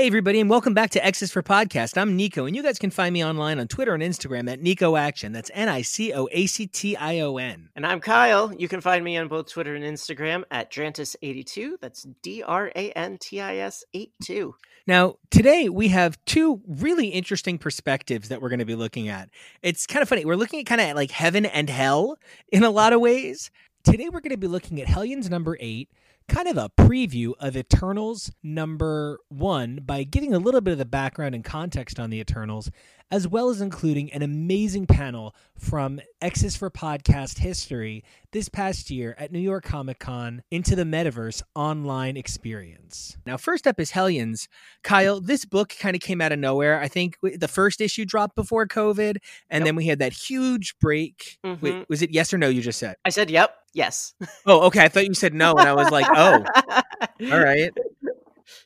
[0.00, 1.98] Hey, everybody, and welcome back to X's for Podcast.
[2.00, 4.96] I'm Nico, and you guys can find me online on Twitter and Instagram at Nico
[4.96, 5.32] Action.
[5.32, 7.68] That's N I C O A C T I O N.
[7.76, 8.50] And I'm Kyle.
[8.50, 11.72] You can find me on both Twitter and Instagram at Drantis82.
[11.82, 14.54] That's D R A N T I S 82.
[14.86, 19.28] Now, today we have two really interesting perspectives that we're going to be looking at.
[19.60, 20.24] It's kind of funny.
[20.24, 22.16] We're looking at kind of like heaven and hell
[22.50, 23.50] in a lot of ways.
[23.84, 25.90] Today we're going to be looking at Hellions number eight
[26.30, 30.84] kind of a preview of Eternals number one by giving a little bit of the
[30.84, 32.70] background and context on the Eternals,
[33.10, 39.14] as well as including an amazing panel from X's for Podcast history this past year
[39.18, 43.16] at New York Comic Con Into the Metaverse online experience.
[43.26, 44.48] Now, first up is Hellions.
[44.82, 46.80] Kyle, this book kind of came out of nowhere.
[46.80, 49.16] I think the first issue dropped before COVID,
[49.50, 49.64] and yep.
[49.64, 51.38] then we had that huge break.
[51.44, 51.64] Mm-hmm.
[51.64, 52.96] Wait, was it yes or no you just said?
[53.04, 53.56] I said yep.
[53.72, 54.14] Yes.
[54.46, 54.84] oh, okay.
[54.84, 56.44] I thought you said no, and I was like, oh,
[57.32, 57.70] all right.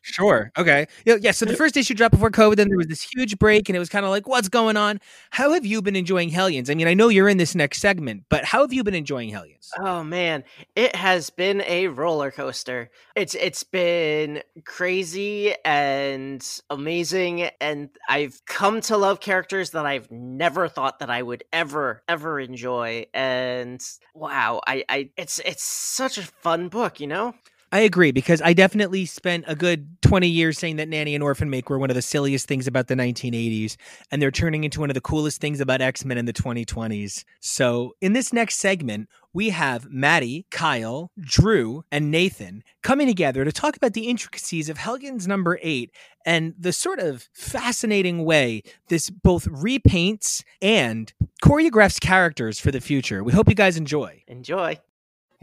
[0.03, 0.51] Sure.
[0.57, 0.87] Okay.
[1.05, 1.31] Yeah, yeah.
[1.31, 2.57] So the first issue dropped before COVID.
[2.57, 5.01] Then there was this huge break, and it was kind of like, what's going on?
[5.31, 6.71] How have you been enjoying Hellions?
[6.71, 9.31] I mean, I know you're in this next segment, but how have you been enjoying
[9.31, 9.71] Hellions?
[9.79, 10.45] Oh man,
[10.77, 12.91] it has been a roller coaster.
[13.17, 20.69] It's it's been crazy and amazing, and I've come to love characters that I've never
[20.69, 23.07] thought that I would ever ever enjoy.
[23.15, 23.83] And
[24.15, 27.35] wow, I I it's it's such a fun book, you know.
[27.75, 31.51] I agree because I definitely spent a good 20 years saying that Nanny and Orphan
[31.51, 33.75] Maker were one of the silliest things about the 1980s,
[34.13, 37.25] and they're turning into one of the coolest things about X Men in the 2020s.
[37.41, 43.51] So, in this next segment, we have Maddie, Kyle, Drew, and Nathan coming together to
[43.51, 45.91] talk about the intricacies of Hellions number eight
[46.25, 53.25] and the sort of fascinating way this both repaints and choreographs characters for the future.
[53.25, 54.23] We hope you guys enjoy.
[54.29, 54.79] Enjoy.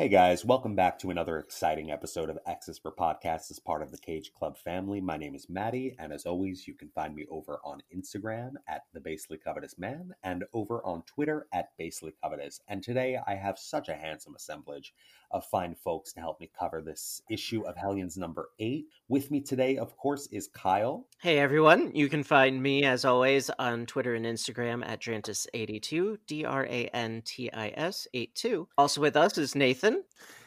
[0.02, 3.92] Hey guys, welcome back to another exciting episode of X's for Podcasts as part of
[3.92, 5.00] the Cage Club family.
[5.00, 8.82] My name is Maddie, and as always, you can find me over on Instagram at
[8.96, 12.62] the Basely Covetous Man and over on Twitter at Basely Covetous.
[12.68, 14.92] And today I have such a handsome assemblage
[15.34, 18.88] of fine folks to help me cover this issue of Hellions number eight.
[19.08, 21.08] With me today, of course, is Kyle.
[21.22, 26.46] Hey everyone, you can find me as always on Twitter and Instagram at Drantis82, D
[26.46, 28.68] R A N T I S 82.
[28.78, 30.04] Also with us is Nathan.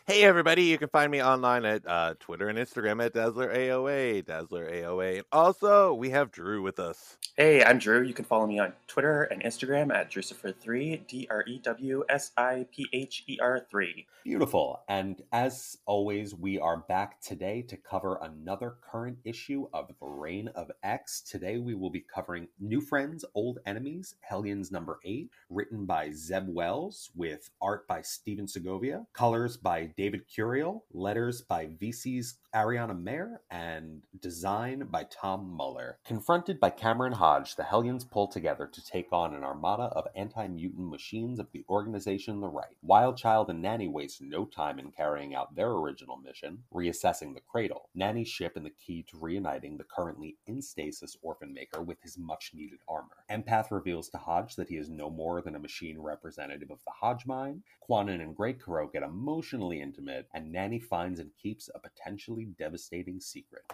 [0.07, 4.27] Hey everybody, you can find me online at uh, Twitter and Instagram at Dazzler AOA,
[4.27, 5.15] Dazzler AOA.
[5.17, 7.17] And also, we have Drew with us.
[7.39, 8.03] Hey, I'm Drew.
[8.03, 12.33] You can follow me on Twitter and Instagram at Drewsipher3, D R E W S
[12.37, 14.07] I P H E R 3.
[14.25, 14.83] Beautiful.
[14.89, 20.49] And as always, we are back today to cover another current issue of The Reign
[20.49, 21.23] of X.
[21.23, 26.49] Today we will be covering New Friends, Old Enemies, Hellions number 8, written by Zeb
[26.49, 33.43] Wells, with art by Stephen Segovia, colors by David Curiel, letters by VC's Ariana Maher,
[33.51, 35.99] and design by Tom Muller.
[36.05, 40.47] Confronted by Cameron Hodge, the Hellions pull together to take on an armada of anti
[40.49, 42.77] mutant machines of the organization The Right.
[42.87, 47.89] Wildchild and Nanny waste no time in carrying out their original mission, reassessing the cradle,
[47.95, 52.19] Nanny's ship and the key to reuniting the currently in stasis Orphan Maker with his
[52.19, 53.25] much needed armor.
[53.31, 56.93] Empath reveals to Hodge that he is no more than a machine representative of the
[56.93, 57.63] Hodge mind.
[57.89, 63.21] Kwannon and Grey Crow get emotionally intimate, and Nanny finds and keeps a potentially devastating
[63.21, 63.65] secret.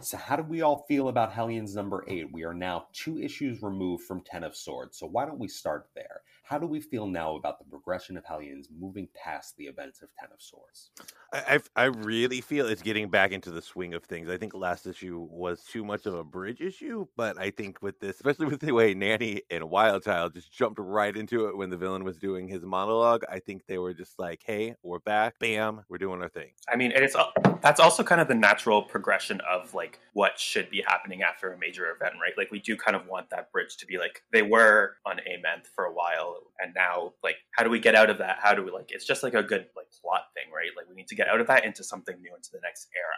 [0.00, 2.32] So, how do we all feel about Hellions number eight?
[2.32, 5.88] We are now two issues removed from Ten of Swords, so why don't we start
[5.94, 6.22] there?
[6.46, 10.10] How do we feel now about the progression of Hellions moving past the events of
[10.14, 10.90] Ten of Swords?
[11.32, 14.30] I, I, I really feel it's getting back into the swing of things.
[14.30, 17.98] I think last issue was too much of a bridge issue, but I think with
[17.98, 21.76] this, especially with the way Nanny and Wildchild just jumped right into it when the
[21.76, 25.40] villain was doing his monologue, I think they were just like, "Hey, we're back!
[25.40, 27.16] Bam, we're doing our thing." I mean, it's
[27.60, 31.58] that's also kind of the natural progression of like what should be happening after a
[31.58, 32.34] major event, right?
[32.38, 35.66] Like we do kind of want that bridge to be like they were on Amenth
[35.74, 38.62] for a while and now like how do we get out of that how do
[38.62, 41.14] we like it's just like a good like plot thing right like we need to
[41.14, 43.14] get out of that into something new into the next era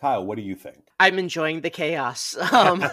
[0.00, 0.78] Kyle, what do you think?
[0.98, 2.34] I'm enjoying the chaos.
[2.52, 2.82] Um,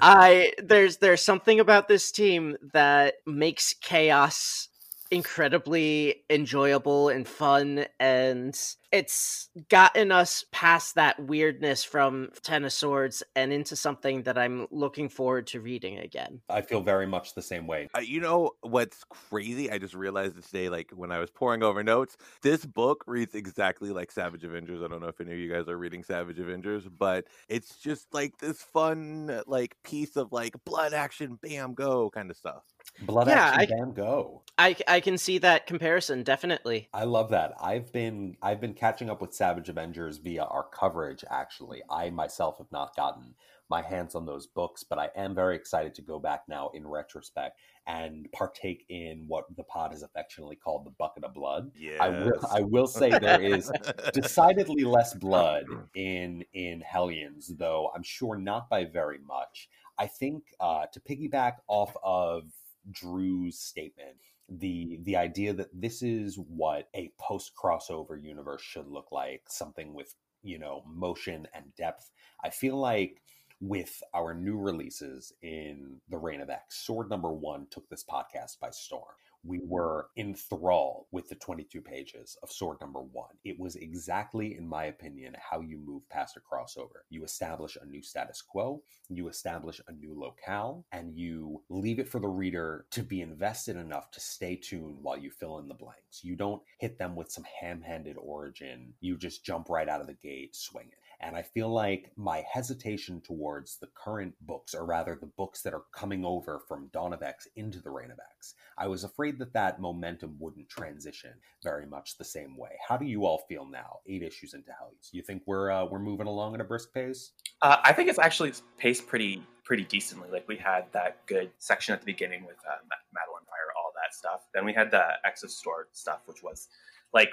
[0.00, 4.68] I there's there's something about this team that makes chaos
[5.12, 8.58] incredibly enjoyable and fun and
[8.90, 14.66] it's gotten us past that weirdness from ten of swords and into something that i'm
[14.70, 17.88] looking forward to reading again I feel very much the same way.
[17.94, 19.70] Uh, you know what's crazy?
[19.70, 23.34] I just realized this day, like when I was pouring over notes, this book reads
[23.34, 24.82] exactly like Savage Avengers.
[24.82, 28.12] I don't know if any of you guys are reading Savage Avengers, but it's just
[28.12, 32.62] like this fun, like piece of like blood action, bam, go kind of stuff.
[33.02, 34.42] Blood Yeah, action, I- bam, go.
[34.58, 37.54] i i can see that comparison definitely I love that.
[37.60, 41.24] I've been I've been catching up with Savage Avengers via our coverage.
[41.30, 43.34] Actually, I myself have not gotten
[43.70, 46.86] my hands on those books, but I am very excited to go back now in
[46.86, 51.70] retrospect and partake in what the pod has affectionately called the bucket of blood.
[51.74, 51.96] Yeah.
[52.00, 53.72] I will I will say there is
[54.12, 55.64] decidedly less blood
[55.94, 59.68] in in Hellions, though I'm sure not by very much.
[59.98, 62.44] I think uh, to piggyback off of
[62.90, 64.16] Drew's statement,
[64.48, 69.94] the the idea that this is what a post crossover universe should look like, something
[69.94, 72.10] with you know motion and depth.
[72.44, 73.22] I feel like
[73.60, 78.58] with our new releases in the Reign of X, Sword Number One took this podcast
[78.60, 79.14] by storm
[79.44, 83.34] we were enthralled with the 22 pages of sword number one.
[83.44, 87.02] It was exactly, in my opinion, how you move past a crossover.
[87.10, 92.08] You establish a new status quo, you establish a new locale, and you leave it
[92.08, 95.74] for the reader to be invested enough to stay tuned while you fill in the
[95.74, 96.22] blanks.
[96.22, 100.06] You don't hit them with some ham handed origin, you just jump right out of
[100.06, 100.92] the gate swinging.
[101.22, 105.72] And I feel like my hesitation towards the current books, or rather the books that
[105.72, 109.38] are coming over from Dawn of X into the Reign of X, I was afraid
[109.38, 111.32] that that momentum wouldn't transition
[111.62, 112.70] very much the same way.
[112.86, 115.10] How do you all feel now, eight issues into Hellions?
[115.12, 117.32] You think we're uh, we're moving along at a brisk pace?
[117.60, 120.28] Uh, I think it's actually paced pretty pretty decently.
[120.30, 122.82] Like we had that good section at the beginning with uh,
[123.14, 124.40] Madelyne Pryor, all that stuff.
[124.52, 126.68] Then we had the X of Sword stuff, which was
[127.14, 127.30] like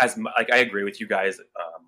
[0.00, 1.84] as like I agree with you guys um,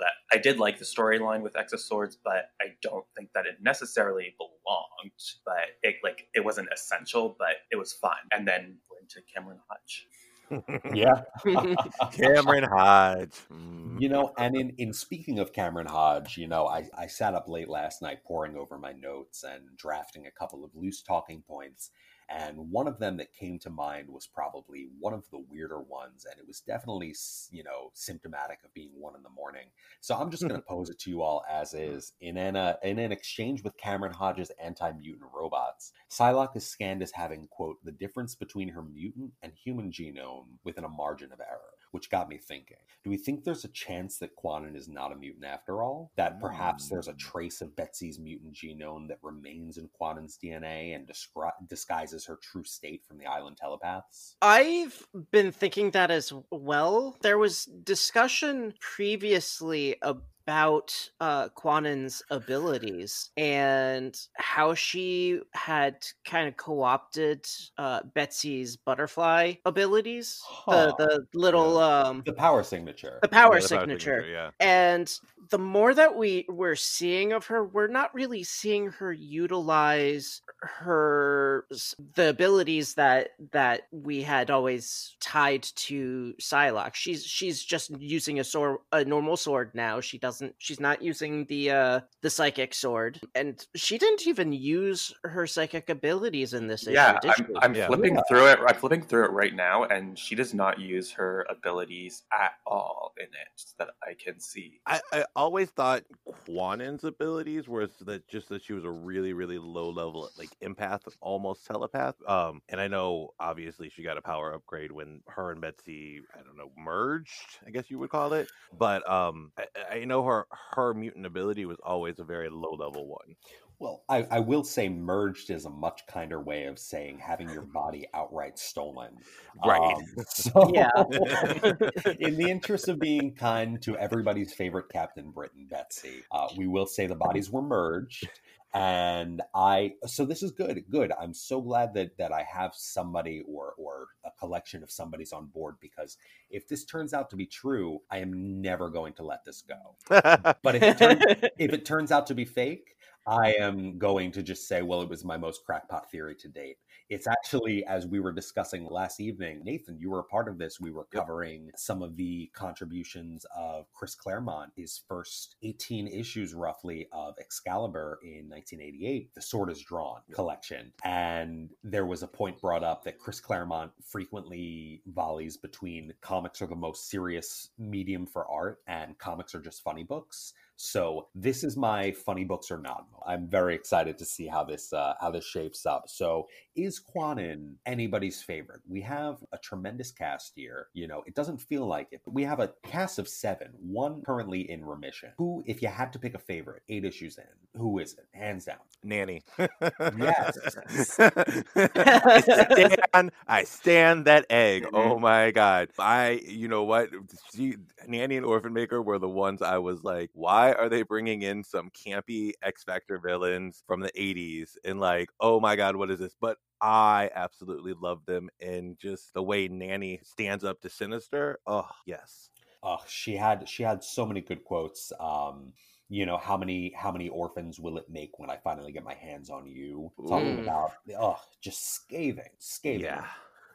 [0.00, 3.46] that I did like the storyline with X of Swords, but I don't think that
[3.46, 5.12] it necessarily belonged.
[5.44, 8.18] But it like it wasn't essential, but it was fun.
[8.32, 10.06] And then went to Cameron Hutch.
[10.92, 11.22] Yeah.
[12.12, 13.36] Cameron Hodge.
[13.52, 14.00] Mm.
[14.00, 17.48] You know, and in, in speaking of Cameron Hodge, you know, I, I sat up
[17.48, 21.90] late last night poring over my notes and drafting a couple of loose talking points.
[22.30, 26.24] And one of them that came to mind was probably one of the weirder ones.
[26.30, 27.14] And it was definitely,
[27.50, 29.66] you know, symptomatic of being one in the morning.
[30.00, 32.12] So I'm just going to pose it to you all as is.
[32.20, 37.02] In an, uh, in an exchange with Cameron Hodge's anti mutant robots, Psylocke is scanned
[37.02, 41.40] as having, quote, the difference between her mutant and human genome within a margin of
[41.40, 42.76] error which got me thinking.
[43.02, 46.12] Do we think there's a chance that Kwannon is not a mutant after all?
[46.16, 46.90] That perhaps mm.
[46.90, 52.26] there's a trace of Betsy's mutant genome that remains in Kwannon's DNA and descri- disguises
[52.26, 54.36] her true state from the island telepaths?
[54.42, 57.16] I've been thinking that as well.
[57.22, 67.46] There was discussion previously about uh Kwannon's abilities and how she had kind of co-opted
[67.78, 70.40] uh Betsy's butterfly abilities.
[70.44, 70.92] Huh.
[70.98, 73.18] The the little um The power signature.
[73.22, 74.26] the power Yeah, the signature.
[74.26, 74.50] Yeah.
[74.60, 75.12] And
[75.50, 81.66] the more that we we're seeing of her, we're not really seeing her utilize her
[82.14, 86.94] the abilities that that we had always tied to Psylocke.
[86.94, 90.00] She's she's just using a sword, a normal sword now.
[90.00, 90.54] She doesn't.
[90.58, 95.88] She's not using the uh the psychic sword, and she didn't even use her psychic
[95.88, 97.28] abilities in this Yeah, issue.
[97.28, 97.56] I'm.
[97.62, 97.86] I'm Yeah.
[97.86, 98.22] flipping Yeah.
[98.28, 98.58] through it.
[98.66, 103.12] I'm flipping through it right now, and she does not use her abilities at all
[103.18, 104.80] in it that I can see.
[104.86, 106.04] I, I always thought
[106.46, 111.02] Kwannon's abilities was that just that she was a really, really low level like empath,
[111.20, 112.14] almost telepath.
[112.26, 116.42] Um, and I know obviously she got a power upgrade when her and Betsy, I
[116.42, 117.58] don't know, merged.
[117.66, 118.50] I guess you would call it.
[118.78, 123.06] But um, I, I know her her mutant ability was always a very low level
[123.06, 123.36] one.
[123.80, 127.62] Well, I, I will say merged is a much kinder way of saying having your
[127.62, 129.16] body outright stolen.
[129.64, 129.80] Right.
[129.80, 130.90] Um, so, Yeah.
[132.20, 136.84] in the interest of being kind to everybody's favorite Captain Britain, Betsy, uh, we will
[136.84, 138.28] say the bodies were merged.
[138.72, 140.84] And I, so this is good.
[140.90, 141.10] Good.
[141.18, 145.46] I'm so glad that that I have somebody or or a collection of somebody's on
[145.46, 146.18] board because
[146.50, 149.96] if this turns out to be true, I am never going to let this go.
[150.62, 151.22] But if it turns
[151.58, 152.96] if it turns out to be fake,
[153.30, 156.78] I am going to just say, well, it was my most crackpot theory to date.
[157.08, 160.80] It's actually, as we were discussing last evening, Nathan, you were a part of this.
[160.80, 167.06] We were covering some of the contributions of Chris Claremont, his first 18 issues roughly
[167.12, 170.92] of Excalibur in 1988, the Sword is Drawn collection.
[171.04, 176.66] And there was a point brought up that Chris Claremont frequently volleys between comics are
[176.66, 180.52] the most serious medium for art and comics are just funny books.
[180.82, 183.04] So this is my funny books or not.
[183.26, 186.04] I'm very excited to see how this uh, how this shapes up.
[186.06, 188.80] So is Kwannon anybody's favorite?
[188.88, 190.86] We have a tremendous cast here.
[190.94, 194.22] You know, it doesn't feel like it, but we have a cast of seven, one
[194.22, 195.32] currently in remission.
[195.36, 197.44] Who, if you had to pick a favorite, eight issues in,
[197.78, 198.26] who is it?
[198.32, 198.78] Hands down.
[199.04, 199.42] Nanny.
[199.58, 201.18] Yes.
[201.76, 204.86] I stand, I stand that egg.
[204.94, 205.90] Oh my god.
[205.98, 207.10] I you know what?
[207.54, 207.76] She,
[208.08, 211.62] Nanny and Orphan Maker were the ones I was like, why are they bringing in
[211.64, 216.18] some campy X Factor villains from the 80s and like, oh my god, what is
[216.18, 216.34] this?
[216.40, 221.58] But I absolutely love them and just the way Nanny stands up to Sinister.
[221.66, 222.50] Oh, yes.
[222.82, 225.12] Oh, she had she had so many good quotes.
[225.20, 225.72] Um,
[226.08, 229.14] you know how many how many orphans will it make when I finally get my
[229.14, 230.10] hands on you?
[230.26, 230.62] Talking Mm.
[230.62, 233.02] about oh, just scathing, scathing.
[233.02, 233.26] Yeah.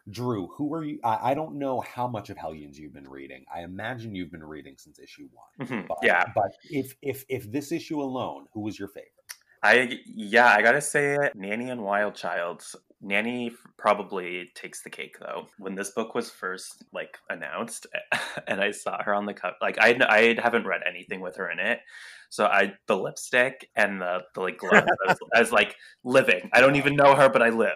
[0.10, 1.00] Drew, who are you?
[1.04, 3.46] I, I don't know how much of Hellions you've been reading.
[3.54, 5.68] I imagine you've been reading since issue one.
[5.68, 5.88] Mhm.
[5.88, 9.12] But, Yeah, but if if if this issue alone, who was your favorite?
[9.64, 11.34] I yeah, I gotta say it.
[11.34, 12.64] Nanny and Wild Child.
[13.02, 15.48] Nanny probably takes the cake though.
[15.58, 17.88] When this book was first like announced,
[18.48, 21.50] and I saw her on the cover, like I I haven't read anything with her
[21.50, 21.80] in it,
[22.30, 26.50] so I the lipstick and the the like gloves as, as like living.
[26.54, 27.72] I don't even know her, but I live.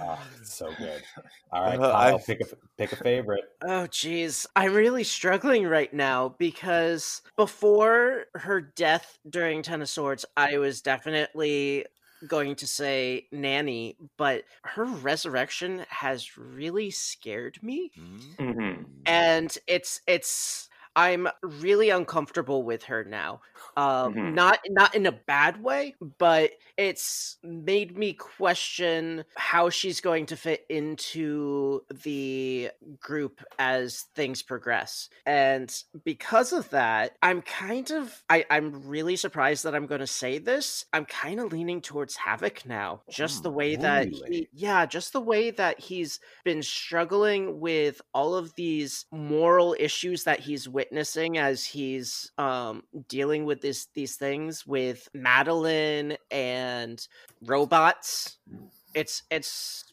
[0.00, 1.02] Ah, it's so good.
[1.52, 2.44] All right, Uh, Kyle, I- pick a
[2.76, 3.44] pick a favorite.
[3.62, 4.46] Oh, geez.
[4.54, 10.80] I'm really struggling right now because before her death during Ten of Swords, I was
[10.80, 11.86] definitely
[12.26, 17.90] going to say Nanny, but her resurrection has really scared me.
[18.38, 18.84] Mhm.
[19.06, 23.40] And it's, it's, I'm really uncomfortable with her now.
[23.76, 24.34] Um, Mhm.
[24.34, 30.36] Not not in a bad way, but it's made me question how she's going to
[30.36, 35.08] fit into the group as things progress.
[35.24, 35.72] And
[36.04, 40.38] because of that, I'm kind of I, I'm really surprised that I'm going to say
[40.38, 40.84] this.
[40.92, 43.04] I'm kind of leaning towards Havoc now.
[43.08, 44.30] Just the Mm, way that really?
[44.30, 50.24] he, yeah, just the way that he's been struggling with all of these moral issues
[50.24, 57.06] that he's witnessing as he's um dealing with this these things with Madeline and
[57.44, 58.38] robots.
[58.94, 59.84] It's it's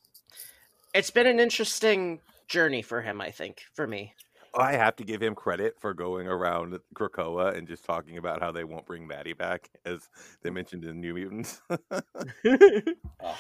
[0.94, 4.14] it's been an interesting journey for him, I think, for me.
[4.58, 8.54] I have to give him credit for going around Krakoa and just talking about how
[8.54, 10.08] they won't bring Maddie back, as
[10.44, 11.62] they mentioned in New Mutants.
[11.92, 13.36] Ugh,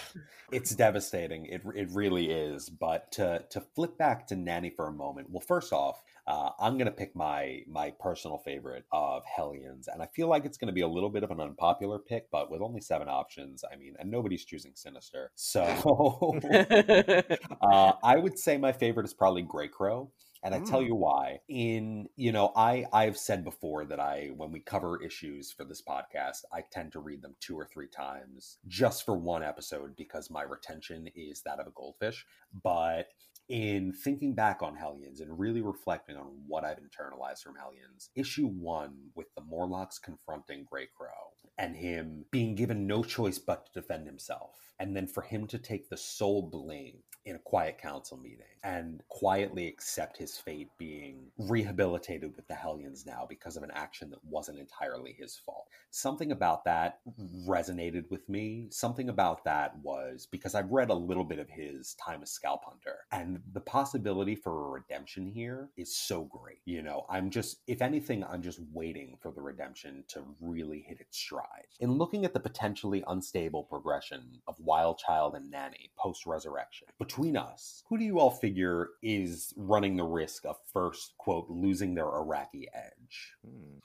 [0.51, 1.45] it's devastating.
[1.45, 2.69] It it really is.
[2.69, 5.29] But to to flip back to Nanny for a moment.
[5.29, 10.07] Well, first off, uh, I'm gonna pick my my personal favorite of Hellions, and I
[10.15, 12.81] feel like it's gonna be a little bit of an unpopular pick, but with only
[12.81, 15.63] seven options, I mean, and nobody's choosing Sinister, so
[17.61, 20.11] uh, I would say my favorite is probably Grey Crow.
[20.43, 20.87] And I tell Mm.
[20.87, 21.39] you why.
[21.47, 25.81] In you know, I I've said before that I when we cover issues for this
[25.81, 30.29] podcast, I tend to read them two or three times just for one episode because
[30.29, 32.25] my retention is that of a goldfish.
[32.63, 33.07] But
[33.49, 38.47] in thinking back on Hellions and really reflecting on what I've internalized from Hellions, issue
[38.47, 41.09] one with the Morlocks confronting Grey Crow
[41.57, 45.57] and him being given no choice but to defend himself, and then for him to
[45.57, 51.27] take the sole blame in a quiet council meeting and quietly accept his fate being
[51.37, 55.67] rehabilitated with the Hellions now because of an action that wasn't entirely his fault.
[55.91, 56.99] Something about that
[57.47, 58.67] resonated with me.
[58.71, 62.61] Something about that was because I've read a little bit of his time as Scalp
[62.65, 66.59] Hunter, and the possibility for a redemption here is so great.
[66.65, 70.99] You know, I'm just, if anything, I'm just waiting for the redemption to really hit
[70.99, 71.67] its stride.
[71.79, 77.14] In looking at the potentially unstable progression of Wild Child and Nanny post resurrection, between
[77.37, 82.07] us, who do you all figure is running the risk of first, quote, losing their
[82.07, 83.33] Iraqi edge?
[83.45, 83.79] Hmm,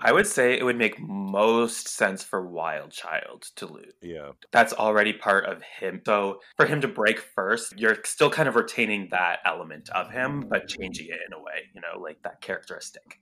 [0.00, 3.92] I would say it would make most sense for Wild Child to lose.
[4.00, 4.30] yeah.
[4.52, 6.02] That's already part of him.
[6.06, 10.46] So for him to break first, you're still kind of retaining that element of him,
[10.48, 13.18] but changing it in a way, you know, like that characteristic.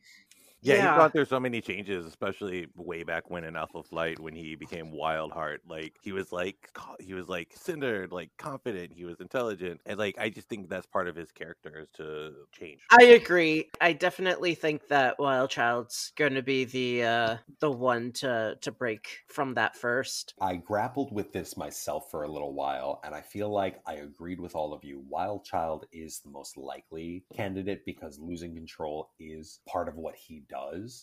[0.63, 0.81] Yeah, Yeah.
[0.93, 4.57] he's gone through so many changes, especially way back when in Alpha Flight when he
[4.57, 5.59] became Wildheart.
[5.69, 9.81] Like he was like he was like centered, like confident, he was intelligent.
[9.87, 12.81] And like I just think that's part of his character is to change.
[12.91, 13.69] I agree.
[13.81, 18.73] I definitely think that Wild Child's going to be the uh, the one to to
[18.73, 20.35] break from that first.
[20.41, 24.41] I grappled with this myself for a little while, and I feel like I agreed
[24.41, 25.05] with all of you.
[25.09, 30.41] Wild Child is the most likely candidate because losing control is part of what he
[30.49, 30.56] does.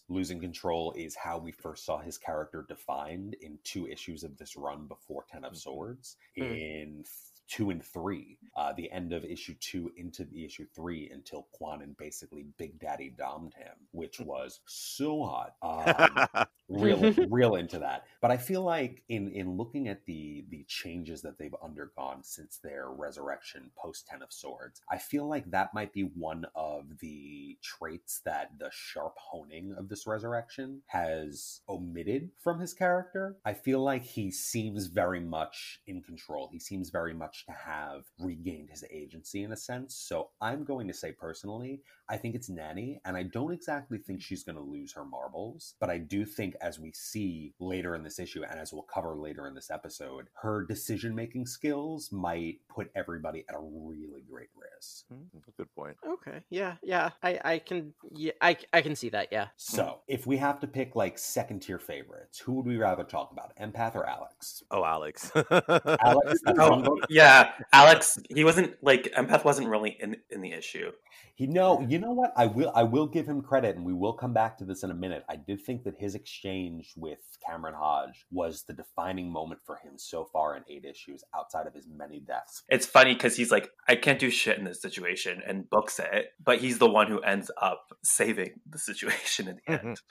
[0.10, 4.56] Losing control is how we first saw his character defined in two issues of this
[4.56, 6.18] run before Ten of Swords.
[6.38, 6.60] Mm.
[6.60, 7.04] In
[7.48, 11.98] two and three, uh, the end of issue two into the issue three until Kwannon
[11.98, 15.56] basically Big Daddy domed him, which was so hot.
[15.64, 18.06] Um, real real into that.
[18.22, 22.58] But i feel like in in looking at the the changes that they've undergone since
[22.58, 27.58] their resurrection post ten of swords i feel like that might be one of the
[27.62, 33.38] traits that the sharp honing of this resurrection has omitted from his character.
[33.46, 36.50] I feel like he seems very much in control.
[36.52, 38.06] He seems very much to have
[38.44, 42.50] regained his agency in a sense so i'm going to say personally I think it's
[42.50, 46.26] Nanny, and I don't exactly think she's going to lose her marbles, but I do
[46.26, 49.72] think as we see later in this issue, and as we'll cover later in this
[49.72, 55.06] episode, her decision making skills might put everybody at a really great risk.
[55.14, 55.96] Mm, That's a good point.
[56.06, 56.42] Okay.
[56.50, 56.76] Yeah.
[56.84, 57.12] Yeah.
[57.24, 59.30] I I can yeah I I can see that.
[59.32, 59.48] Yeah.
[59.56, 63.32] So, if we have to pick like second tier favorites, who would we rather talk
[63.32, 64.62] about, Empath or Alex?
[64.72, 65.32] Oh, Alex.
[65.52, 67.06] Alex, that's Oh, one vote.
[67.10, 68.20] yeah, Alex.
[68.34, 69.44] He wasn't like empath.
[69.44, 70.92] Wasn't really in in the issue.
[71.36, 72.32] He no, you know what?
[72.38, 74.92] I will I will give him credit, and we will come back to this in
[74.92, 75.24] a minute.
[75.28, 79.94] I did think that his exchange with Cameron Hodge was the defining moment for him
[79.98, 82.64] so far in eight issues, outside of his many deaths.
[82.70, 86.34] It's funny because he's like, I can't do shit in this situation, and books it.
[86.44, 89.88] But he's the one who ends up saving the situation in the mm-hmm.
[89.88, 90.02] end.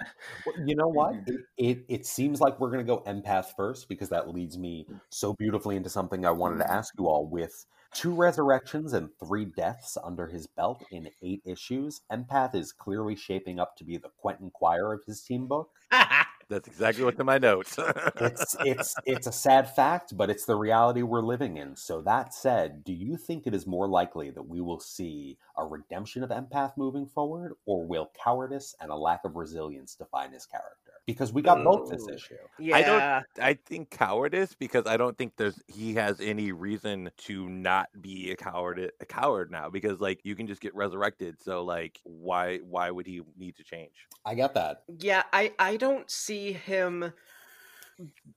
[0.46, 1.14] Well, you know what?
[1.26, 5.00] It, it it seems like we're gonna go empath first because that leads me mm.
[5.10, 6.72] so beautifully into something I wanted to mm-hmm.
[6.72, 12.00] ask you all with two resurrections and three deaths under his belt in eight issues.
[12.11, 15.70] Empath is clearly shaping up to be the Quentin Quire of his team book.
[16.49, 17.78] That's exactly what's in my notes.
[18.16, 21.76] It's it's it's a sad fact, but it's the reality we're living in.
[21.76, 25.64] So that said, do you think it is more likely that we will see a
[25.64, 30.46] redemption of Empath moving forward, or will cowardice and a lack of resilience define his
[30.46, 30.82] character?
[31.06, 32.36] Because we got both this issue.
[32.60, 32.76] yeah.
[32.76, 37.48] I don't- I think cowardice because I don't think there's he has any reason to
[37.48, 41.42] not be a coward a coward now because like you can just get resurrected.
[41.42, 44.06] So like why why would he need to change?
[44.24, 44.84] I get that.
[45.00, 47.12] Yeah, I I don't see him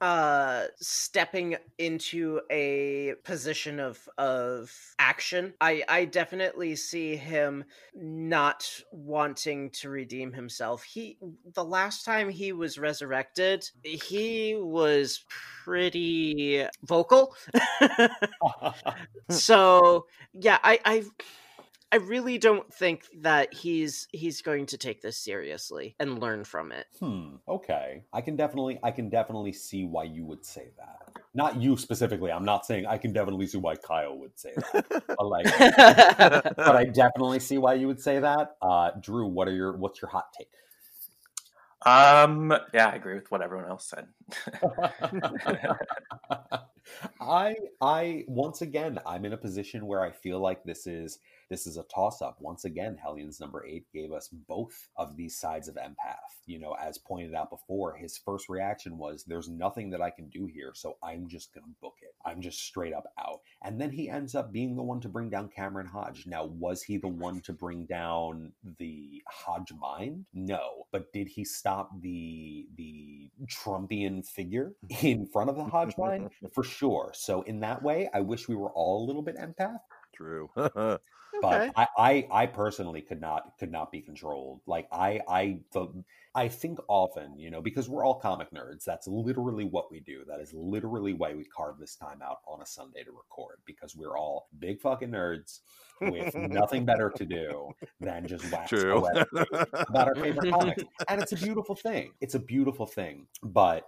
[0.02, 5.54] uh stepping into a position of of action.
[5.62, 10.84] I I definitely see him not wanting to redeem himself.
[10.84, 11.18] He
[11.54, 15.24] the last time he was resurrected, he was
[15.64, 17.36] pretty vocal.
[19.30, 21.04] so, yeah, I I
[21.96, 26.74] I really don't think that he's he's going to take this seriously and learn from
[26.74, 26.88] it.
[27.00, 27.36] Hmm.
[27.48, 28.04] Okay.
[28.12, 31.22] I can definitely I can definitely see why you would say that.
[31.34, 32.34] Not you specifically.
[32.34, 35.04] I'm not saying I can definitely see why Kyle would say that.
[35.08, 35.46] But like
[36.58, 38.58] but I definitely see why you would say that.
[38.62, 40.50] Uh Drew, what are your what's your hot take?
[41.86, 44.08] Um, yeah, I agree with what everyone else said.
[47.22, 51.68] I I once again I'm in a position where I feel like this is this
[51.68, 52.38] is a toss up.
[52.40, 56.42] Once again, Hellions number eight gave us both of these sides of empath.
[56.46, 60.30] You know, as pointed out before, his first reaction was there's nothing that I can
[60.30, 62.16] do here, so I'm just gonna book it.
[62.26, 63.42] I'm just straight up out.
[63.64, 66.26] And then he ends up being the one to bring down Cameron Hodge.
[66.26, 70.26] Now, was he the one to bring down the Hodge mind?
[70.34, 70.88] No.
[70.92, 76.32] But did he stop the the Trumpian figure in front of the Hodge mind?
[76.54, 77.12] For sure.
[77.14, 79.80] So in that way, I wish we were all a little bit empath.
[80.16, 80.50] True.
[81.46, 81.72] Okay.
[81.76, 84.62] But I, I, I personally could not could not be controlled.
[84.66, 85.88] Like I, I the
[86.36, 88.84] I think often, you know, because we're all comic nerds.
[88.84, 90.24] That's literally what we do.
[90.28, 93.96] That is literally why we carve this time out on a Sunday to record because
[93.96, 95.62] we're all big fucking nerds
[96.02, 97.70] with nothing better to do
[98.02, 100.84] than just wax about our favorite comics.
[101.08, 102.12] And it's a beautiful thing.
[102.20, 103.28] It's a beautiful thing.
[103.42, 103.88] But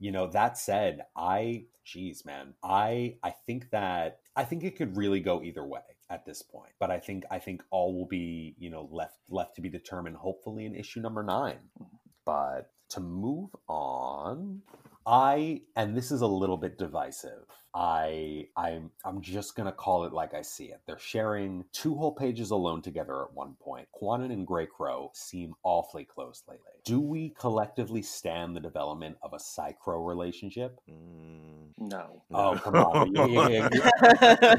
[0.00, 4.96] you know, that said, I geez, man, I I think that I think it could
[4.96, 6.72] really go either way at this point.
[6.78, 10.16] But I think I think all will be, you know, left left to be determined
[10.16, 11.58] hopefully in issue number nine.
[11.80, 11.96] Mm-hmm.
[12.24, 14.62] But to move on,
[15.06, 17.44] I and this is a little bit divisive.
[17.74, 20.80] I I'm I'm just gonna call it like I see it.
[20.86, 23.88] They're sharing two whole pages alone together at one point.
[24.00, 26.64] Kwannon and Grey Crow seem awfully close lately.
[26.84, 30.78] Do we collectively stand the development of a Psy-Crow relationship?
[30.88, 32.22] Mm, No.
[32.32, 33.12] Oh come on!
[33.14, 33.68] Yeah, yeah,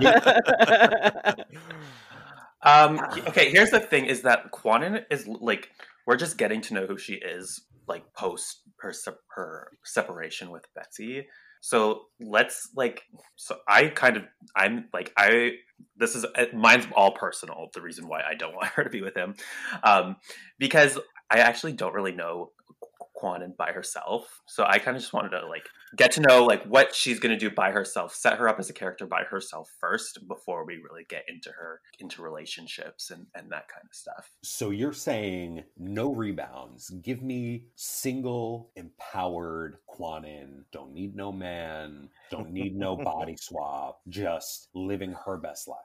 [0.02, 1.34] yeah,
[2.62, 3.00] Um.
[3.28, 3.50] Okay.
[3.50, 5.70] Here's the thing: is that Kwannon is like
[6.06, 8.94] we're just getting to know who she is, like post her
[9.36, 11.28] her separation with Betsy.
[11.62, 13.04] So let's like.
[13.36, 14.24] So I kind of
[14.56, 15.54] I'm like I.
[15.98, 17.70] This is uh, mine's all personal.
[17.74, 19.36] The reason why I don't want her to be with him,
[19.84, 20.18] um,
[20.60, 22.52] because I actually don't really know
[23.22, 24.42] Kwannon by herself.
[24.48, 27.38] So I kind of just wanted to like get to know like what she's going
[27.38, 30.76] to do by herself, set her up as a character by herself first before we
[30.76, 34.32] really get into her into relationships and and that kind of stuff.
[34.44, 36.90] So you're saying no rebounds.
[36.90, 40.64] Give me single, empowered Kwannon.
[40.72, 42.10] Don't need no man.
[42.32, 44.00] Don't need no body swap.
[44.08, 45.78] Just living her best life.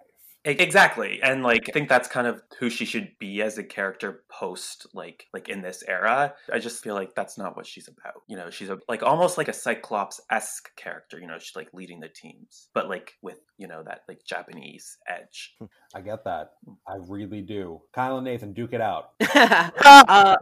[0.45, 1.21] Exactly.
[1.23, 4.87] And like I think that's kind of who she should be as a character post
[4.95, 6.35] like like in this era.
[6.51, 8.23] I just feel like that's not what she's about.
[8.27, 12.01] You know, she's a like almost like a Cyclops-esque character, you know, she's like leading
[12.01, 15.57] the teams, but like with, you know, that like Japanese edge.
[15.95, 16.53] I get that.
[16.89, 17.83] I really do.
[17.93, 19.11] Kyle and Nathan, duke it out.
[19.35, 20.37] uh,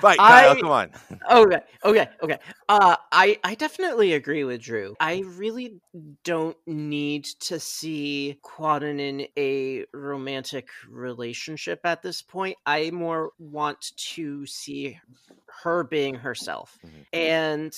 [0.00, 0.52] Fight, Kyle!
[0.52, 0.90] I- Come on.
[1.30, 2.38] okay, okay, okay.
[2.68, 4.94] Uh, I I definitely agree with Drew.
[5.00, 5.80] I really
[6.22, 12.58] don't need to see Kwannon in a romantic relationship at this point.
[12.66, 15.00] I more want to see
[15.64, 17.06] her being herself, Mhm.
[17.12, 17.76] and.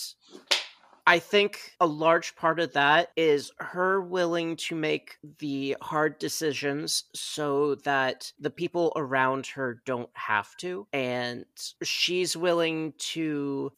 [1.04, 7.06] I think a large part of that is her willing to make the hard decisions
[7.12, 10.87] so that the people around her don't have to.
[10.92, 11.44] And
[11.82, 13.72] she's willing to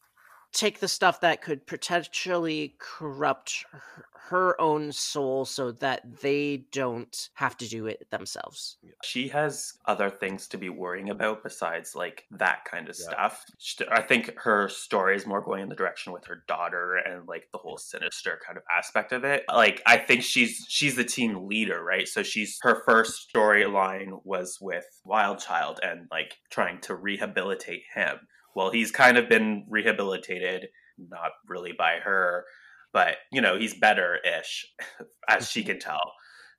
[0.55, 3.83] take the stuff that could potentially corrupt her,
[4.29, 8.79] her own soul so that they don't have to do it themselves.
[9.03, 13.09] She has other things to be worrying about besides like that kind of Yeah.
[13.11, 13.45] stuff.
[13.59, 17.29] Sh- I think her story is more going in the direction with her daughter and
[17.29, 19.45] like the whole sinister kind of aspect of it.
[19.49, 22.09] Like I think she's she's the team leader, right?
[22.09, 28.21] So she's her first storyline was with Wild Child and like trying to rehabilitate him.
[28.55, 32.45] Well, he's kind of been rehabilitated, not really by her,
[32.93, 34.67] but you know, he's better-ish
[35.29, 36.14] as she can tell.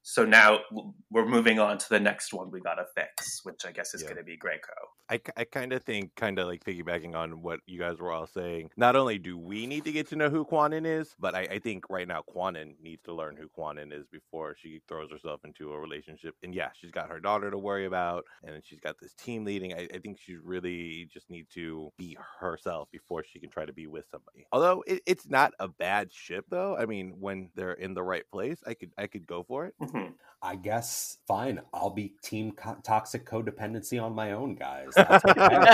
[0.07, 0.59] So now
[1.09, 4.09] we're moving on to the next one we gotta fix, which I guess is Yeah.
[4.09, 4.75] going to be Grey Crow.
[5.09, 8.27] I, I kind of think, kind of like piggybacking on what you guys were all
[8.27, 11.41] saying, not only do we need to get to know who Kwannon is, but I,
[11.41, 15.41] I think right now Kwannon needs to learn who Kwannon is before she throws herself
[15.43, 16.35] into a relationship.
[16.43, 19.73] And yeah, she's got her daughter to worry about, and she's got this team leading.
[19.73, 23.73] I, I think she really just needs to be herself before she can try to
[23.73, 24.45] be with somebody.
[24.51, 26.75] Although it, it's not a bad ship, though.
[26.77, 29.73] I mean, when they're in the right place, I could I could go for it.
[29.81, 29.94] Mm-hmm.
[29.95, 30.13] Mhm.
[30.41, 31.59] I guess fine.
[31.73, 34.99] I'll be team co- toxic codependency on my own, guys.
[35.01, 35.65] That's, okay.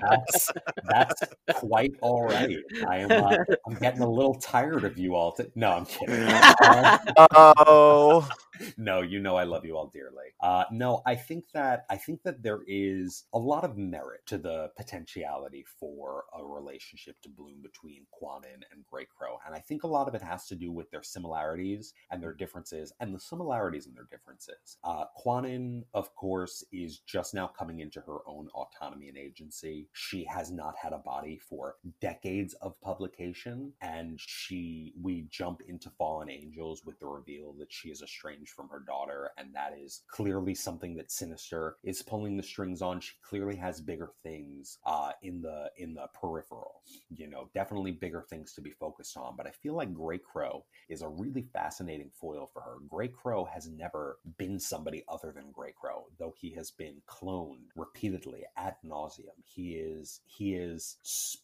[0.00, 0.52] that's,
[0.88, 2.56] that's quite all right.
[2.88, 3.16] I am.
[3.16, 3.36] Uh,
[3.66, 5.32] I'm getting a little tired of you all.
[5.32, 6.26] To- no, I'm kidding.
[6.62, 8.28] Uh, Oh,
[8.76, 10.34] no, you know I love you all dearly.
[10.40, 14.38] Uh, no, I think that I think that there is a lot of merit to
[14.38, 19.84] the potentiality for a relationship to bloom between Kwannon and Grey Crow, and I think
[19.84, 23.20] a lot of it has to do with their similarities and their differences, and the
[23.20, 24.78] similarities and their differences.
[24.84, 29.88] Uh, Kwannon, of course, is just now coming into her own autonomy and agency.
[29.92, 35.90] She has not had a body for decades of publication, and she we jump into
[35.90, 40.02] Fallen Angels with the reveal that she is estranged from her daughter, and that is
[40.10, 43.00] clearly something that Sinister is pulling the strings on.
[43.00, 46.82] She clearly has bigger things uh, in the in the peripheral,
[47.14, 49.34] you know, definitely bigger things to be focused on.
[49.36, 52.76] But I feel like Grey Crow is a really fascinating foil for her.
[52.88, 57.68] Grey Crow has never been somebody other than Grey Crow, though he has been cloned
[57.76, 59.36] repeatedly ad nauseum.
[59.44, 60.96] He is he is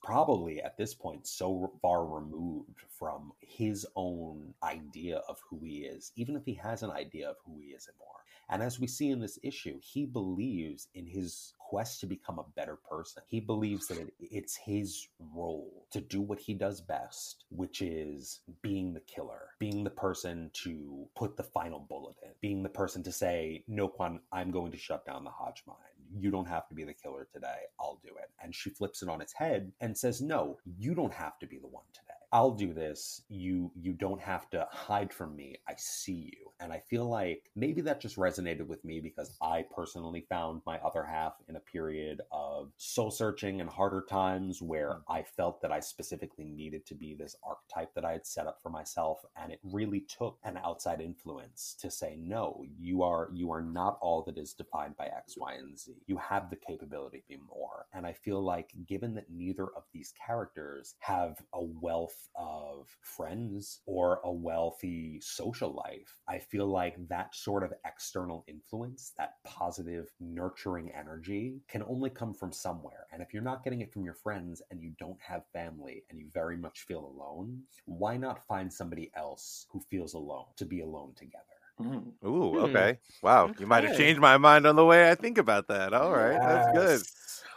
[0.03, 6.13] probably at this point so far removed from his own idea of who he is,
[6.17, 8.17] even if he has an idea of who he is anymore.
[8.49, 12.47] And as we see in this issue, he believes in his quest to become a
[12.55, 13.23] better person.
[13.27, 18.41] He believes that it, it's his role to do what he does best, which is
[18.63, 23.03] being the killer, being the person to put the final bullet in, being the person
[23.03, 25.81] to say, No, Quan, I'm going to shut down the Hodge mind.
[26.17, 27.63] You don't have to be the killer today.
[27.81, 28.31] I'll do it.
[28.41, 31.59] And she flips it on its head and says, No, you don't have to be
[31.59, 32.06] the one today.
[32.37, 33.23] I'll do this.
[33.31, 35.57] You you don't have to hide from me.
[35.67, 36.51] I see you.
[36.61, 40.79] And I feel like maybe that just resonated with me because I personally found my
[40.81, 45.13] other half in a period of soul searching and harder times where hmm.
[45.13, 48.59] I felt that I specifically needed to be this archetype that I had set up
[48.63, 49.21] for myself.
[49.43, 53.97] And it really took an outside influence to say, no, you are you are not
[54.03, 55.95] all that is defined by X, Y, and Z.
[56.07, 57.87] You have the capability to be more.
[57.95, 61.63] And I feel like given that neither of these characters have a
[62.35, 68.45] wealth of friends or a wealthy social life, I feel like that sort of external
[68.49, 73.07] influence, that positive, nurturing energy, can only come from somewhere.
[73.13, 76.19] And if you're not getting it from your friends and you don't have family and
[76.19, 80.81] you very much feel alone, why not find somebody else who feels alone to be
[80.81, 81.43] alone together?
[81.81, 82.13] Mm.
[82.27, 82.65] Ooh, Hmm.
[82.65, 82.99] okay.
[83.23, 83.51] Wow.
[83.59, 85.93] You might have changed my mind on the way I think about that.
[85.93, 86.41] All right.
[86.43, 87.03] That's good.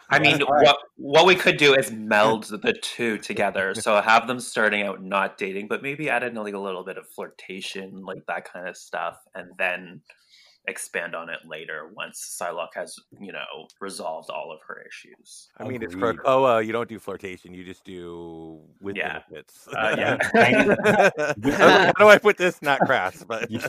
[0.09, 3.75] I mean, what what we could do is meld the two together.
[3.75, 6.97] So have them starting out not dating, but maybe add in like a little bit
[6.97, 10.01] of flirtation, like that kind of stuff, and then
[10.67, 15.49] expand on it later once Psylocke has, you know, resolved all of her issues.
[15.57, 16.17] I mean, it's Agreed.
[16.17, 16.63] Krakoa.
[16.65, 17.53] You don't do flirtation.
[17.55, 19.19] You just do with Yeah.
[19.29, 19.67] benefits.
[19.75, 20.17] Uh, yeah.
[21.97, 22.61] How do I put this?
[22.61, 23.59] Not crass, but You-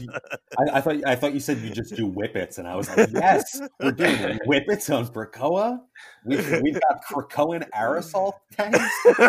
[0.58, 3.08] I, I thought I thought you said you just do whippets, and I was like,
[3.12, 5.80] yes, we're doing whippets on Krakoa.
[6.24, 8.78] We've, we've got Krakoan aerosol tanks.
[9.04, 9.28] This is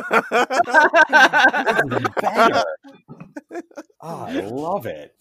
[1.94, 2.64] a banger.
[4.02, 5.14] Oh, I love it.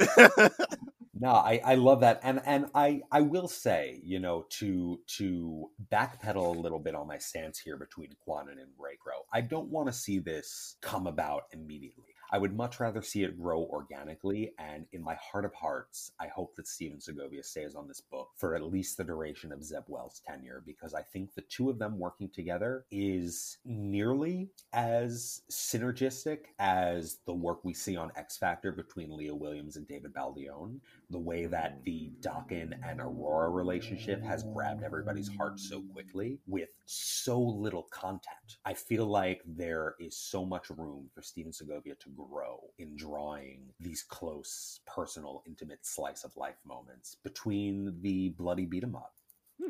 [1.21, 5.71] No, I, I love that, and and I I will say, you know, to to
[5.93, 9.69] backpedal a little bit on my stance here between Kwannon and Grey Crow, I don't
[9.69, 12.07] want to see this come about immediately.
[12.33, 16.29] I would much rather see it grow organically, and in my heart of hearts, I
[16.29, 19.85] hope that Stephen Segovia stays on this book for at least the duration of Zeb
[19.89, 26.39] Wells' tenure, because I think the two of them working together is nearly as synergistic
[26.59, 31.19] as the work we see on X Factor between Leah Williams and David Baldeón the
[31.19, 37.41] way that the Daken and Aurora relationship has grabbed everybody's heart so quickly with so
[37.41, 38.59] little content.
[38.65, 43.61] I feel like there is so much room for Stephen Segovia to grow in drawing
[43.81, 49.15] these close, personal, intimate slice of life moments between the bloody beat 'em up.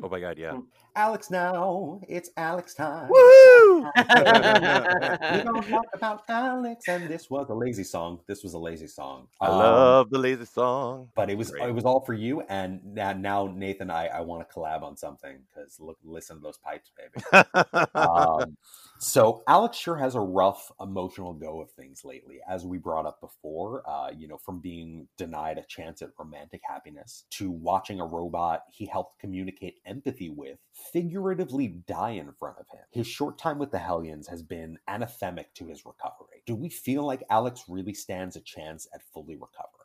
[0.03, 0.57] oh my god, yeah.
[0.95, 3.09] Alex now, it's Alex time.
[3.09, 3.81] Woo!
[3.83, 8.19] We're gonna talk about Alex, and this was a lazy song.
[8.27, 9.27] This was a lazy song.
[9.41, 11.09] I Um, love the lazy song.
[11.15, 11.69] but it was Great.
[11.69, 14.95] it was all for you and now, now nathan i i want to collab on
[14.97, 17.23] something because look listen to those pipes baby
[17.95, 18.55] um,
[19.01, 23.19] so alex sure has a rough emotional go of things lately as we brought up
[23.19, 28.05] before uh, you know from being denied a chance at romantic happiness to watching a
[28.05, 30.59] robot he helped communicate empathy with
[30.93, 32.83] figuratively die in front of him.
[32.91, 36.43] His short time with the hellions has been anathemic to his recovery.
[36.45, 39.80] Do we feel like alex really stands a chance at fully recovering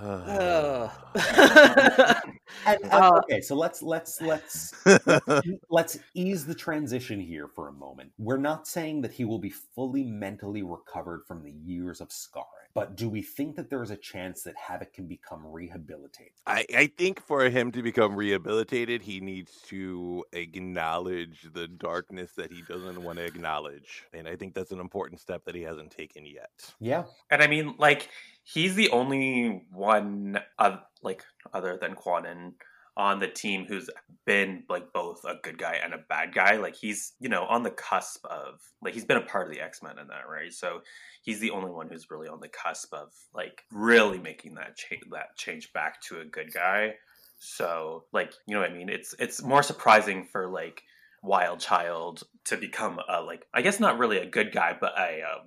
[0.00, 0.90] Ugh.
[2.66, 4.74] And, and- Uh, okay, so let's let's let's
[5.70, 8.10] let's ease the transition here for a moment.
[8.18, 12.46] We're not saying that he will be fully mentally recovered from the years of scarring,
[12.74, 16.32] but do we think that there is a chance that Havoc can become rehabilitated?
[16.46, 22.50] I, I think for him to become rehabilitated, he needs to acknowledge the darkness that
[22.50, 24.06] he doesn't want to acknowledge.
[24.12, 26.74] And I think that's an important step that he hasn't taken yet.
[26.80, 28.10] Yeah, And I mean, like,
[28.42, 32.54] he's the only one, of, like, other than Kwannon
[33.00, 33.88] on the team who's
[34.26, 36.56] been, like, both a good guy and a bad guy.
[36.56, 39.62] Like, he's, you know, on the cusp of, like, he's been a part of the
[39.62, 40.52] X Men in that, right?
[40.52, 40.82] So
[41.22, 44.96] he's the only one who's really on the cusp of, like, really making that, cha-
[45.12, 46.94] that change back to a good guy.
[47.38, 48.90] So, like, you know what I mean?
[48.90, 50.82] It's it's more surprising for like
[51.22, 55.22] Wild Child to become a like I guess not really a good guy, but a
[55.22, 55.42] uh,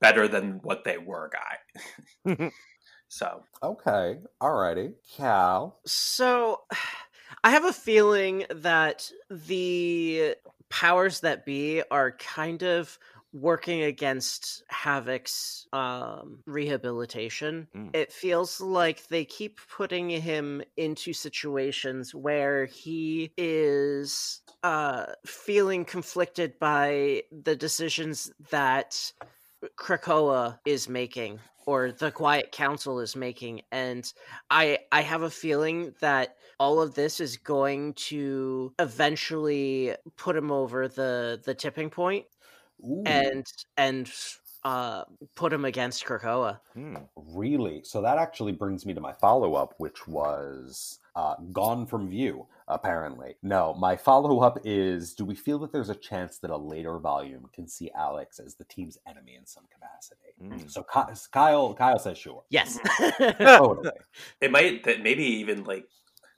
[0.00, 2.50] better than what they were guy.
[3.08, 5.78] so okay, alrighty, Cal.
[5.86, 6.62] So,
[7.44, 10.34] I have a feeling that the
[10.70, 12.98] powers that be are kind of
[13.32, 17.68] working against Havoc's um, rehabilitation.
[17.76, 17.94] Mm.
[17.94, 26.58] It feels like they keep putting him into situations where he is uh, feeling conflicted
[26.58, 29.12] by the decisions that
[29.76, 34.10] Krakoa is making or the Quiet Council is making, and
[34.50, 40.50] I I have a feeling that all of this is going to eventually put him
[40.50, 42.24] over the the tipping point
[43.04, 43.44] and
[43.76, 44.10] and
[44.64, 45.04] uh
[45.34, 46.58] put him against Krakoa.
[46.72, 46.96] Hmm.
[47.14, 47.82] really?
[47.84, 52.46] So that actually brings me to my follow up, which was uh, gone from view.
[52.68, 53.36] Apparently.
[53.42, 56.98] No, my follow up is do we feel that there's a chance that a later
[56.98, 60.34] volume can see Alex as the team's enemy in some capacity?
[60.42, 60.70] Mm.
[60.70, 60.84] So
[61.32, 62.44] Kyle Kyle says sure.
[62.50, 62.78] yes.
[63.18, 63.90] Totally.
[64.40, 65.88] It might that maybe even like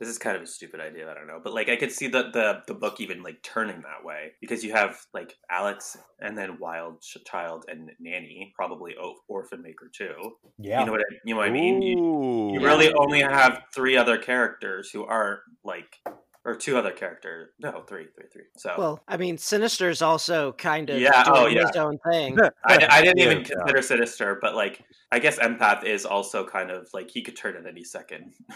[0.01, 1.09] this is kind of a stupid idea.
[1.11, 3.83] I don't know, but like I could see the the the book even like turning
[3.83, 8.95] that way because you have like Alex and then Wild Ch- Child and Nanny, probably
[9.29, 10.15] Orphan Maker too.
[10.59, 10.81] Yeah.
[10.81, 11.83] You know what I, you know what I mean?
[11.83, 15.99] You, you really only have three other characters who aren't like
[16.45, 17.51] or two other characters.
[17.59, 18.45] No, three, three, three.
[18.57, 21.83] So well, I mean, Sinister's also kind of Yeah, doing oh, his yeah.
[21.83, 22.39] own thing.
[22.65, 23.45] I, I didn't even Yeah.
[23.45, 27.57] consider Sinister, but like I guess Empath is also kind of like he could turn
[27.57, 28.35] at any second.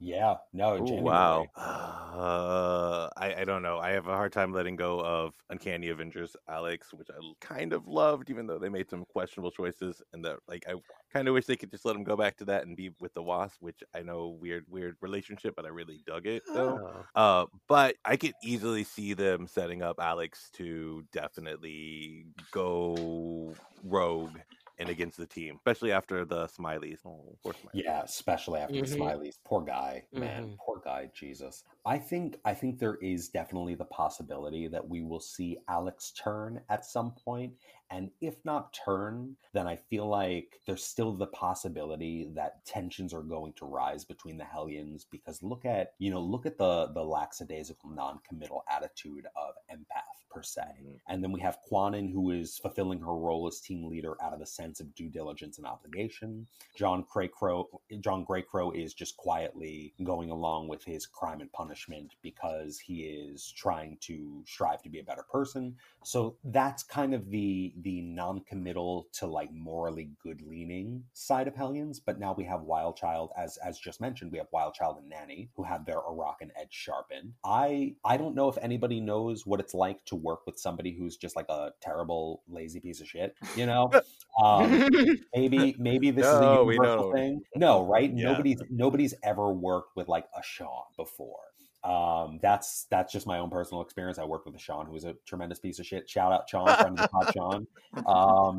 [0.00, 0.36] Yeah.
[0.52, 1.46] No, Ooh, wow.
[1.56, 3.78] Uh, I, I don't know.
[3.78, 7.88] I have a hard time letting go of Uncanny Avengers Alex, which I kind of
[7.88, 10.00] loved, even though they made some questionable choices.
[10.12, 10.74] And that, like, I
[11.12, 13.14] kind of wish they could just let him go back to that and be with
[13.14, 17.04] the Wasp, which I know weird, weird relationship, but I really dug it though.
[17.16, 17.20] Oh.
[17.20, 24.38] Uh, but I could easily see them setting up Alex to definitely go rogue
[24.80, 26.98] and against the team, especially after the Smileys.
[27.04, 27.82] Oh, poor Smiley.
[27.84, 28.88] Yeah, especially after Mhm.
[28.88, 29.38] the Smileys.
[29.44, 30.50] Poor guy, man.
[30.50, 30.56] Mhm.
[30.58, 31.64] Poor guy, Jesus.
[31.84, 36.62] I think I think there is definitely the possibility that we will see Alex turn
[36.68, 37.54] at some point,
[37.90, 43.22] and if not turn, then I feel like there's still the possibility that tensions are
[43.22, 47.02] going to rise between the Hellions because look at you know look at the the
[47.04, 50.62] lackadaisical non-committal attitude of Empath per se.
[50.82, 51.00] Mhm.
[51.08, 54.40] And then we have Kwannon, who is fulfilling her role as team leader out of
[54.40, 56.46] a sense of due diligence and obligation.
[56.76, 57.66] John Greycrow,
[58.00, 63.50] John Greycrow is just quietly going along with his crime and punishment because he is
[63.52, 65.76] trying to strive to be a better person.
[66.04, 72.00] So that's kind of the the non-committal to like morally good leaning side of Hellions.
[72.00, 75.08] But now we have Wild Child, as as just mentioned, we have Wild Child and
[75.08, 75.96] Nanny who have their
[76.28, 77.34] Krakoan edge sharpened.
[77.44, 81.16] I I don't know if anybody knows what it's like to work with somebody who's
[81.16, 83.34] just like a terrible lazy piece of shit.
[83.56, 83.90] You know,
[84.42, 84.88] um,
[85.34, 87.40] maybe maybe this is a universal thing.
[87.56, 88.12] No, right?
[88.14, 88.32] Yeah.
[88.32, 91.47] Nobody's nobody's ever worked with like a Sean before.
[91.88, 94.18] Um, that's that's just my own personal experience.
[94.18, 96.10] I worked with Sean who was a tremendous piece of shit.
[96.10, 97.66] Shout out Sean, friend of the pod, Sean.
[98.06, 98.58] Um,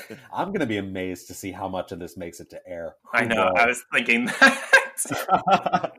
[0.32, 2.94] I'm gonna be amazed to see how much of this makes it to air.
[3.12, 3.52] I know.
[3.54, 4.64] I was thinking that.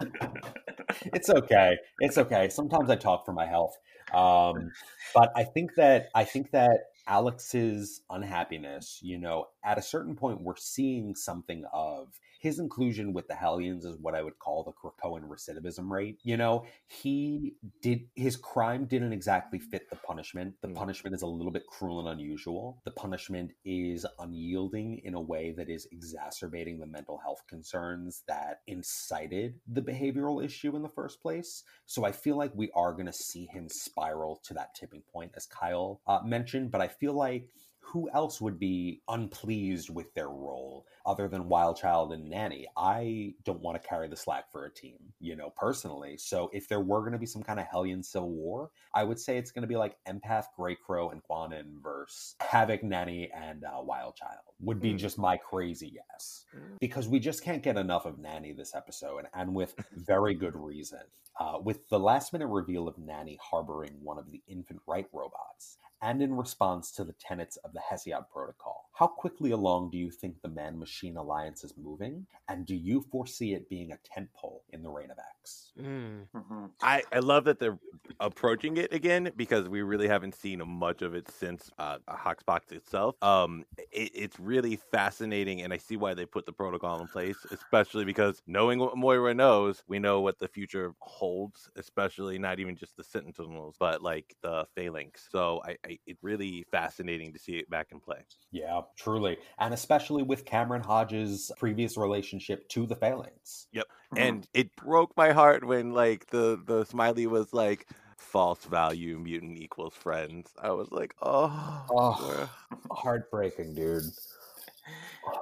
[1.13, 1.77] it's okay.
[1.99, 2.49] It's okay.
[2.49, 3.77] Sometimes I talk for my health.
[4.11, 4.71] Um,
[5.13, 10.41] but I think that I think that Alex's unhappiness, you know, at a certain point,
[10.41, 12.07] we're seeing something of
[12.39, 16.19] his inclusion with the Hellions is what I would call the Krakoan recidivism rate.
[16.23, 20.55] You know, he did his crime didn't exactly fit the punishment.
[20.61, 20.75] The Mm.
[20.75, 22.81] punishment is a little bit cruel and unusual.
[22.85, 28.61] The punishment is unyielding in a way that is exacerbating the mental health concerns that
[28.67, 31.63] incited the behavioral issue in the first place.
[31.85, 35.33] So I feel like we are going to see him spiral to that tipping point,
[35.35, 36.71] as Kyle uh, mentioned.
[36.71, 37.49] But I feel like
[37.79, 42.67] who else would be unpleased with their role other than Wild Child and Nanny?
[42.77, 46.17] I don't want to carry the slack for a team, you know, personally.
[46.17, 49.19] So if there were going to be some kind of Hellion Civil War, I would
[49.19, 53.63] say it's going to be like Empath, Grey Crow, and Kwannon versus Havoc, Nanny, and
[53.63, 54.39] uh, Wild Child.
[54.61, 54.97] Would be Mm.
[54.97, 56.79] just my crazy guess Mm.
[56.79, 60.99] because we just can't get enough of Nanny this episode, and with very good reason.
[61.39, 65.77] Uh, with the last minute reveal of Nanny harboring one of the infant right robots,
[66.01, 70.11] and in response to the tenets of the Hesiod Protocol, how quickly along do you
[70.11, 72.25] think the man machine alliance is moving?
[72.47, 75.71] And do you foresee it being a tentpole in the Reign of X?
[75.79, 76.27] Mm.
[76.35, 76.71] Mhm.
[76.81, 77.79] I, I love that they're
[78.19, 83.15] approaching it again because we really haven't seen much of it since uh, HoXPoX itself.
[83.21, 87.37] Um, it, it's really fascinating, and I see why they put the protocol in place,
[87.51, 92.75] especially because knowing what Moira knows, we know what the future holds, especially not even
[92.75, 95.27] just the Sentinels, but like the Phalanx.
[95.31, 98.25] So I, I it's really fascinating to see it back in play.
[98.51, 99.37] Yeah, truly.
[99.59, 103.67] And especially with Cameron Hodge's previous relationship to the Phalanx.
[103.75, 103.83] Mhm.
[104.17, 107.87] and it broke my heart when like the the smiley was like
[108.17, 112.49] false value mutant equals friends i was like oh, Oh.
[112.91, 114.03] Heartbreaking, dude.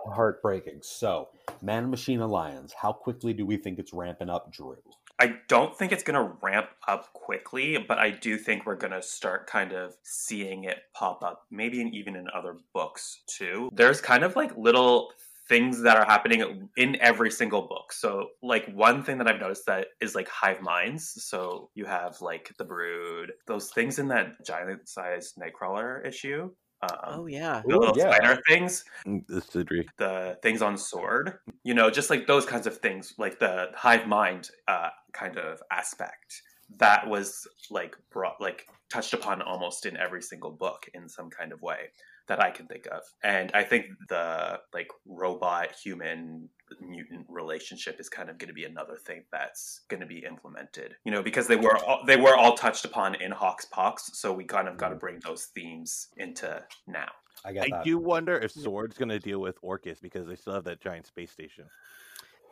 [0.05, 0.79] Heartbreaking.
[0.81, 1.29] So,
[1.61, 4.77] Man Machine Alliance, how quickly do we think it's ramping up, Drew?
[5.19, 8.91] I don't think it's going to ramp up quickly, but I do think we're going
[8.93, 13.69] to start kind of seeing it pop up, maybe in, even in other books too.
[13.73, 15.09] There's kind of like little
[15.49, 17.93] things that are happening in every single book.
[17.93, 21.23] So, like one thing that I've noticed that is like hive minds.
[21.25, 26.51] So you have like the brood, those things in that giant-sized Nightcrawler issue.
[26.83, 27.63] Um, oh yeah.
[27.65, 28.13] the Ooh, little yeah.
[28.15, 29.85] spider things, Mm, The Sidri.
[29.97, 34.05] the things on sword, you know, just like those kinds of things, like the hive
[34.07, 36.43] mind uh, kind of aspect.
[36.77, 41.51] That was like brought, like touched upon almost in every single book in some kind
[41.51, 41.89] of way
[42.27, 43.01] that I can think of.
[43.23, 46.49] And I think the like robot human
[46.81, 50.95] mutant relationship is kind of going to be another thing that's going to be implemented.
[51.05, 54.43] You know, because they were all, they were all touched upon in HoXPoX, so we
[54.43, 57.09] kind of got to bring those themes into now.
[57.45, 60.53] I get I do wonder if Sword's going to deal with Orchis because they still
[60.53, 61.65] have that giant space station.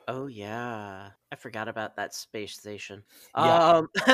[0.07, 1.09] Oh yeah.
[1.31, 3.01] I forgot about that space station.
[3.35, 3.69] Yeah.
[3.69, 3.89] Um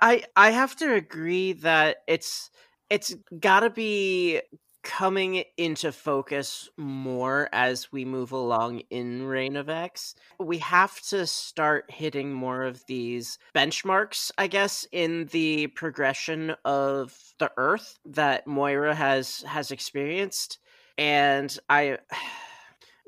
[0.00, 2.50] I I have to agree that it's
[2.90, 4.40] it's got to be
[4.82, 10.14] coming into focus more as we move along in Reign of X.
[10.38, 17.14] We have to start hitting more of these benchmarks, I guess, in the progression of
[17.38, 20.58] the Earth that Moira has has experienced.
[20.96, 21.98] And I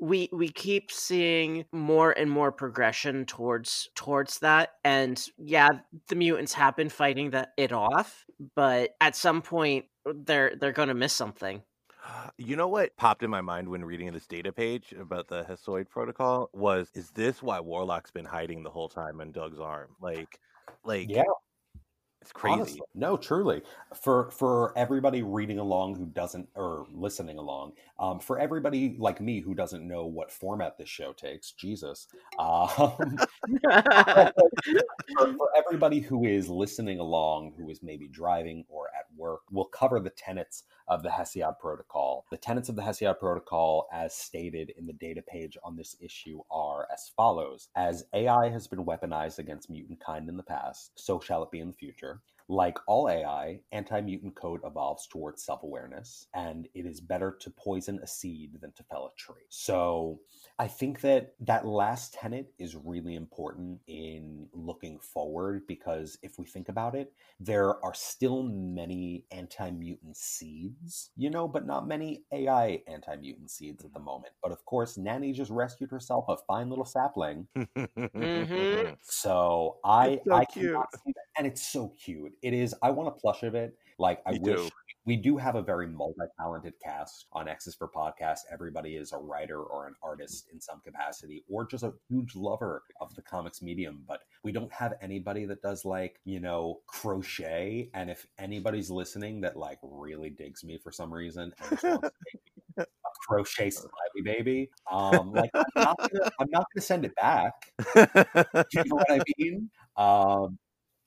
[0.01, 5.69] we we keep seeing more and more progression towards towards that and yeah
[6.09, 8.25] the mutants have been fighting that it off
[8.55, 9.85] but at some point
[10.25, 11.61] they're they're going to miss something
[12.37, 15.89] You know what popped in my mind when reading this data page about the Hesiod
[15.89, 19.89] protocol was is this why Warlock's been hiding the whole time in Doug's arm?
[20.01, 20.39] Like
[20.83, 21.23] like Yeah.
[22.21, 22.53] It's crazy.
[22.53, 22.81] Honestly.
[22.93, 23.63] No, truly.
[23.95, 29.39] For for everybody reading along who doesn't or listening along, um, for everybody like me
[29.39, 32.07] who doesn't know what format this show takes, Jesus.
[32.37, 32.57] Um,
[33.63, 39.65] for, for everybody who is listening along, who is maybe driving or at work, we'll
[39.65, 42.25] cover the tenets of the Hesiod Protocol.
[42.29, 46.41] The tenets of the Hesiod Protocol, as stated in the data page on this issue,
[46.51, 51.21] are as follows As AI has been weaponized against mutant kind in the past, so
[51.21, 52.21] shall it be in the future.
[52.47, 57.49] Like all AI, anti mutant code evolves towards self awareness, and it is better to
[57.51, 59.45] poison a seed than to fell a tree.
[59.49, 60.19] So,
[60.59, 66.45] I think that that last tenet is really important in looking forward because if we
[66.45, 72.23] think about it, there are still many anti mutant seeds, you know, but not many
[72.31, 74.33] AI anti mutant seeds at the moment.
[74.43, 77.47] But of course, Nanny just rescued herself a fine little sapling.
[78.15, 78.97] Mhm.
[79.01, 80.71] So I, so I cute.
[80.73, 81.23] cannot see that.
[81.37, 82.30] And it's so cute.
[82.41, 83.77] It is, I want a plush of it.
[83.97, 84.71] Like, I wish
[85.05, 88.39] we do have a very multi-talented cast on X's for Podcast.
[88.51, 92.83] Everybody is a writer or an artist in some capacity, or just a huge lover
[92.99, 94.03] of the comics medium.
[94.07, 97.89] But we don't have anybody that does like you know crochet.
[97.93, 102.09] And if anybody's listening that like really digs me for some reason and just wants
[102.09, 102.41] to make
[102.77, 107.15] me a crochet smiley baby, um, like I'm not gonna, I'm not gonna send it
[107.15, 107.53] back.
[107.95, 109.69] Do you know what I mean?
[109.97, 110.59] Um,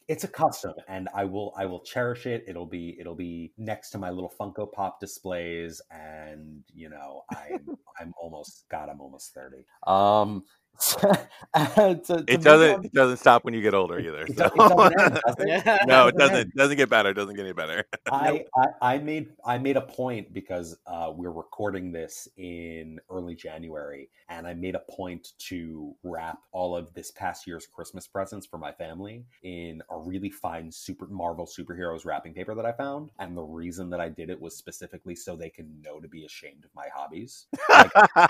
[0.08, 2.44] it's a custom, and I will I will cherish it.
[2.46, 7.66] It'll be it'll be next to my little Funko Pop displays, and you know I'm
[8.00, 9.64] I'm almost God I'm almost thirty.
[9.86, 10.44] Um,
[10.94, 14.26] to- to it doesn't it doesn't stop when you get older either.
[14.26, 15.80] So- it doesn't end, it?
[15.86, 16.36] no, it doesn't.
[16.36, 17.10] It doesn't get better.
[17.10, 17.84] It doesn't get any better.
[18.10, 23.34] I, I I made I made a point because uh, we're recording this in early
[23.34, 28.46] January, and I made a point to wrap all of this past year's Christmas presents
[28.46, 33.10] for my family in a really fine super Marvel superheroes wrapping paper that I found.
[33.18, 36.24] And the reason that I did it was specifically so they can know to be
[36.24, 37.46] ashamed of my hobbies.
[37.68, 38.28] I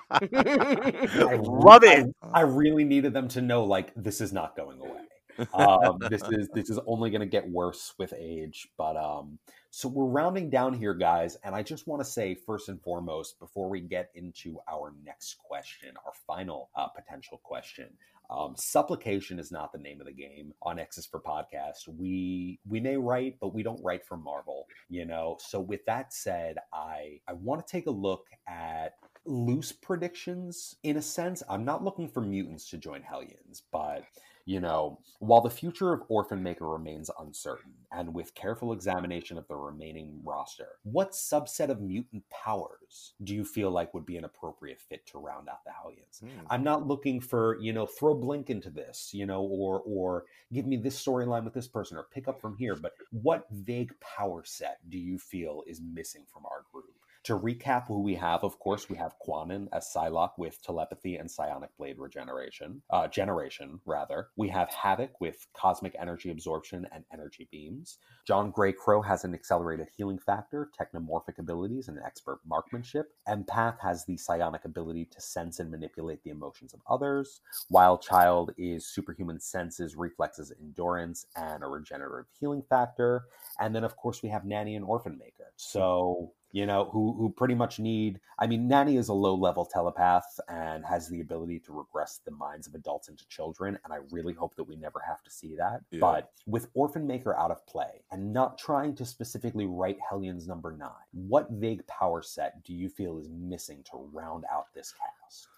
[1.42, 2.14] Love it.
[2.32, 5.04] I, I really needed them to know like this is not going away
[5.52, 9.38] um, this is this is only going to get worse with age but um
[9.70, 13.38] so we're rounding down here guys and i just want to say first and foremost
[13.38, 17.88] before we get into our next question our final uh, potential question
[18.30, 21.86] um, supplication is not the name of the game on X's for podcast.
[21.86, 25.36] We we may write, but we don't write for Marvel, you know.
[25.40, 28.94] So with that said, I I want to take a look at
[29.26, 31.42] loose predictions in a sense.
[31.48, 34.04] I'm not looking for mutants to join Hellions, but
[34.46, 39.48] you know, while the future of Orphan Maker remains uncertain, and with careful examination of
[39.48, 44.24] the remaining roster, what subset of mutant powers do you feel like would be an
[44.24, 46.20] appropriate fit to round out the Hellions?
[46.20, 46.46] Hmm.
[46.50, 50.66] I'm not looking for, you know, throw Blink into this, you know, or or give
[50.66, 54.42] me this storyline with this person or pick up from here, but what vague power
[54.44, 56.84] set do you feel is missing from our group?
[57.24, 61.30] To recap who we have, of course, we have Kwannon as Psylocke with telepathy and
[61.30, 64.28] psionic blade regeneration, uh, generation rather.
[64.36, 67.96] We have Havoc with cosmic energy absorption and energy beams.
[68.26, 73.14] John Grey Crow has an accelerated healing factor, technomorphic abilities, and expert marksmanship.
[73.26, 77.40] Empath has the psionic ability to sense and manipulate the emotions of others.
[77.70, 83.24] Wild Child is superhuman senses, reflexes, endurance, and a regenerative healing factor.
[83.58, 85.52] And then, of course, we have Nanny and Orphan Maker.
[85.56, 88.20] So you know, who who pretty much need.
[88.38, 92.30] I mean, Nanny is a low level telepath and has the ability to regress the
[92.30, 95.56] minds of adults into children, and I really hope that we never have to see
[95.56, 95.80] that.
[95.90, 95.98] Yeah.
[95.98, 100.70] But with Orphan Maker out of play and not trying to specifically write Hellions number
[100.70, 105.48] nine, what vague power set do you feel is missing to round out this cast?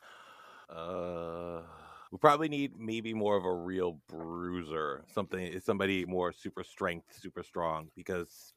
[0.70, 1.60] Uh,
[2.10, 7.42] we probably need maybe more of a real bruiser, something somebody more super strength, super
[7.42, 8.54] strong, because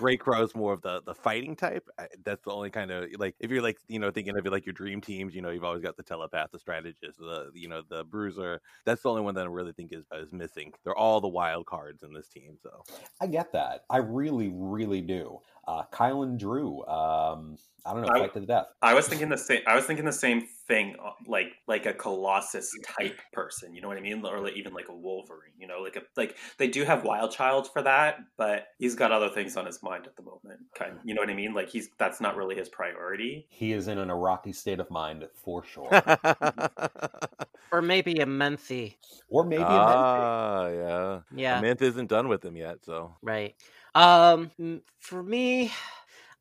[0.00, 1.86] Grey Crow's more of the the fighting type.
[2.24, 4.64] That's the only kind of like if you're like you know thinking of it like
[4.64, 7.82] your dream teams, you know you've always got the telepath, the strategist, the you know
[7.86, 8.62] the bruiser.
[8.86, 10.72] That's the only one that I really think is is missing.
[10.84, 12.56] They're all the wild cards in this team.
[12.62, 12.82] So
[13.20, 13.84] I get that.
[13.90, 15.38] I really, really do.
[15.68, 18.68] Uh, Kyle and Drew, um, I don't know, I- fight to the death.
[18.80, 19.60] I was thinking the same.
[19.66, 23.74] I was thinking the same thing, uh, like like a Colossus type person.
[23.74, 25.52] You know what I mean, or like, even like a Wolverine.
[25.58, 29.12] You know, like a like they do have Wild Child for that, but he's got
[29.12, 30.60] other things on his mind at the moment.
[30.74, 31.52] Kind, of, you know what I mean?
[31.52, 33.46] Like he's that's not really his priority.
[33.50, 35.90] He is in an Iraqi state of mind for sure.
[37.72, 38.94] or maybe a menthe.
[39.28, 39.96] or maybe a Mentor.
[39.96, 41.20] ah, yeah.
[41.34, 41.60] Yeah.
[41.60, 43.56] Mint isn't done with him yet, so Right.
[43.94, 44.52] Um
[45.00, 45.72] for me,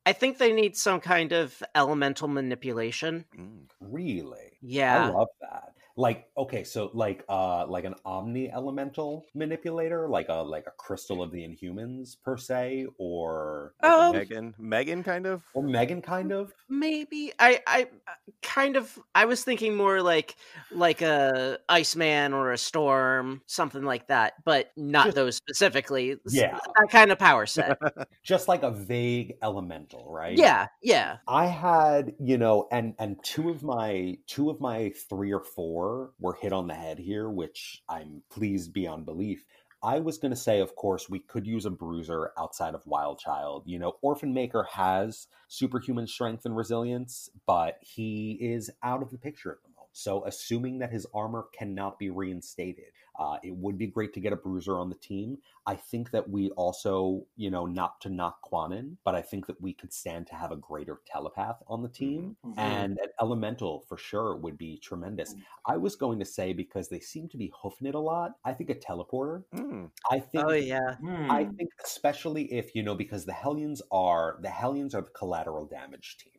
[0.10, 3.26] I think they need some kind of elemental manipulation.
[3.38, 3.66] mm.
[3.80, 4.58] Really?
[4.60, 5.06] Yeah.
[5.06, 5.74] I love that.
[5.98, 11.22] Like, okay, so like uh like an omni elemental manipulator, like a like a crystal
[11.22, 15.44] of the inhumans per se, or Like Um, Megan, Megan, kind of.
[15.54, 16.54] or Megan kind of.
[16.70, 20.36] Maybe I I uh, kind of I was thinking more like
[20.72, 26.16] like a Iceman or a Storm, something like that, but not Just- those specifically.
[26.30, 26.58] Yeah.
[26.78, 27.78] That kind of power set.
[28.24, 30.38] Just like a vague elemental, right?
[30.38, 31.18] yeah, yeah.
[31.28, 35.89] I had, you know, and and two of my two of my three or four
[36.20, 39.46] were hit on the head here, which I'm pleased beyond belief.
[39.82, 43.20] I was going to say, of course, we could use a bruiser outside of Wild
[43.20, 43.64] Child.
[43.66, 49.18] You know, Orphan Maker has superhuman strength and resilience, but he is out of the
[49.18, 49.90] picture at the moment.
[49.94, 54.34] So, assuming that his armor cannot be reinstated, uh, it would be great to get
[54.34, 55.38] a bruiser on the team.
[55.68, 59.62] I think that we also, you know, not to knock Kwannon, but I think that
[59.62, 62.38] we could stand to have a greater telepath on the team.
[62.46, 62.56] Mhm.
[62.58, 65.36] And an elemental for sure would be tremendous.
[65.66, 68.40] I was going to say because they seem to be hoofing it a lot.
[68.44, 69.44] I think a teleporter.
[69.54, 69.92] Mm.
[70.12, 70.96] I think Oh yeah.
[71.30, 71.58] I Hmm.
[71.58, 76.18] think especially if you know because the Hellions are the Hellions are the collateral damage
[76.18, 76.39] team, right?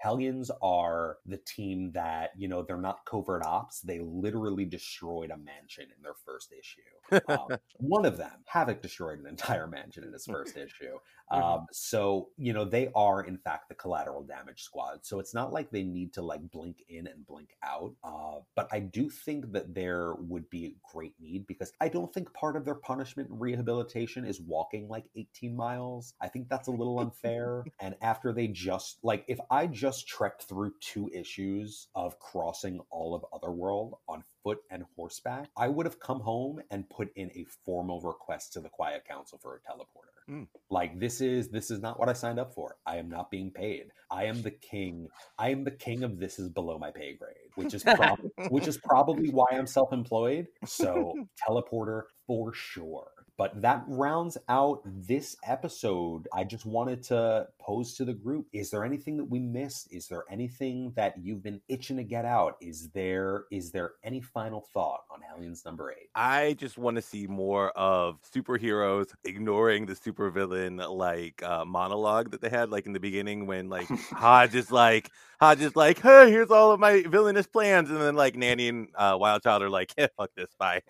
[0.00, 3.80] Hellions are the team that you know they're not covert ops.
[3.80, 7.22] They literally destroyed a mansion in their first issue.
[7.28, 10.96] Um, one of them, Havoc, destroyed an entire mansion in his first issue.
[11.30, 15.00] Um, so you know they are in fact the collateral damage squad.
[15.02, 17.94] So it's not like they need to like blink in and blink out.
[18.02, 22.12] Uh, but I do think that there would be a great need because I don't
[22.12, 26.14] think part of their punishment and rehabilitation is walking like 18 miles.
[26.20, 27.64] I think that's a little unfair.
[27.80, 33.14] and after they just like if I just trekked through two issues of crossing all
[33.14, 37.46] of Otherworld on foot and horseback, I would have come home and put in a
[37.64, 40.09] formal request to the Quiet Council for a teleporter.
[40.30, 40.46] Mm.
[40.70, 42.76] Like this is this is not what I signed up for.
[42.86, 43.86] I am not being paid.
[44.10, 45.08] I am the king.
[45.38, 48.68] I am the king of this is below my pay grade, which is prob- which
[48.68, 50.46] is probably why I'm self-employed.
[50.66, 51.14] So
[51.48, 53.10] teleporter for sure.
[53.40, 56.28] But that rounds out this episode.
[56.30, 59.90] I just wanted to pose to the group is there anything that we missed?
[59.90, 62.56] Is there anything that you've been itching to get out?
[62.60, 65.96] Is there is there any final thought on Hellions number 8?
[66.14, 72.42] I just want to see more of superheroes ignoring the supervillain like uh, monologue that
[72.42, 75.10] they had like in the beginning when like Hodge is like
[75.40, 78.88] Hodge is like, hey, here's all of my villainous plans, and then like Nanny and
[78.94, 80.82] uh, Wild Child are like, yeah, fuck this, bye.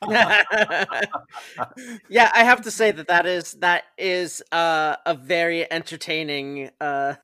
[2.08, 7.14] yeah, I have to say that that is that is uh, a very entertaining uh,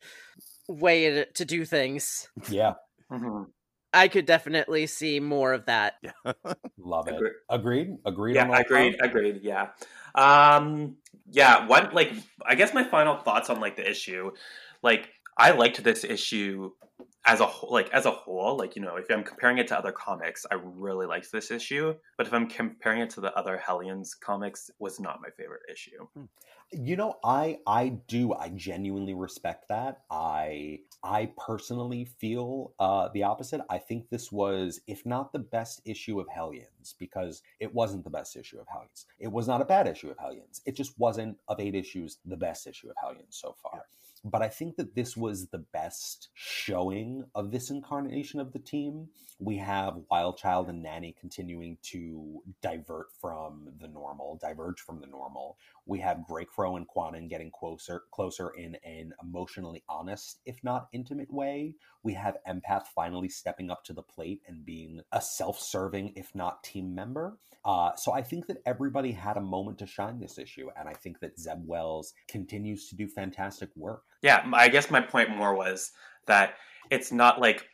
[0.68, 2.28] way to, to do things.
[2.50, 2.74] Yeah,
[3.10, 3.46] Mhm.
[3.92, 5.94] I could definitely see more of that.
[6.02, 6.32] Yeah.
[6.78, 7.20] love it.
[7.48, 7.96] Agreed?
[8.04, 8.98] Agreed Yeah, on agreed, fronts?
[9.02, 9.40] agreed.
[9.42, 9.68] Yeah,
[10.14, 10.96] um,
[11.30, 11.66] yeah.
[11.66, 12.12] What like
[12.44, 14.32] I guess my final thoughts on like the issue,
[14.82, 16.72] like I liked this issue
[17.26, 19.78] as a whole, like as a whole, like you know, if I'm comparing it to
[19.78, 21.94] other comics, I really liked this issue.
[22.16, 26.06] But if I'm comparing it to the other Hellions comics, was not my favorite issue.
[26.14, 26.24] Hmm.
[26.72, 30.02] You know, I I do I genuinely respect that.
[30.10, 33.60] I I personally feel uh the opposite.
[33.68, 38.10] I think this was if not the best issue of Hellions because it wasn't the
[38.10, 39.06] best issue of Hellions.
[39.18, 40.60] It was not a bad issue of Hellions.
[40.64, 43.86] It just wasn't of 8 issues the best issue of Hellions so far.
[44.24, 49.08] But I think that this was the best showing of this incarnation of the team.
[49.38, 55.06] We have Wild Child and Nanny continuing to divert from the normal, diverge from the
[55.06, 55.58] normal.
[55.86, 61.32] We have Greycrow and Kwannon getting closer, closer in an emotionally honest, if not intimate
[61.32, 61.74] way.
[62.02, 66.64] We have Empath finally stepping up to the plate and being a self-serving, if not
[66.64, 67.38] team member.
[67.64, 70.92] Uh, so I think that everybody had a moment to shine this issue, and I
[70.92, 74.02] think that Zeb Wells continues to do fantastic work.
[74.22, 75.92] Yeah, I guess my point more was
[76.26, 76.54] that
[76.90, 77.66] it's not like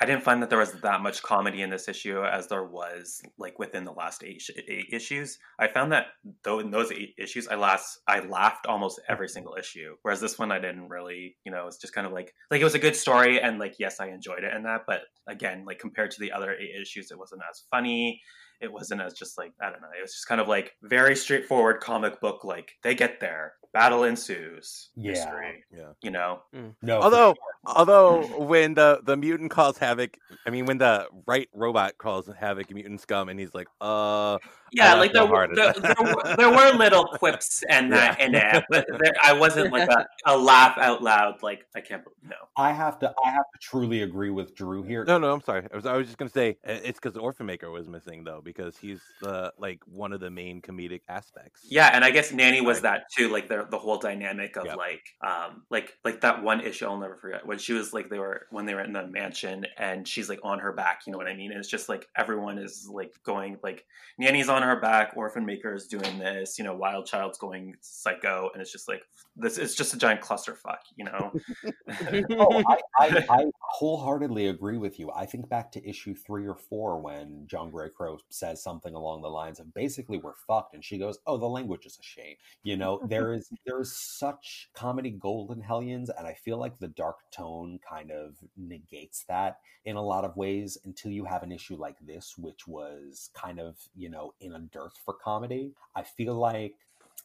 [0.00, 3.20] I didn't find that there was that much comedy in this issue as there was
[3.36, 5.38] like within the last eight, eight issues.
[5.58, 6.06] I found that
[6.44, 10.38] though in those eight issues, I last I laughed almost every single issue, whereas this
[10.38, 11.36] one I didn't really.
[11.44, 13.74] You know, it's just kind of like like it was a good story and like
[13.78, 17.10] yes, I enjoyed it and that, but again, like compared to the other eight issues,
[17.10, 18.22] it wasn't as funny
[18.60, 19.88] it wasn't as just like I don't know.
[19.96, 22.44] It was just kind of like very straightforward comic book.
[22.44, 25.12] Like they get there, battle ensues, Yeah.
[25.12, 25.64] mystery.
[25.74, 25.92] Yeah.
[26.02, 26.42] You know,
[26.82, 27.76] No, Although, sure.
[27.76, 30.16] although when the the mutant calls havoc,
[30.46, 34.38] I mean when the right robot calls havoc mutant scum, and he's like, "Uh,
[34.72, 38.66] yeah, like there, were, there, there, were, there were little quips and that and that,
[38.70, 41.42] but there, I wasn't like a, a laugh out loud.
[41.42, 42.36] Like I can't believe no.
[42.56, 45.04] I have to I have to truly agree with Drew here.
[45.04, 45.66] no, no, I'm sorry.
[45.72, 48.40] I was, I was just gonna say uh, it's because Orphan Maker was missing though,
[48.42, 51.66] because he's the like one of the main comedic aspects.
[51.68, 54.76] Yeah, and I guess Nanny was that too, like the the whole dynamic of Yep.
[54.76, 58.18] like um like like that one issue I'll never forget when she was like they
[58.18, 61.18] were when they were in the mansion and she's like on her back, you know
[61.18, 61.50] what I mean?
[61.50, 63.86] And it's just like everyone is like going like
[64.18, 68.50] Nanny's on her back, Orphan Maker is doing this, you know, Wild Child's going psycho,
[68.52, 69.02] and it's just like
[69.38, 71.32] this it's just a giant clusterfuck, you know.
[72.32, 75.10] oh, I, I, I wholeheartedly agree with you.
[75.14, 79.22] I think back to issue three or four when John Grey Crow says something along
[79.22, 82.36] the lines of basically we're fucked, and she goes, "Oh, the language is a shame."
[82.62, 86.78] You know, there is there is such comedy gold in Hellions, and I feel like
[86.78, 91.42] the dark tone kind of negates that in a lot of ways until you have
[91.42, 95.72] an issue like this, which was kind of you know in a dearth for comedy.
[95.94, 96.74] I feel like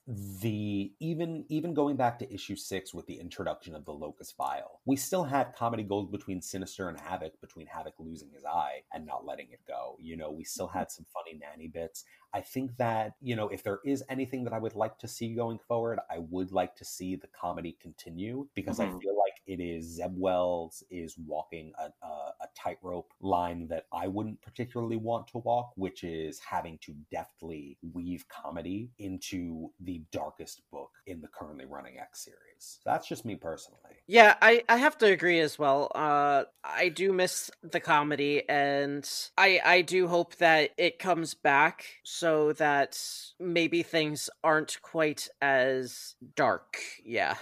[0.06, 4.82] the even even going back to issue six with the introduction of the locust file
[4.86, 9.06] we still had comedy gold between sinister and havoc between havoc losing his eye and
[9.06, 9.96] not letting it go.
[10.02, 12.04] You know we still had some funny nanny bits
[12.34, 15.34] i think that you know if there is anything that i would like to see
[15.34, 19.02] going forward i would like to see the comedy continue because i Mhm.
[19.02, 22.10] feel like it is zeb wells is walking a, a,
[22.42, 27.78] a tightrope line that i wouldn't particularly want to walk which is having to deftly
[27.94, 32.53] weave comedy into the darkest book in the currently running X series.
[32.86, 33.80] That's just me personally.
[34.06, 35.90] Yeah, I, I have to agree as well.
[35.96, 41.86] Uh, I do miss the comedy, and I I do hope that it comes back
[42.04, 43.00] so that
[43.40, 46.78] maybe things aren't quite as dark.
[47.06, 47.36] Yeah.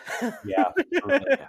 [0.45, 0.71] Yeah.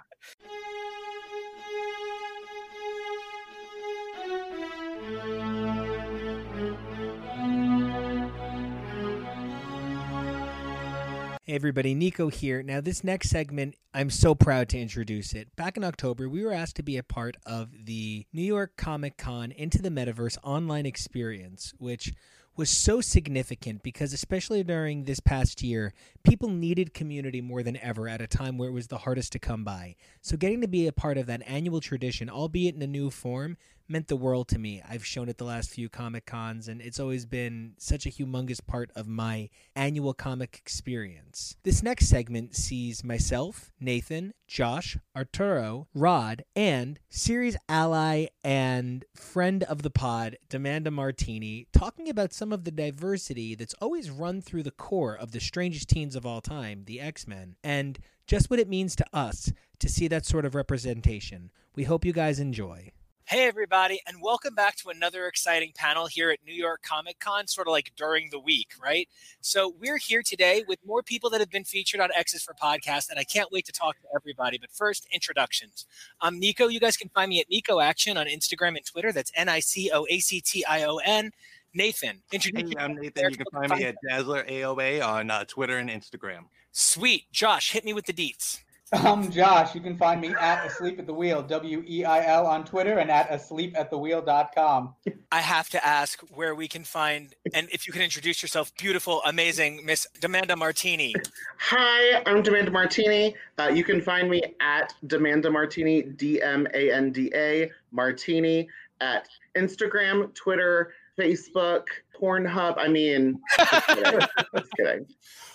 [11.45, 12.63] Hey everybody, Nico here.
[12.63, 15.53] Now, this next segment, I'm so proud to introduce it.
[15.57, 19.17] Back in October, we were asked to be a part of the New York Comic
[19.17, 22.13] Con Into the Metaverse online experience, which
[22.55, 28.07] was so significant because, especially during this past year, people needed community more than ever
[28.07, 29.97] at a time where it was the hardest to come by.
[30.21, 33.57] So, getting to be a part of that annual tradition, albeit in a new form,
[33.87, 34.81] meant the world to me.
[34.87, 38.65] I've shown it the last few Comic Cons, and it's always been such a humongous
[38.65, 41.55] part of my annual comic experience.
[41.63, 49.81] This next segment sees myself, Nathan, Josh, Arturo, Rod, and series ally and friend of
[49.81, 54.71] the pod, Demanda Martini, talking about some of the diversity that's always run through the
[54.71, 58.69] core of the strangest teens of all time, the X Men, and just what it
[58.69, 61.51] means to us to see that sort of representation.
[61.75, 62.91] We hope you guys enjoy.
[63.25, 67.47] Hey, everybody, and welcome back to another exciting panel here at New York Comic Con,
[67.47, 69.07] sort of like during the week, right?
[69.39, 73.09] So, we're here today with more people that have been featured on X's for Podcast,
[73.09, 74.57] and I can't wait to talk to everybody.
[74.57, 75.85] But first, introductions.
[76.19, 76.67] I'm Nico.
[76.67, 79.13] You guys can find me at Nico Action on Instagram and Twitter.
[79.13, 81.31] That's N I C O A C T I O N.
[81.73, 83.31] Nathan, introduce Hey, yourself I'm Nathan.
[83.31, 86.43] You can find me at Dazzler AOA on uh, Twitter and Instagram.
[86.73, 87.31] Sweet.
[87.31, 88.62] Josh, hit me with the deets.
[88.93, 89.73] I'm Josh.
[89.73, 92.99] You can find me at Asleep at the Wheel, W E I L on Twitter
[92.99, 94.93] and at asleepatthewheel.com.
[95.31, 99.23] I have to ask where we can find, and if you can introduce yourself, beautiful,
[99.25, 101.15] amazing Miss Demanda Martini.
[101.57, 103.35] Hi, I'm Demanda Martini.
[103.57, 108.69] Uh, you can find me at Demanda Martini, D M A N D A Martini,
[109.01, 109.27] at
[109.57, 111.87] Instagram, Twitter, Facebook,
[112.19, 112.75] Pornhub.
[112.77, 114.19] I mean, just kidding.
[114.55, 115.05] just kidding.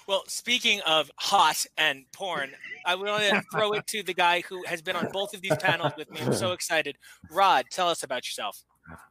[0.09, 2.53] Well, speaking of hot and porn,
[2.87, 5.57] I want to throw it to the guy who has been on both of these
[5.59, 6.21] panels with me.
[6.23, 6.97] I'm so excited.
[7.31, 8.65] Rod, tell us about yourself.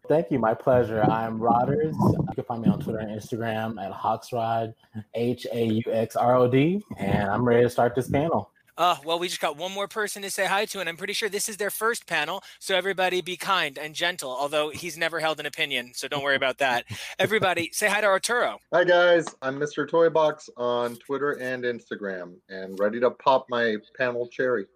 [0.07, 0.39] Thank you.
[0.39, 1.03] My pleasure.
[1.03, 1.93] I'm Rodders.
[1.93, 4.73] You can find me on Twitter and Instagram at Hauxrod,
[5.13, 8.49] H A U X R O D, and I'm ready to start this panel.
[8.77, 11.13] Uh, well, we just got one more person to say hi to, and I'm pretty
[11.13, 12.43] sure this is their first panel.
[12.59, 15.93] So everybody be kind and gentle, although he's never held an opinion.
[15.95, 16.85] So don't worry about that.
[17.17, 18.59] Everybody say hi to Arturo.
[18.71, 19.89] Hi guys, I'm Mr.
[19.89, 24.67] Toybox on Twitter and Instagram, and ready to pop my panel cherry.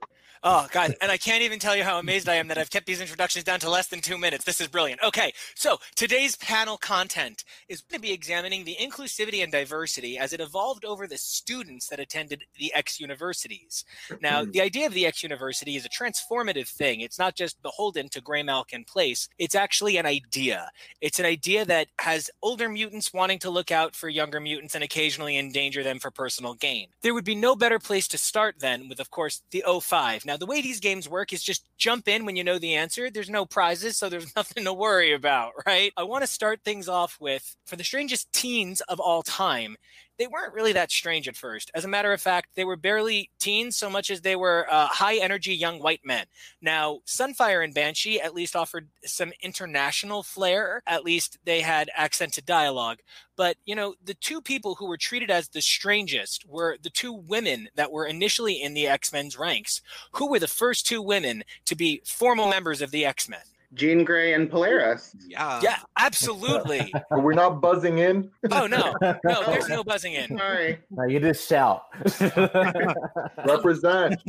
[0.43, 0.95] Oh, God.
[1.01, 3.45] And I can't even tell you how amazed I am that I've kept these introductions
[3.45, 4.43] down to less than two minutes.
[4.43, 4.99] This is brilliant.
[5.03, 10.33] Okay, so today's panel content is going to be examining the inclusivity and diversity as
[10.33, 13.85] it evolved over the students that attended the X universities.
[14.19, 14.49] Now, hmm.
[14.49, 17.01] the idea of the X university is a transformative thing.
[17.01, 20.71] It's not just beholden to Graymalkin Place, it's actually an idea.
[21.01, 24.83] It's an idea that has older mutants wanting to look out for younger mutants and
[24.83, 26.87] occasionally endanger them for personal gain.
[27.03, 30.25] There would be no better place to start than with, of course, the 05.
[30.31, 33.11] Now, the way these games work is just jump in when you know the answer.
[33.11, 35.91] There's no prizes, so there's nothing to worry about, right?
[35.97, 39.75] I want to start things off with for the strangest teens of all time.
[40.17, 41.71] They weren't really that strange at first.
[41.73, 44.87] As a matter of fact, they were barely teens so much as they were uh,
[44.87, 46.25] high energy young white men.
[46.61, 50.83] Now, Sunfire and Banshee at least offered some international flair.
[50.85, 52.99] At least they had accented dialogue.
[53.35, 57.13] But, you know, the two people who were treated as the strangest were the two
[57.13, 59.81] women that were initially in the X Men's ranks.
[60.13, 63.41] Who were the first two women to be formal members of the X Men?
[63.73, 65.15] Jean Grey and Polaris.
[65.27, 65.59] Yeah.
[65.63, 66.91] Yeah, absolutely.
[67.11, 68.29] We're we not buzzing in?
[68.53, 70.37] Oh, no, no, there's no buzzing in.
[70.37, 70.77] Sorry.
[70.91, 71.85] Now you just shout.
[73.45, 74.19] Represent.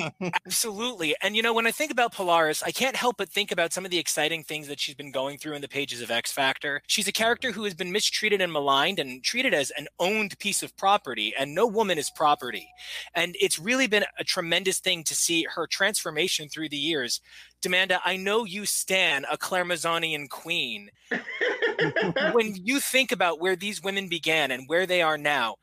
[0.47, 1.16] Absolutely.
[1.20, 3.84] And you know, when I think about Polaris, I can't help but think about some
[3.84, 6.82] of the exciting things that she's been going through in the pages of X Factor.
[6.86, 10.62] She's a character who has been mistreated and maligned and treated as an owned piece
[10.62, 12.68] of property, and no woman is property.
[13.14, 17.20] And it's really been a tremendous thing to see her transformation through the years.
[17.63, 20.91] Demanda, I know you stan a Claremazonian queen.
[22.33, 25.57] when you think about where these women began and where they are now,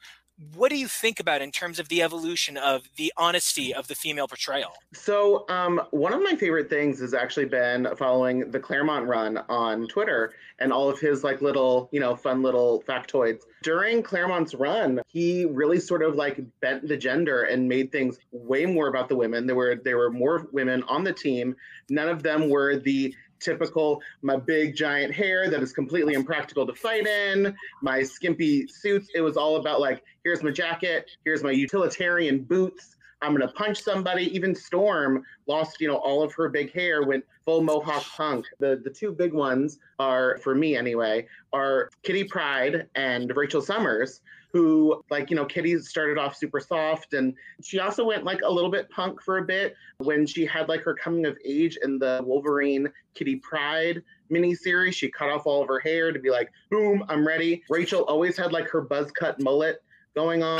[0.53, 3.95] what do you think about in terms of the evolution of the honesty of the
[3.95, 4.71] female portrayal?
[4.93, 9.87] So, um, one of my favorite things has actually been following the Claremont run on
[9.87, 13.41] Twitter and all of his like little, you know, fun little factoids.
[13.63, 18.65] During Claremont's run, he really sort of like bent the gender and made things way
[18.65, 19.45] more about the women.
[19.45, 21.55] There were there were more women on the team.
[21.89, 26.73] None of them were the typical my big giant hair that is completely impractical to
[26.73, 29.09] fight in, my skimpy suits.
[29.15, 32.95] It was all about like, here's my jacket, here's my utilitarian boots.
[33.21, 34.33] I'm gonna punch somebody.
[34.33, 38.45] Even Storm lost, you know, all of her big hair, went full mohawk punk.
[38.59, 44.21] The the two big ones are, for me anyway, are Kitty Pryde and Rachel Summers,
[44.51, 48.51] who like, you know, Kitty started off super soft and she also went like a
[48.51, 51.99] little bit punk for a bit when she had like her coming of age in
[51.99, 54.93] the Wolverine Kitty Pryde miniseries.
[54.93, 57.63] She cut off all of her hair to be like, boom, I'm ready.
[57.69, 59.83] Rachel always had like her buzz cut mullet
[60.15, 60.59] going on,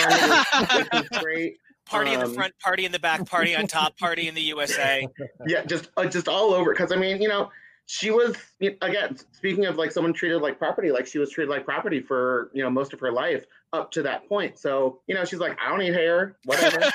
[0.94, 1.58] which, great.
[1.86, 4.42] Party in the Um, front, party in the back, party on top, party in the
[4.44, 5.08] USA.
[5.48, 6.72] yeah, just uh, just all over.
[6.72, 7.50] Because I mean, you know,
[7.92, 11.66] she was again speaking of like someone treated like property, like she was treated like
[11.66, 14.60] property for you know most of her life up to that point.
[14.60, 16.82] So you know, she's like, I don't need hair, whatever.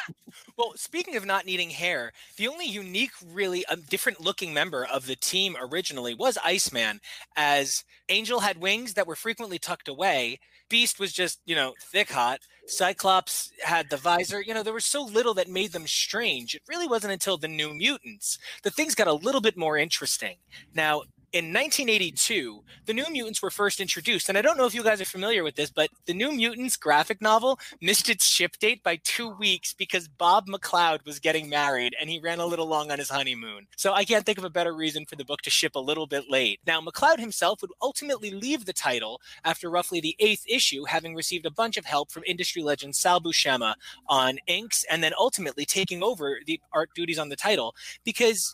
[0.59, 5.07] Well, speaking of not needing hair, the only unique, really um, different looking member of
[5.07, 6.99] the team originally was Iceman,
[7.37, 10.41] as Angel had wings that were frequently tucked away.
[10.69, 12.41] Beast was just, you know, thick hot.
[12.67, 14.41] Cyclops had the visor.
[14.41, 16.55] You know, there was so little that made them strange.
[16.55, 20.37] It really wasn't until the New Mutants that things got a little bit more interesting.
[20.75, 21.03] Now,
[21.35, 25.01] in 1982, the New Mutants were first introduced, and I don't know if you guys
[25.01, 29.01] are familiar with this, but the New Mutants graphic novel missed its ship date by
[29.03, 33.01] two weeks because Bob McLeod was getting married and he ran a little long on
[33.01, 33.67] his honeymoon.
[33.77, 36.07] So I can't think of a better reason for the book to ship a little
[36.07, 36.61] bit late.
[36.69, 41.47] Now, McLeod himself would ultimately leave the title after roughly the eighth issue, having received
[41.47, 43.75] a bunch of help from industry legend Sal Buscema
[44.07, 47.75] on inks, and then ultimately taking over the art duties on the title
[48.05, 48.53] because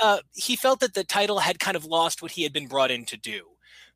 [0.00, 2.90] uh, he felt that the title had kind of lost what he had been brought
[2.90, 3.46] in to do.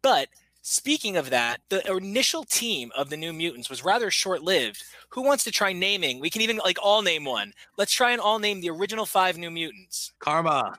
[0.01, 0.29] But
[0.69, 4.83] Speaking of that, the initial team of the New Mutants was rather short-lived.
[5.11, 6.19] Who wants to try naming?
[6.19, 7.53] We can even like all name one.
[7.79, 10.13] Let's try and all name the original five New Mutants.
[10.19, 10.77] Karma.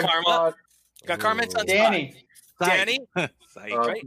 [0.00, 0.54] Karma.
[1.04, 1.66] Got Karma and Sunspot.
[1.66, 2.14] Danny.
[2.62, 2.98] Danny.
[3.48, 3.72] Psych.
[3.72, 4.06] Uh, right?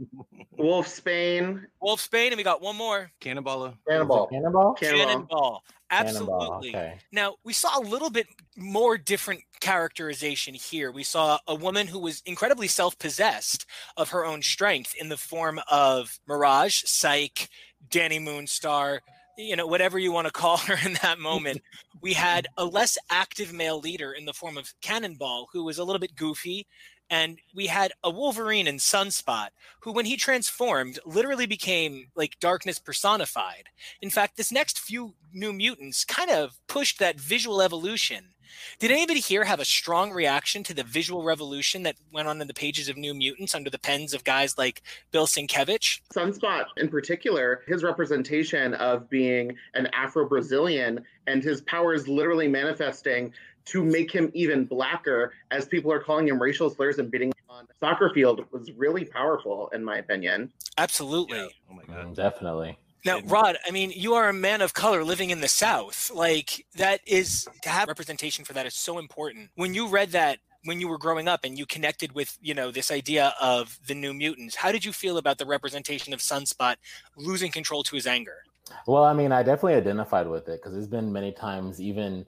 [0.58, 3.12] Wolfsbane, Wolf Spain, and we got one more.
[3.20, 3.76] Cannonballa.
[3.88, 4.26] Cannonball.
[4.26, 4.74] Cannonball?
[4.74, 5.06] Cannonball.
[5.06, 5.64] Cannonball.
[5.90, 6.70] Absolutely.
[6.70, 6.98] Okay.
[7.12, 8.26] Now, we saw a little bit
[8.56, 10.92] more different characterization here.
[10.92, 13.66] We saw a woman who was incredibly self possessed
[13.96, 17.48] of her own strength in the form of Mirage, Psyche,
[17.90, 19.00] Dani Moonstar,
[19.36, 21.62] you know, whatever you want to call her in that moment.
[22.00, 25.84] we had a less active male leader in the form of Cannonball, who was a
[25.84, 26.66] little bit goofy.
[27.10, 29.48] And we had a Wolverine in Sunspot,
[29.80, 33.64] who, when he transformed, literally became like darkness personified.
[34.00, 38.34] In fact, this next few new mutants kind of pushed that visual evolution.
[38.78, 42.48] Did anybody here have a strong reaction to the visual revolution that went on in
[42.48, 46.00] the pages of New Mutants under the pens of guys like Bill Sienkiewicz?
[46.12, 53.32] Sunspot in particular, his representation of being an Afro Brazilian and his powers literally manifesting
[53.66, 57.34] to make him even blacker as people are calling him racial slurs and beating him
[57.48, 60.52] on the soccer field was really powerful, in my opinion.
[60.78, 61.48] Absolutely.
[61.70, 62.06] Oh my god.
[62.06, 62.78] Mm, definitely.
[63.04, 66.10] Now, Rod, I mean, you are a man of color living in the South.
[66.14, 69.48] Like, that is to have representation for that is so important.
[69.54, 72.70] When you read that when you were growing up and you connected with, you know,
[72.70, 76.76] this idea of the new mutants, how did you feel about the representation of Sunspot
[77.16, 78.44] losing control to his anger?
[78.86, 82.26] Well, I mean, I definitely identified with it because there's been many times, even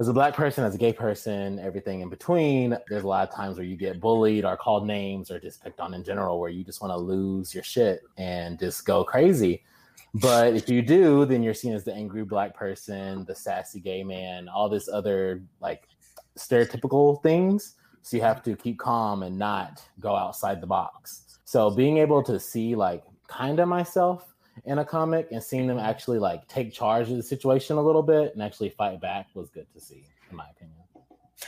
[0.00, 3.34] as a black person, as a gay person, everything in between, there's a lot of
[3.34, 6.50] times where you get bullied or called names or just picked on in general, where
[6.50, 9.62] you just want to lose your shit and just go crazy.
[10.14, 14.02] But if you do, then you're seen as the angry black person, the sassy gay
[14.02, 15.88] man, all this other like
[16.36, 17.76] stereotypical things.
[18.02, 21.38] So you have to keep calm and not go outside the box.
[21.44, 24.31] So being able to see like kind of myself
[24.64, 28.02] in a comic and seeing them actually like take charge of the situation a little
[28.02, 30.76] bit and actually fight back was good to see, in my opinion.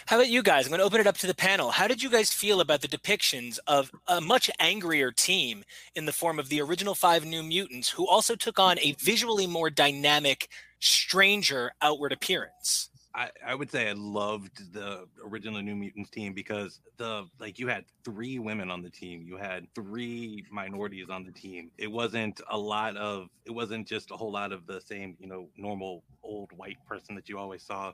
[0.07, 0.67] How about you guys?
[0.67, 1.71] I'm going to open it up to the panel.
[1.71, 6.13] How did you guys feel about the depictions of a much angrier team in the
[6.13, 10.49] form of the original five New Mutants, who also took on a visually more dynamic,
[10.81, 12.91] stranger outward appearance?
[13.15, 17.69] I, I would say I loved the original New Mutants team because the like you
[17.69, 21.71] had three women on the team, you had three minorities on the team.
[21.79, 25.29] It wasn't a lot of it wasn't just a whole lot of the same, you
[25.29, 27.93] know, normal old white person that you always saw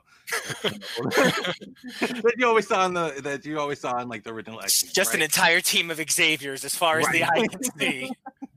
[0.63, 4.91] that you always saw in the that you always saw in like the original X-Men,
[4.93, 8.11] Just an entire team of Xaviers, as far as the eye can see.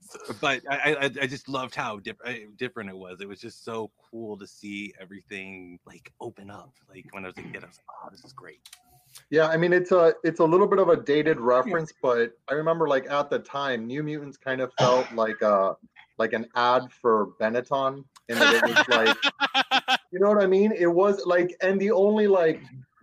[0.00, 3.20] So- but I, I I just loved how diff- uh, different it was.
[3.20, 6.72] It was just so cool to see everything like open up.
[6.88, 8.60] Like when I was a kid, I was like, "Oh, this is great."
[9.30, 12.54] Yeah, I mean it's a it's a little bit of a dated reference, but I
[12.54, 15.76] remember like at the time, New Mutants kind of felt like a
[16.18, 20.72] like an ad for Benetton, that it was like you know what I mean?
[20.72, 22.60] It was like, and the only like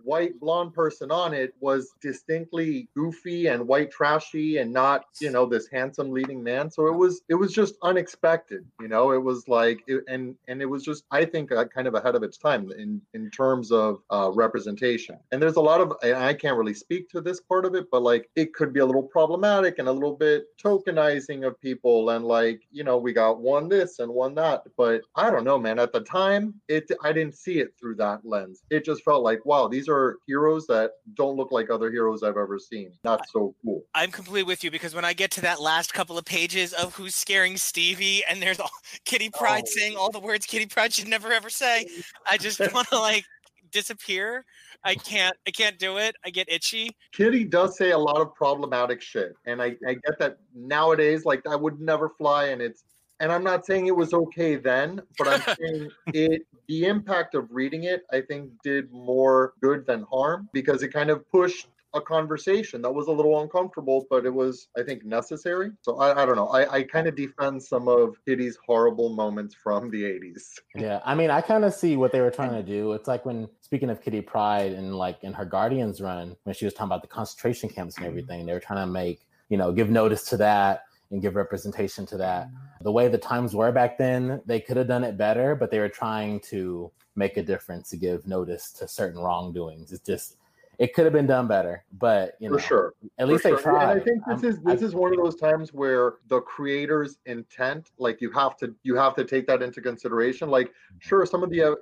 [0.08, 5.44] white blonde person on it was distinctly goofy and white trashy and not you know
[5.46, 6.70] this handsome leading man.
[6.70, 9.12] So it was it was just unexpected you know?
[9.12, 12.14] It was like it, and and it was just i think uh, kind of ahead
[12.14, 15.18] of its time in in terms of uh, representation.
[15.32, 18.02] And there's a lot of i can't really speak to this part of it but
[18.02, 22.24] like it could be a little problematic and a little bit tokenizing of people and
[22.24, 24.62] like you know we got one this and one that.
[24.76, 25.78] But i don't know man.
[25.78, 28.62] At the time it i didn't see it through that lens.
[28.70, 32.36] It just felt like wow these are heroes that don't look like other heroes i've
[32.36, 35.60] ever seen not so cool I'm completely with you because when I get to that
[35.60, 38.70] last couple of pages of who's scaring Stevie, and there's all
[39.04, 39.38] Kitty oh.
[39.38, 39.70] Pride Oh.
[39.70, 41.86] saying all the words Kitty Pride should never ever say,
[42.30, 43.24] I just want to like
[43.72, 44.44] disappear.
[44.84, 45.36] I can't.
[45.46, 46.14] I can't do it.
[46.24, 46.90] I get itchy.
[47.12, 51.44] Kitty does say a lot of problematic shit, and I, I get that nowadays, like
[51.46, 52.84] I would never fly, and it's
[53.20, 57.48] and I'm not saying it was okay then, but I'm saying it the impact of
[57.50, 62.00] reading it, I think, did more good than harm because it kind of pushed a
[62.00, 65.70] conversation that was a little uncomfortable, but it was, I think, necessary.
[65.80, 66.48] So I, I don't know.
[66.48, 70.58] I, I kind of defend some of Kitty's horrible moments from the 80s.
[70.74, 72.92] Yeah, I mean, I kind of see what they were trying to do.
[72.92, 76.66] It's like when speaking of Kitty Pryde and like in her Guardians run, when she
[76.66, 78.10] was talking about the concentration camps and mm-hmm.
[78.10, 82.06] everything, they were trying to make you know give notice to that and give representation
[82.06, 82.48] to that.
[82.82, 85.78] The way the times were back then, they could have done it better, but they
[85.78, 89.92] were trying to make a difference to give notice to certain wrongdoings.
[89.92, 90.36] It's just
[90.78, 92.94] it could have been done better, but you know, For sure.
[93.18, 93.62] at least For they sure.
[93.72, 93.90] tried.
[93.90, 96.40] And I think this I'm- is this I- is one of those times where the
[96.40, 100.48] creator's intent, like you have to you have to take that into consideration.
[100.50, 101.74] Like, sure, some of the uh,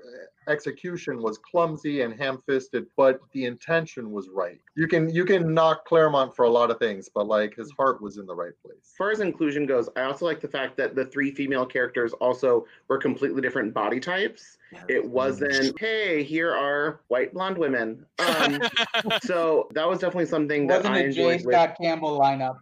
[0.48, 4.60] execution was clumsy and ham-fisted, but the intention was right.
[4.76, 8.00] You can you can knock Claremont for a lot of things, but like his heart
[8.00, 8.78] was in the right place.
[8.82, 12.12] As far as inclusion goes, I also like the fact that the three female characters
[12.14, 14.58] also were completely different body types.
[14.88, 18.04] It wasn't, hey, here are white blonde women.
[18.18, 18.60] Um,
[19.22, 21.06] so that was definitely something that Wasn't I a J.
[21.06, 21.46] enjoyed.
[21.46, 22.58] With, Scott Campbell lineup.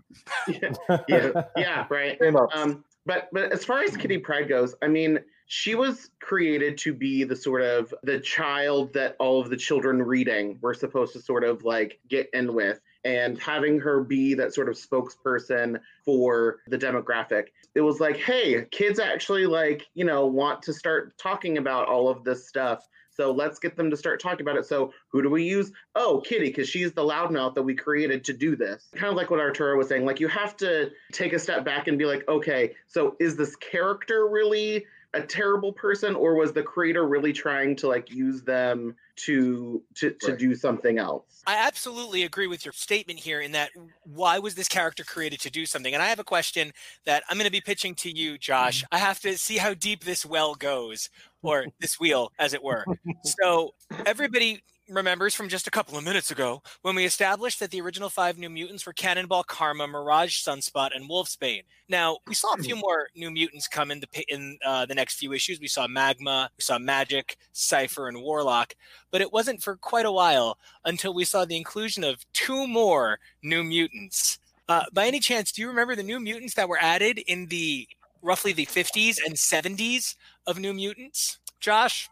[1.09, 2.20] yeah, yeah, right.
[2.55, 6.95] Um, but but as far as Kitty Pryde goes, I mean, she was created to
[6.95, 11.20] be the sort of the child that all of the children reading were supposed to
[11.20, 12.80] sort of like get in with.
[13.05, 18.64] And having her be that sort of spokesperson for the demographic, it was like, hey,
[18.70, 22.88] kids actually like, you know, want to start talking about all of this stuff.
[23.11, 24.66] So let's get them to start talking about it.
[24.66, 25.70] So who do we use?
[25.95, 28.88] Oh, Kitty, because she's the loudmouth that we created to do this.
[28.95, 30.05] Kind of like what Arturo was saying.
[30.05, 33.55] Like you have to take a step back and be like, okay, so is this
[33.57, 38.96] character really a terrible person, or was the creator really trying to like use them
[39.16, 40.36] to to to Right.
[40.36, 41.46] do something else?
[41.46, 45.50] I absolutely agree with your statement here in that why was this character created to
[45.50, 45.92] do something?
[45.92, 46.72] And I have a question
[47.04, 48.82] that I'm going to be pitching to you, Josh.
[48.90, 51.10] I have to see how deep this well goes,
[51.42, 52.86] or this wheel, as it were.
[53.22, 53.72] So,
[54.06, 58.11] everybody remembers from just a couple of minutes ago when we established that the original
[58.11, 61.62] five New Mutants were Cannonball, Karma, Mirage, Sunspot, and Wolfsbane.
[61.89, 65.18] Now, we saw a few more New Mutants come in the, in uh, the next
[65.18, 65.61] few issues.
[65.61, 68.74] We saw Magma, we saw Magik, Cypher, and Warlock
[69.14, 73.20] but it wasn't for quite a while until we saw the inclusion of two more
[73.45, 74.41] new mutants.
[74.68, 77.87] Uh, by any chance, do you remember the new mutants that were added in the
[78.22, 80.16] roughly the 50s and 70s
[80.49, 81.39] of New Mutants?
[81.61, 82.11] Josh?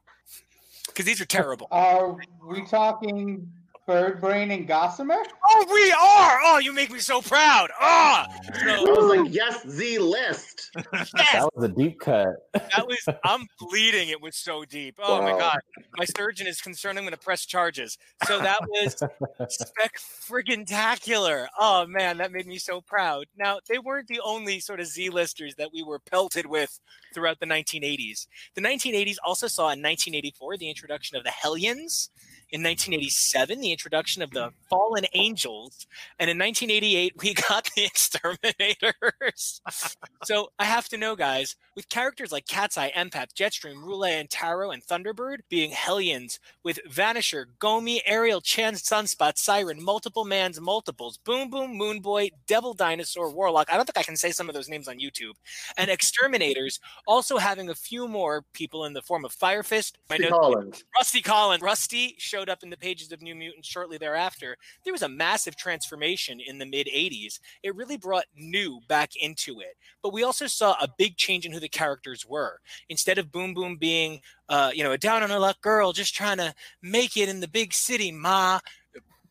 [0.86, 1.68] Because these are terrible.
[1.70, 2.16] Are
[2.46, 3.50] we talking
[3.88, 5.18] Birdbrain and Gossamer?
[5.48, 6.38] Oh, we are!
[6.44, 7.68] Oh, you make me so proud!
[7.80, 8.26] Ah!
[8.64, 10.70] I was like, yes, Z list.
[10.92, 12.36] yes, That was a deep cut.
[12.52, 14.08] that was, I'm bleeding.
[14.10, 14.96] It was so deep.
[15.02, 15.58] Oh my God.
[15.96, 17.98] My surgeon is concerned I'm going to press charges.
[18.24, 18.94] So that was
[19.48, 21.46] spec friggin' tacular.
[21.58, 23.26] Oh man, that made me so proud.
[23.36, 26.78] Now, they weren't the only sort of Z listers that we were pelted with
[27.14, 28.26] throughout the 1980s.
[28.54, 32.10] The 1980s also saw in 1984 the introduction of the Hellions.
[32.52, 35.86] In 1987, the introduction of the Fallen Angels.
[36.18, 39.62] And in 1988, we got the Exterminators.
[40.24, 44.30] so I have to know, guys, with characters like Cat's Eye, Empath, Jetstream, Roulette, and
[44.30, 51.16] Tarot, and Thunderbird being Hellions, with Vanisher, Gomi, Ariel, Chan, Sunspot, Siren, Multiple Man's Multiples,
[51.16, 53.72] Boom Boom, Moonboy, Devil Dinosaur, Warlock.
[53.72, 55.34] I don't think I can say some of those names on YouTube.
[55.78, 59.96] And Exterminators also having a few more people in the form of Fire Fist.
[60.10, 60.84] I Collins.
[60.96, 61.62] Rusty Collins.
[61.62, 64.56] Rusty showed up in the pages of New Mutants shortly thereafter.
[64.84, 67.38] There was a massive transformation in the mid 80s.
[67.62, 69.76] It really brought new back into it.
[70.02, 72.58] But we also saw a big change in who the characters were.
[72.88, 76.14] Instead of Boom Boom being, uh, you know, a down on her luck girl just
[76.14, 78.58] trying to make it in the big city, ma.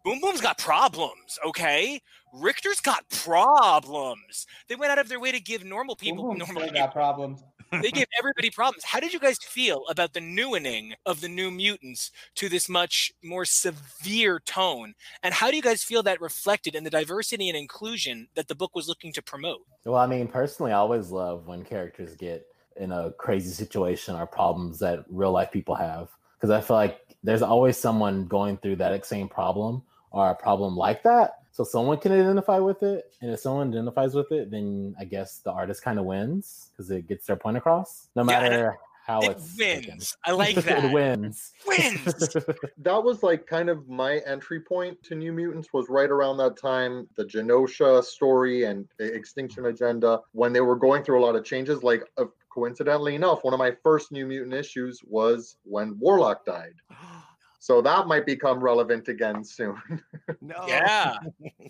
[0.04, 2.02] Boom Boom's got problems, okay?
[2.34, 4.48] Rictor's got problems.
[4.68, 7.44] They went out of their way to give normal people Boom normal got problems.
[7.72, 8.84] They gave everybody problems.
[8.84, 13.12] How did you guys feel about the newening of the New Mutants to this much
[13.24, 14.94] more severe tone?
[15.24, 18.56] And how do you guys feel that reflected in the diversity and inclusion that the
[18.56, 19.62] book was looking to promote?
[19.86, 22.46] Well, I mean, personally, I always love when characters get
[22.76, 26.10] in a crazy situation or problems that real life people have.
[26.38, 30.76] Because I feel like there's always someone going through that same problem or a problem
[30.76, 31.41] like that.
[31.52, 33.14] So someone can identify with it.
[33.22, 36.90] And if someone identifies with it, then I guess the artist kind of wins because
[36.92, 38.08] it gets their point across.
[38.16, 39.92] No Yeah, matter how it it's taken.
[39.96, 40.16] wins.
[40.26, 40.86] I like that.
[40.86, 41.52] it wins.
[41.68, 42.04] Wins.
[42.78, 46.56] that was like kind of my entry point to New Mutants was right around that
[46.58, 51.36] time, the Genosha story and the Extinction Agenda, when they were going through a lot
[51.36, 51.84] of changes.
[51.84, 56.76] Like, uh, coincidentally enough, one of my first New Mutant issues was when Warlock died.
[57.62, 59.80] So that might become relevant again soon.
[60.44, 60.66] No.
[60.68, 61.18] Yeah.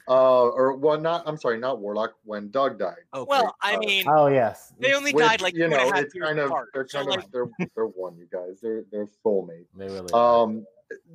[0.08, 1.24] Uh, or well, not.
[1.26, 2.14] I'm sorry, not Warlock.
[2.24, 3.04] When Doug died.
[3.14, 3.28] Okay.
[3.28, 4.72] Well, I uh, mean, oh, yes.
[4.80, 6.70] they only Which, died like you two and a know, half it's kind of apart.
[6.74, 8.60] they're So, kind like, of they're they're one, you guys.
[8.62, 9.66] They're they're soulmates.
[9.76, 10.66] They really Um,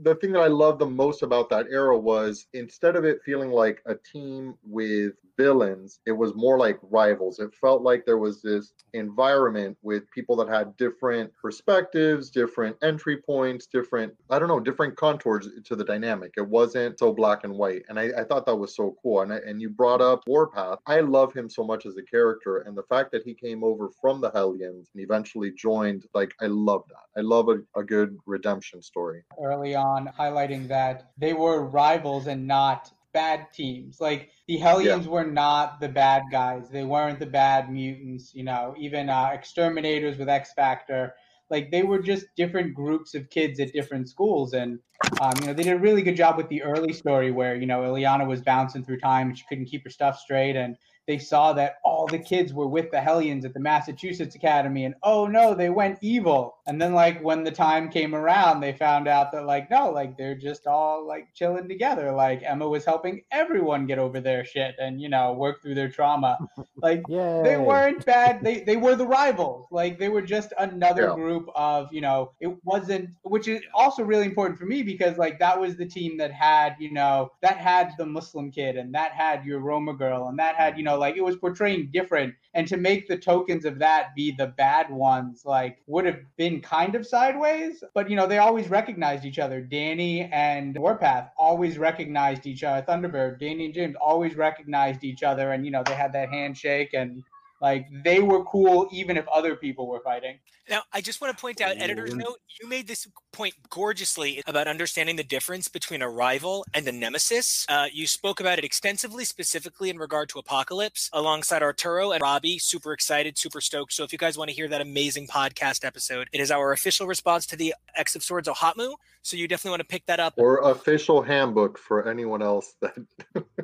[0.02, 3.50] the thing that I loved the most about that era was instead of it feeling
[3.50, 7.38] like a team with villains, it was more like rivals.
[7.38, 13.18] It felt like there was this environment with people that had different perspectives, different entry
[13.18, 16.32] points, different, I don't know, different contours to the dynamic.
[16.36, 17.82] It wasn't so black and white.
[17.88, 19.20] And I, I thought that was so cool.
[19.20, 20.78] And, I, and you brought up Warpath.
[20.86, 22.58] I love him so much as a character.
[22.58, 26.46] And the fact that he came over from the Hellions and eventually joined, like, I
[26.46, 27.20] love that.
[27.20, 29.22] I love a, a good redemption story.
[29.42, 34.00] early on, highlighting that they were rivals and not bad teams.
[34.00, 36.68] Like the Hellions were not the bad guys.
[36.68, 38.34] They weren't the bad mutants.
[38.34, 41.14] You know, even uh, exterminators with X Factor.
[41.50, 44.78] like they were just different groups of kids at different schools and
[45.20, 47.66] um, you know they did a really good job with the early story where you
[47.66, 50.76] know Illyana was bouncing through time and she couldn't keep her stuff straight and
[51.06, 54.94] they saw that all the kids were with the Hellions at the Massachusetts Academy, and
[55.02, 56.56] oh no, they went evil.
[56.68, 60.18] And then, like, when the time came around, they found out that, like, no, like,
[60.18, 62.10] they're just all like chilling together.
[62.10, 65.88] Like, Emma was helping everyone get over their shit and, you know, work through their
[65.90, 66.38] trauma.
[66.82, 67.42] Like, Yay.
[67.42, 68.42] they weren't bad.
[68.44, 69.66] They, they were the rivals.
[69.70, 71.14] Like, they were just another Yeah.
[71.14, 75.38] group of, you know, it wasn't, which is also really important for me because, like,
[75.38, 79.12] that was the team that had, you know, that had the Muslim kid and that
[79.12, 82.34] had your Roma girl and that had, you know, like, it was portraying different.
[82.54, 86.60] And to make the tokens of that be the bad ones, like, would have been
[86.60, 87.82] kind of sideways.
[87.94, 89.60] But, you know, they always recognized each other.
[89.62, 92.84] Dani and Warpath always recognized each other.
[92.86, 95.52] Thunderbird, Dani and James always recognized each other.
[95.52, 97.22] And, you know, they had that handshake and,
[97.60, 100.38] like, they were cool even if other people were fighting.
[100.68, 104.66] Now, I just want to point out, editor's note, you made this point gorgeously about
[104.66, 107.64] understanding the difference between a rival and a nemesis.
[107.68, 112.58] Uh, you spoke about it extensively, specifically in regard to Apocalypse, alongside Arturo and Robbie.
[112.58, 113.92] Super excited, super stoked.
[113.92, 117.06] So, if you guys want to hear that amazing podcast episode, it is our official
[117.06, 118.94] response to the X of Swords Ohatmu.
[119.22, 120.34] So, you definitely want to pick that up.
[120.36, 122.96] Or official handbook for anyone else that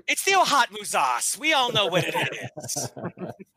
[0.06, 1.38] It's the Ohatmu Zos.
[1.38, 2.92] We all know what it is.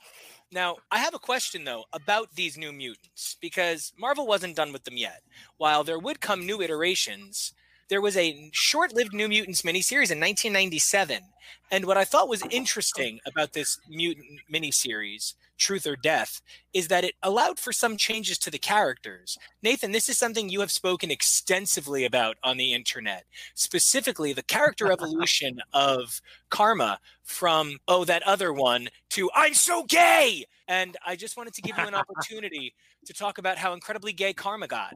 [0.55, 4.85] Now, I have a question though about these new mutants because Marvel wasn't done with
[4.85, 5.21] them yet.
[5.57, 7.53] While there would come new iterations,
[7.89, 11.19] there was a short-lived New Mutants miniseries in 1997,
[11.71, 16.41] and what I thought was interesting about this mutant miniseries, Truth or Death,
[16.73, 19.37] is that it allowed for some changes to the characters.
[19.63, 23.25] Nathan, this is something you have spoken extensively about on the internet,
[23.55, 30.45] specifically the character evolution of Karma from oh that other one to I'm so gay.
[30.67, 32.73] And I just wanted to give you an opportunity
[33.05, 34.95] to talk about how incredibly gay Karma got.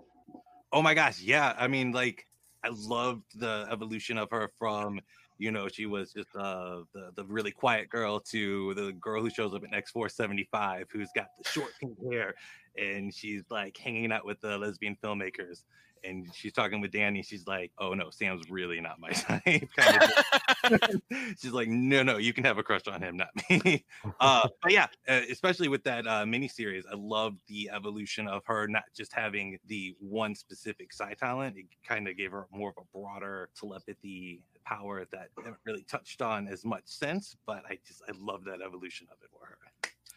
[0.72, 1.56] Oh my gosh, yeah.
[1.58, 2.26] I mean, like,
[2.64, 5.00] I loved the evolution of her from,
[5.38, 9.30] you know, she was just uh, the the really quiet girl to the girl who
[9.30, 12.36] shows up in X four seventy five, who's got the short pink hair,
[12.78, 15.64] and she's like hanging out with the lesbian filmmakers,
[16.04, 17.26] and she's talking with Dani.
[17.26, 21.36] She's like, "Oh no, Sam's really not my type." kind of thing.
[21.42, 23.86] she's like, "No, no, you can have a crush on him, not me."
[24.20, 28.68] uh, but yeah, uh, especially with that uh, miniseries, I loved the evolution of her
[28.68, 31.58] not just having the one specific psi talent.
[31.58, 36.22] It kind of gave her more of a broader telepathy power that haven't really touched
[36.22, 37.36] on as much sense.
[37.46, 39.58] But I just I love that evolution of it for her.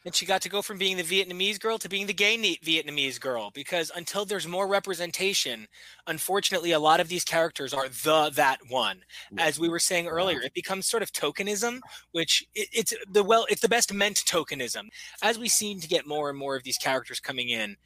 [0.05, 3.21] And she got to go from being the Vietnamese girl to being the gay Vietnamese
[3.21, 5.69] girl because until there's more representation,
[6.07, 9.03] unfortunately, a lot of these characters are the that one.
[9.39, 11.81] As we were saying earlier, it becomes sort of tokenism,
[12.13, 14.89] which it, it's the well, it's the best meant tokenism.
[15.23, 17.77] As we seem to get more and more of these characters coming in,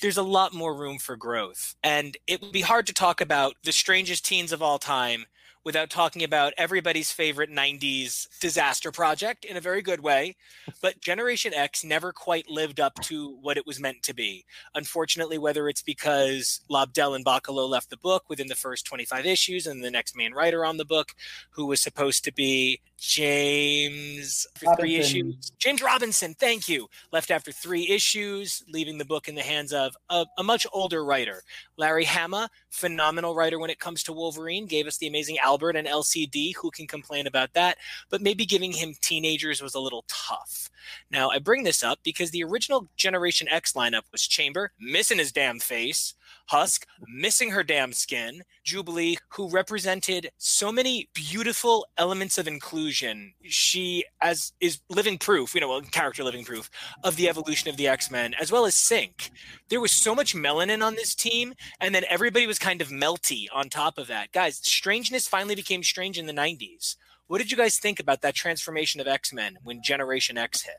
[0.00, 3.54] there's a lot more room for growth, and it would be hard to talk about
[3.62, 5.26] the strangest teens of all time
[5.64, 10.36] without talking about everybody's favorite 90s disaster project in a very good way.
[10.80, 14.44] But Generation X never quite lived up to what it was meant to be.
[14.74, 19.66] Unfortunately, whether it's because Lobdell and Bachalo left the book within the first 25 issues
[19.66, 21.14] and the next main writer on the book,
[21.50, 25.50] who was supposed to be James for three issues.
[25.58, 26.88] James Robinson, thank you.
[27.12, 31.04] Left after three issues, leaving the book in the hands of a, a much older
[31.04, 31.42] writer.
[31.76, 35.86] Larry Hama, phenomenal writer when it comes to Wolverine, gave us the amazing Albert and
[35.86, 36.56] Elsie-Dee.
[36.62, 37.76] Who can complain about that?
[38.08, 40.70] But maybe giving him teenagers was a little tough.
[41.10, 45.30] Now, I bring this up because the original Generation X lineup was Chamber, missing his
[45.30, 46.14] damn face,
[46.46, 53.32] Husk, missing her damn skin, Jubilee, who represented so many beautiful elements of inclusion.
[53.44, 56.70] She, as is living proof, you know, well, character living proof
[57.04, 59.30] of the evolution of the X Men, as well as Synch.
[59.68, 63.46] There was so much melanin on this team, and then everybody was kind of melty
[63.52, 64.32] on top of that.
[64.32, 66.96] Guys, strangeness finally became strange in the 90s.
[67.28, 70.76] What did you guys think about that transformation of X Men when Generation X hit?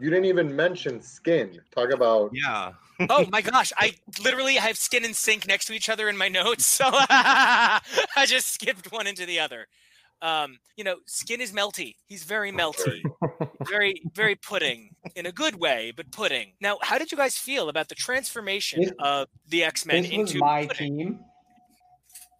[0.00, 1.60] You didn't even mention skin.
[1.74, 2.72] Talk about Yeah.
[3.10, 6.28] oh my gosh, I literally have skin and sync next to each other in my
[6.28, 7.80] notes, so I
[8.26, 9.66] just skipped one into the other.
[10.22, 11.94] Um, you know, skin is melty.
[12.06, 13.00] He's very melty,
[13.66, 16.52] very, very pudding in a good way, but pudding.
[16.60, 20.10] Now, how did you guys feel about the transformation This- of the X Men This
[20.10, 20.98] was into my pudding?
[20.98, 21.20] team.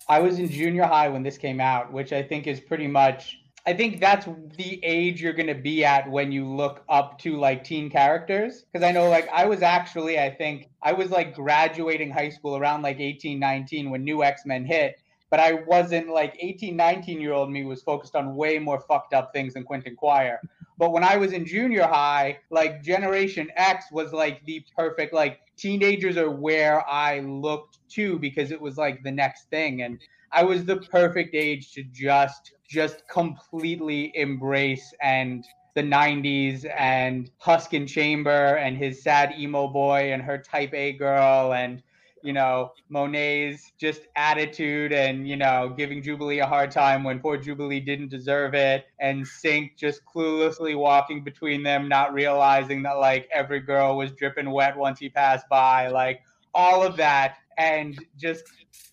[0.08, 3.38] I was in junior high when this came out, which I think is pretty much.
[3.70, 7.38] I think that's the age you're going to be at when you look up to
[7.38, 8.64] like teen characters.
[8.64, 12.56] Because I know, like, I was actually, I think, I was like graduating high school
[12.56, 15.00] around like 18, 19 when New X Men hit.
[15.30, 19.14] But I wasn't like 18, 19 year old me was focused on way more fucked
[19.14, 20.40] up things than Quentin Quire.
[20.76, 25.38] But when I was in junior high, like Generation X was like the perfect like
[25.60, 29.82] teenagers are where I looked to because it was like the next thing.
[29.82, 29.98] And
[30.32, 35.44] I was the perfect age to just just completely embrace and
[35.74, 41.52] the 90s and Huskin Chamber and his sad emo boy and her type A girl
[41.52, 41.82] and
[42.22, 47.36] you know Monet's just attitude and you know giving Jubilee a hard time when poor
[47.36, 53.28] Jubilee didn't deserve it and Synch just cluelessly walking between them not realizing that like
[53.32, 56.20] every girl was dripping wet once he passed by like
[56.54, 58.44] all of that and just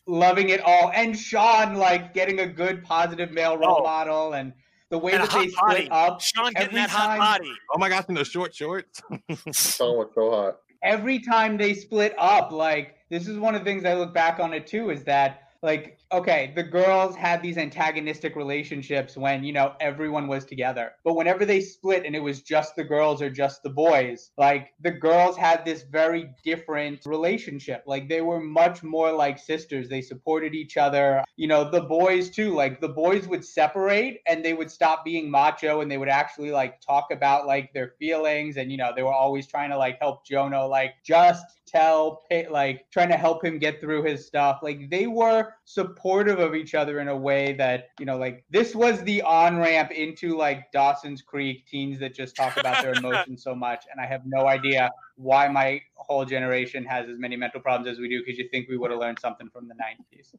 [0.05, 3.83] loving it all and Sean like getting a good positive male role Oh.
[3.83, 4.53] model and
[4.89, 5.75] the way And that they hot body.
[5.85, 7.51] split up Sean getting that hot time- body.
[7.73, 9.01] Oh my gosh, in those short shorts.
[9.51, 10.57] Sean was so hot.
[10.81, 14.39] Every time they split up, like this is one of the things I look back
[14.39, 19.53] on it too, is that like okay, the girls had these antagonistic relationships when you
[19.53, 23.29] know everyone was together, but whenever they split and it was just the girls or
[23.29, 27.83] just the boys, like the girls had this very different relationship.
[27.85, 29.89] Like they were much more like sisters.
[29.89, 31.23] They supported each other.
[31.35, 32.53] You know, the boys too.
[32.53, 36.51] Like the boys would separate and they would stop being macho and they would actually
[36.51, 39.97] like talk about like their feelings and you know they were always trying to like
[39.99, 44.59] help Jono like just tell like trying to help him get through his stuff.
[44.63, 48.73] Like they were supportive of each other in a way that you know like this
[48.73, 53.43] was the on ramp into like Dawson's Creek teens that just talk about their emotions
[53.43, 57.59] so much and I have no idea why my whole generation has as many mental
[57.59, 60.33] problems as we do because you think we would have learned something from the 90s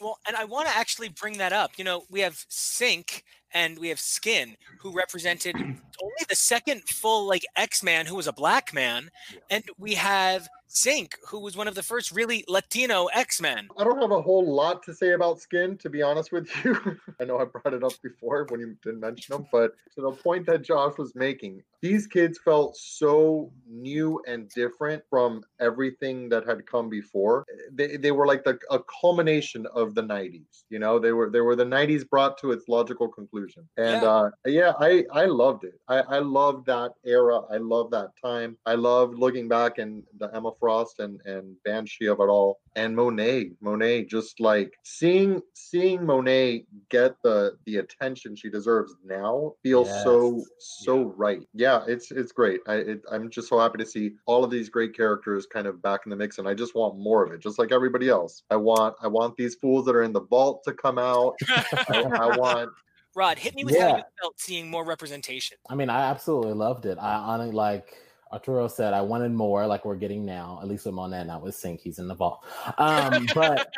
[0.00, 1.72] Well, and I want to actually bring that up.
[1.76, 3.22] You know, we have Synch
[3.54, 8.26] and we have Skin, who represented only the second full like X Man who was
[8.26, 9.10] a black man,
[9.50, 13.68] and we have Synch, who was one of the first really Latino X Men.
[13.78, 16.98] I don't have a whole lot to say about skin, to be honest with you.
[17.20, 20.12] I know I brought it up before when you didn't mention them, but to the
[20.12, 26.46] point that Josh was making, these kids felt so new and different from everything that
[26.46, 27.44] had come before.
[27.72, 30.64] They, they were like the a culmination of the 90s.
[30.70, 33.68] You know, they were they were the 90s brought to its logical conclusion.
[33.76, 34.04] And Yeah.
[34.04, 35.74] uh yeah, I I loved it.
[35.88, 37.40] I I loved that era.
[37.50, 38.58] I love that time.
[38.66, 42.94] I love looking back and the Emma Frost and and Banshee of it all and
[42.96, 43.50] Monet.
[43.60, 50.44] Monet just like seeing seeing Monet get the the attention she deserves now feels so
[50.44, 50.50] Yes.
[50.58, 51.40] so right.
[51.52, 52.60] Yeah, it's it's great.
[52.66, 55.82] I it, I'm just so happy to see all of these great characters kind of
[55.82, 58.42] back in the mix, and I just want more of it, just like everybody else.
[58.50, 61.34] I want I want these fools that are in the vault to come out.
[61.48, 62.70] I, I want
[63.14, 65.58] Rod, hit me with how you felt seeing more representation.
[65.68, 66.98] I mean, I absolutely loved it.
[66.98, 67.94] I honestly like
[68.32, 71.54] Arturo said, I wanted more, like we're getting now, at least with Monet, not with
[71.54, 71.80] Synch.
[71.80, 72.42] He's in the vault.
[72.78, 73.70] Um, but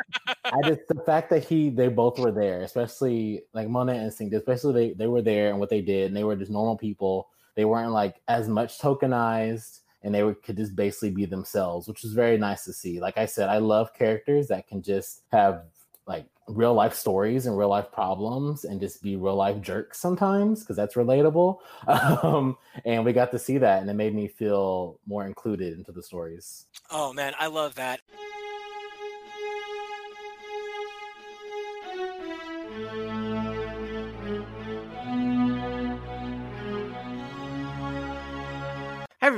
[0.45, 4.33] I just the fact that he they both were there, especially like Monet and Synch,
[4.33, 7.27] especially they they were there and what they did, and they were just normal people.
[7.55, 12.13] They weren't like as much tokenized, and they could just basically be themselves, which was
[12.13, 12.99] very nice to see.
[12.99, 15.63] Like I said, I love characters that can just have
[16.05, 20.59] like real life stories and real life problems and just be real life jerks sometimes
[20.59, 21.57] because that's relatable
[21.87, 22.55] um,
[22.85, 26.03] and we got to see that and it made me feel more included into the
[26.03, 28.01] stories Oh man, I love that.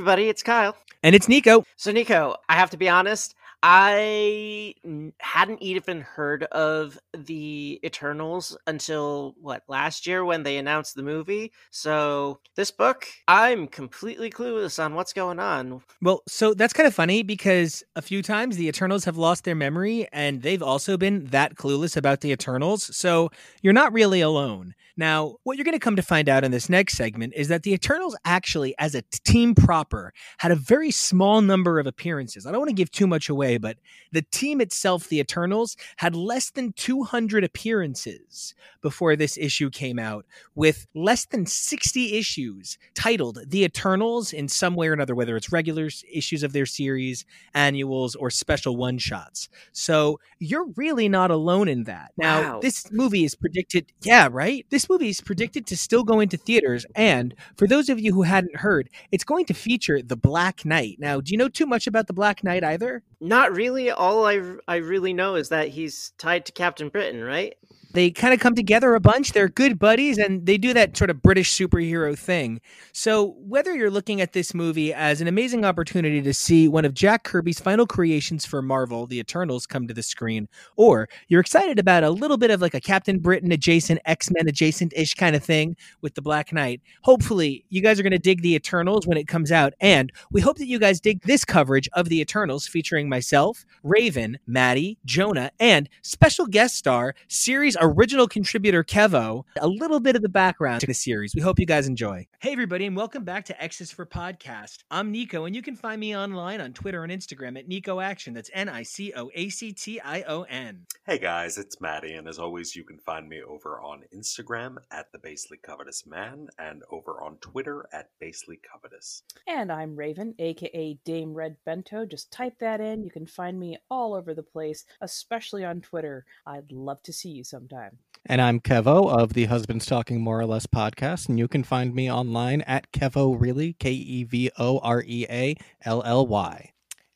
[0.07, 0.77] Everybody, it's Kyle.
[1.03, 1.65] And it's Nico.
[1.75, 4.75] So Nico, I have to be honest, I
[5.19, 11.51] hadn't even heard of the Eternals until what last year when they announced the movie.
[11.71, 15.81] So this book, I'm completely clueless on what's going on.
[16.01, 19.55] Well, so that's kind of funny because a few times the Eternals have lost their
[19.55, 22.95] memory and they've also been that clueless about the Eternals.
[22.95, 23.31] So
[23.61, 24.75] you're not really alone.
[24.99, 27.61] Now, what you're going to come to find out in this next segment is that
[27.61, 32.47] the Eternals actually, as a team proper, had a very small number of appearances.
[32.47, 33.77] I don't want to give too much away, but
[34.11, 40.25] the team itself, the Eternals, had less than 200 appearances before this issue came out,
[40.55, 45.51] with less than 60 issues titled The Eternals in some way or another, whether it's
[45.51, 49.47] regular issues of their series, annuals, or special one shots.
[49.71, 52.11] So you're really not alone in that.
[52.17, 52.59] Now, Wow.
[52.61, 54.65] this movie is predicted, yeah, right?
[54.69, 56.85] This movie is predicted to still go into theaters.
[56.95, 60.97] And for those of you who hadn't heard, it's going to feature the Black Knight.
[60.99, 63.03] Now, do you know too much about the Black Knight either?
[63.19, 63.91] Not really.
[63.91, 67.55] All I I really know is that he's tied to Captain Britain, right?
[67.97, 69.31] They kind of come together a bunch.
[69.31, 72.61] They're good buddies and they do that sort of British superhero thing.
[72.93, 76.93] So, whether you're looking at this movie as an amazing opportunity to see one of
[76.93, 81.79] Jack Kirby's final creations for Marvel, the Eternals, come to the screen, or you're excited
[81.79, 85.35] about a little bit of like a Captain Britain adjacent, X Men adjacent ish kind
[85.35, 89.07] of thing with the Black Knight, hopefully you guys are going to dig the Eternals
[89.07, 89.73] when it comes out.
[89.81, 94.37] And we hope that you guys dig this coverage of the Eternals featuring myself, Raven,
[94.45, 100.29] Maddie, Jonah, and special guest star, series original contributor Kevo, a little bit of the
[100.29, 101.33] background to the series.
[101.33, 102.27] We hope you guys enjoy.
[102.39, 104.83] Hey, everybody, and welcome back to X's for Podcast.
[104.91, 108.33] I'm Nico, and you can find me online on Twitter and Instagram at Nico Action.
[108.33, 110.85] That's N I C O A C T I O N.
[111.05, 115.09] Hey guys, it's Maddie, and as always, you can find me over on Instagram at
[115.13, 119.23] the Basely Covetous Man and over on Twitter at Basely Covetous.
[119.47, 122.05] And I'm Raven, aka Dame Red Bento.
[122.05, 123.03] Just type that in.
[123.03, 126.25] You can find me all over the place, especially on Twitter.
[126.45, 127.76] I'd love to see you sometime.
[128.25, 131.93] And I'm Kevo of the Husbands Talking More or Less podcast, and you can find
[131.93, 135.55] me online at Kevo Really, K E V O R E A
[135.85, 136.71] L L Y.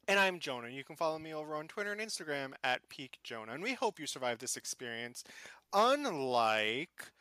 [0.08, 0.70] And I'm Jonah.
[0.70, 3.54] You can follow me over on Twitter and Instagram at Peak Jonah.
[3.54, 5.24] And we hope you survived this experience.
[5.74, 7.12] Unlike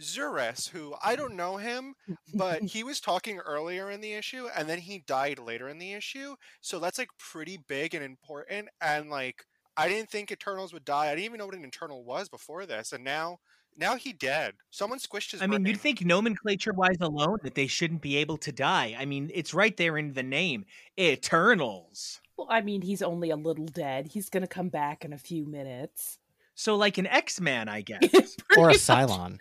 [0.00, 1.94] Zuras, who I don't know him,
[2.34, 5.94] but he was talking earlier in the issue and then he died later in the
[5.94, 6.36] issue.
[6.60, 8.68] So that's like pretty big and important.
[8.80, 9.44] And like,
[9.76, 11.06] I didn't think Eternals would die.
[11.06, 12.92] I didn't even know what an Eternal was before this.
[12.92, 13.40] And now,
[13.76, 14.54] now he dead.
[14.70, 15.72] Someone squished his I mean, brain.
[15.74, 18.94] you'd think nomenclature wise alone that they shouldn't be able to die.
[18.98, 20.64] I mean, it's right there in the name
[20.98, 22.20] Eternals.
[22.36, 24.08] Well, I mean, he's only a little dead.
[24.12, 26.18] He's going to come back in a few minutes.
[26.54, 28.36] So, like an X Man, I guess.
[28.56, 29.38] Or a Cylon.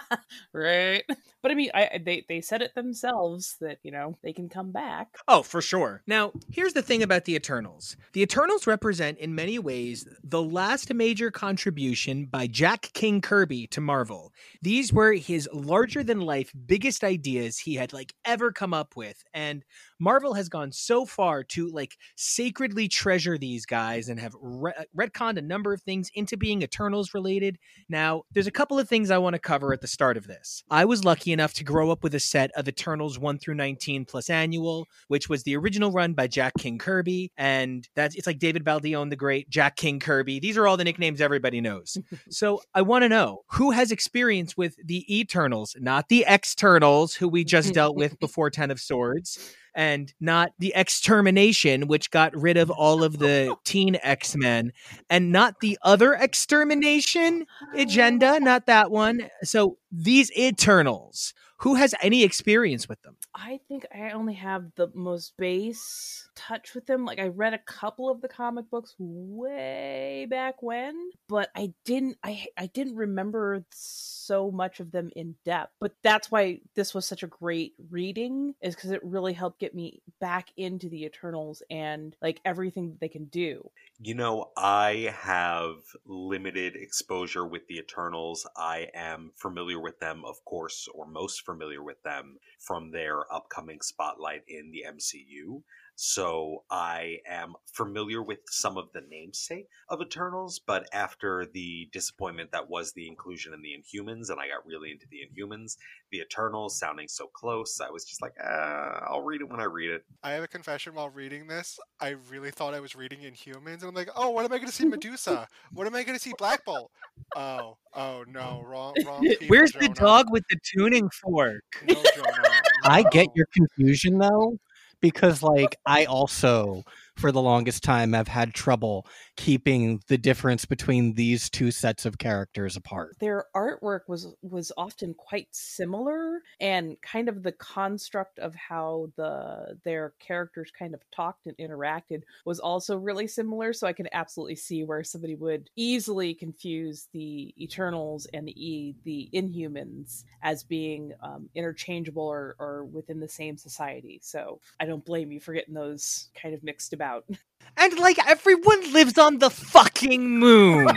[0.52, 1.04] right?
[1.42, 4.70] But I mean, I they they said it themselves that you know they can come
[4.70, 5.16] back.
[5.26, 6.02] Oh, for sure.
[6.06, 10.92] Now, here's the thing about the Eternals the Eternals represent, in many ways, the last
[10.94, 14.32] major contribution by Jack King Kirby to Marvel.
[14.62, 19.24] These were his larger than life, biggest ideas he had like ever come up with.
[19.34, 19.64] And
[19.98, 24.84] Marvel has gone so far to like sacredly treasure these guys and have re- uh,
[24.96, 27.58] retconned a number of things into being Eternals related.
[27.88, 30.64] Now, there's a couple of things I want to cover at the start of this.
[30.68, 34.04] I was lucky enough to grow up with a set of Eternals 1 through 19
[34.04, 37.30] plus annual, which was the original run by Jack King Kirby.
[37.36, 40.40] And that's it's like David Baldeón the Great, Jack King Kirby.
[40.40, 41.96] These are all the nicknames everybody knows.
[42.28, 47.28] so I want to know who has experience with the Eternals, not the Externals, who
[47.28, 52.56] we just dealt with before Ten of Swords and not the extermination, which got rid
[52.56, 54.72] of all of the teen X Men,
[55.08, 59.28] and not the other extermination agenda, not that one.
[59.42, 63.16] So these Eternals, who has any experience with them?
[63.34, 67.04] I think I only have the most base touch with them.
[67.04, 72.18] Like I read a couple of the comic books way back when, but I didn't
[72.24, 75.72] I I didn't remember so much of them in depth.
[75.80, 79.72] But that's why this was such a great reading is cuz it really helped get
[79.72, 83.70] me back into the Eternals and like everything that they can do.
[84.00, 88.48] You know, I have limited exposure with the Eternals.
[88.56, 91.51] I am familiar with them, of course, or most familiar
[91.82, 95.62] with them from their upcoming spotlight in the MCU.
[96.04, 102.50] So I am familiar with some of the namesake of Eternals, but after the disappointment
[102.50, 105.76] that was the inclusion in the Inhumans, and I got really into the Inhumans,
[106.10, 109.64] the Eternals sounding so close, I was just like, uh, I'll read it when I
[109.66, 110.04] read it.
[110.24, 111.78] I have a confession while reading this.
[112.00, 114.70] I really thought I was reading Inhumans, and I'm like, oh, what am I going
[114.70, 115.46] to see Medusa?
[115.72, 116.90] What am I going to see Black Bolt?
[117.36, 119.20] Oh, oh no, wrong, wrong.
[119.22, 119.94] People, Where's the Jonah.
[119.94, 121.62] dog with the tuning fork?
[121.86, 122.60] No, Jonah.
[122.82, 124.58] I get your confusion though,
[125.02, 126.84] because like I also
[127.16, 129.06] for the longest time have had trouble
[129.36, 133.16] keeping the difference between these two sets of characters apart.
[133.20, 139.78] their artwork was was often quite similar and kind of the construct of how the
[139.84, 144.56] their characters kind of talked and interacted was also really similar so i can absolutely
[144.56, 151.12] see where somebody would easily confuse the eternals and the e the inhumans as being
[151.22, 155.74] um, interchangeable or, or within the same society so i don't blame you for getting
[155.74, 157.11] those kind of mixed about
[157.76, 160.88] And like everyone lives on the fucking moon.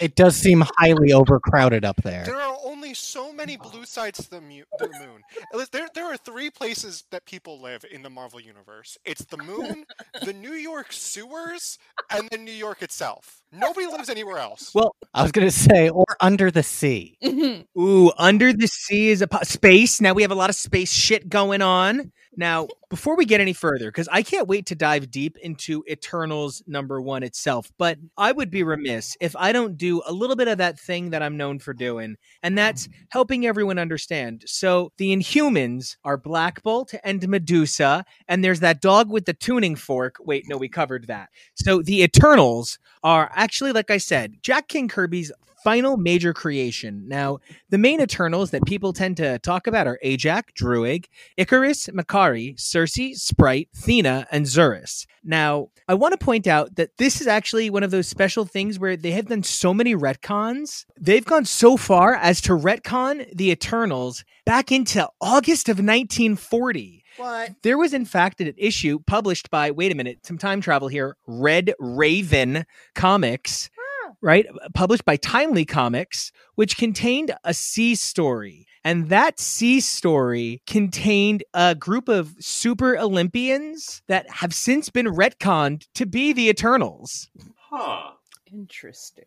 [0.00, 2.24] It does seem highly overcrowded up there.
[2.24, 5.66] There are only so many blue sides to the, mu- the moon.
[5.72, 8.96] There, there are three places that people live in the Marvel universe.
[9.04, 9.84] It's the moon,
[10.24, 11.78] the New York sewers,
[12.10, 13.40] and then New York itself.
[13.52, 14.72] Nobody lives anywhere else.
[14.74, 17.16] Well, I was gonna say, or under the sea.
[17.24, 17.80] Mm-hmm.
[17.80, 20.00] ooh, under the sea is a po- space.
[20.00, 22.12] Now we have a lot of space shit going on.
[22.36, 26.62] Now, before we get any further, because I can't wait to dive deep into Eternals
[26.66, 30.48] number one itself, but I would be remiss if I don't do a little bit
[30.48, 34.44] of that thing that I'm known for doing, and that's helping everyone understand.
[34.46, 39.76] So, the Inhumans are Black Bolt and Medusa, and there's that dog with the tuning
[39.76, 40.16] fork.
[40.20, 41.30] Wait, no, we covered that.
[41.54, 45.32] So, the Eternals are actually, like I said, Jack King Kirby's
[45.62, 47.06] final major creation.
[47.08, 51.06] Now, the main Eternals that people tend to talk about are Ajak, Druig,
[51.38, 55.06] Ikaris, Makari, Cersei, Sprite, Thena, and Zuras.
[55.24, 58.78] Now, I want to point out that this is actually one of those special things
[58.78, 60.84] where they have done so many retcons.
[61.00, 67.04] They've gone so far as to retcon the Eternals back into August of 1940.
[67.16, 67.54] What?
[67.62, 71.16] There was, in fact, an issue published by, wait a minute, some time travel here,
[71.26, 72.64] Red Raven
[72.94, 73.70] Comics,
[74.20, 74.46] right?
[74.74, 78.66] Published by Timely Comics, which contained a sea story.
[78.84, 85.86] And that sea story contained a group of super Olympians that have since been retconned
[85.94, 87.28] to be the Eternals.
[87.70, 88.12] Huh.
[88.50, 89.26] Interesting.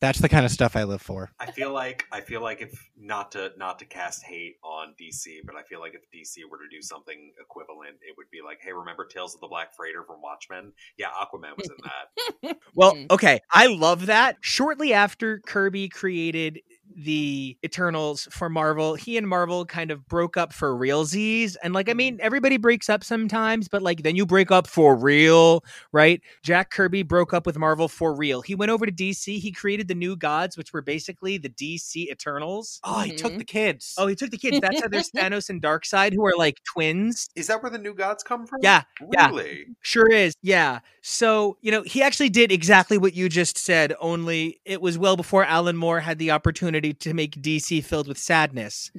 [0.00, 1.30] That's the kind of stuff I live for.
[1.38, 5.40] I feel like I feel like if not to not to cast hate on DC,
[5.44, 8.60] but I feel like if DC were to do something equivalent, it would be like,
[8.62, 10.72] hey, remember Tales of the Black Freighter from Watchmen?
[10.96, 12.56] Yeah, Aquaman was in that.
[12.74, 13.06] Well, hmm.
[13.10, 14.36] okay, I love that.
[14.40, 16.60] Shortly after Kirby created
[16.96, 21.56] the Eternals for Marvel, he and Marvel kind of broke up for realsies.
[21.62, 21.98] And like, I mm-hmm.
[21.98, 26.20] mean, everybody breaks up sometimes, but like, then you break up for real, right?
[26.42, 28.42] Jack Kirby broke up with Marvel for real.
[28.42, 29.38] He went over to DC.
[29.38, 32.80] He created the New Gods, which were basically the DC Eternals.
[32.84, 33.38] Oh, he took mm-hmm.
[33.38, 33.94] the kids.
[33.98, 34.60] Oh, he took the kids.
[34.60, 37.28] That's how there's Thanos and Darkseid, who are like twins.
[37.36, 38.60] Is that where the new gods come from?
[38.62, 39.28] Yeah, yeah.
[39.28, 39.66] Really?
[39.80, 40.34] Sure is.
[40.42, 40.80] Yeah.
[41.02, 45.16] So, you know, he actually did exactly what you just said, only it was well
[45.16, 48.90] before Alan Moore had the opportunity to make DC filled with sadness.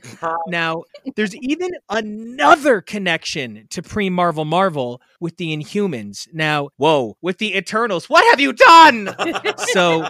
[0.48, 0.84] now,
[1.16, 6.28] there's even another connection to pre Marvel Marvel with the Inhumans.
[6.34, 8.10] Now, whoa, with the Eternals.
[8.10, 9.16] What have you done?
[9.74, 10.08] so,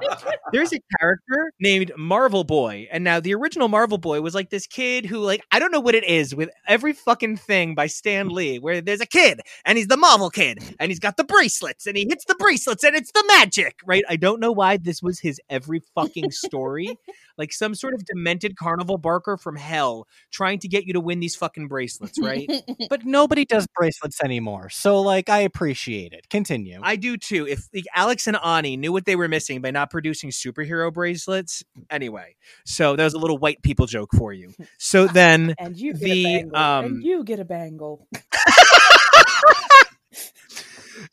[0.52, 2.88] there's a character named Marvel Boy.
[2.92, 5.80] And now, the original Marvel Boy was like this kid who, like, I don't know
[5.80, 9.78] what it is with every fucking thing by Stan Lee, where there's a kid and
[9.78, 12.96] he's the Marvel kid and he's got the bracelets and he hits the bracelets and
[12.96, 14.04] it's the magic, right?
[14.10, 16.98] I don't know why this was his every fucking story.
[17.38, 21.20] like some sort of demented carnival barker from hell trying to get you to win
[21.20, 22.50] these fucking bracelets, right?
[22.90, 24.68] but nobody does bracelets anymore.
[24.70, 26.28] So, like, I appreciate it.
[26.28, 26.80] Continue.
[26.82, 27.46] I do too.
[27.48, 31.64] If like, Alex and Ani knew what they were missing by not producing superhero bracelets,
[31.92, 32.36] anyway.
[32.66, 34.56] So that was a little white people joke for you.
[34.80, 38.08] So then And you the um and you get a bangle.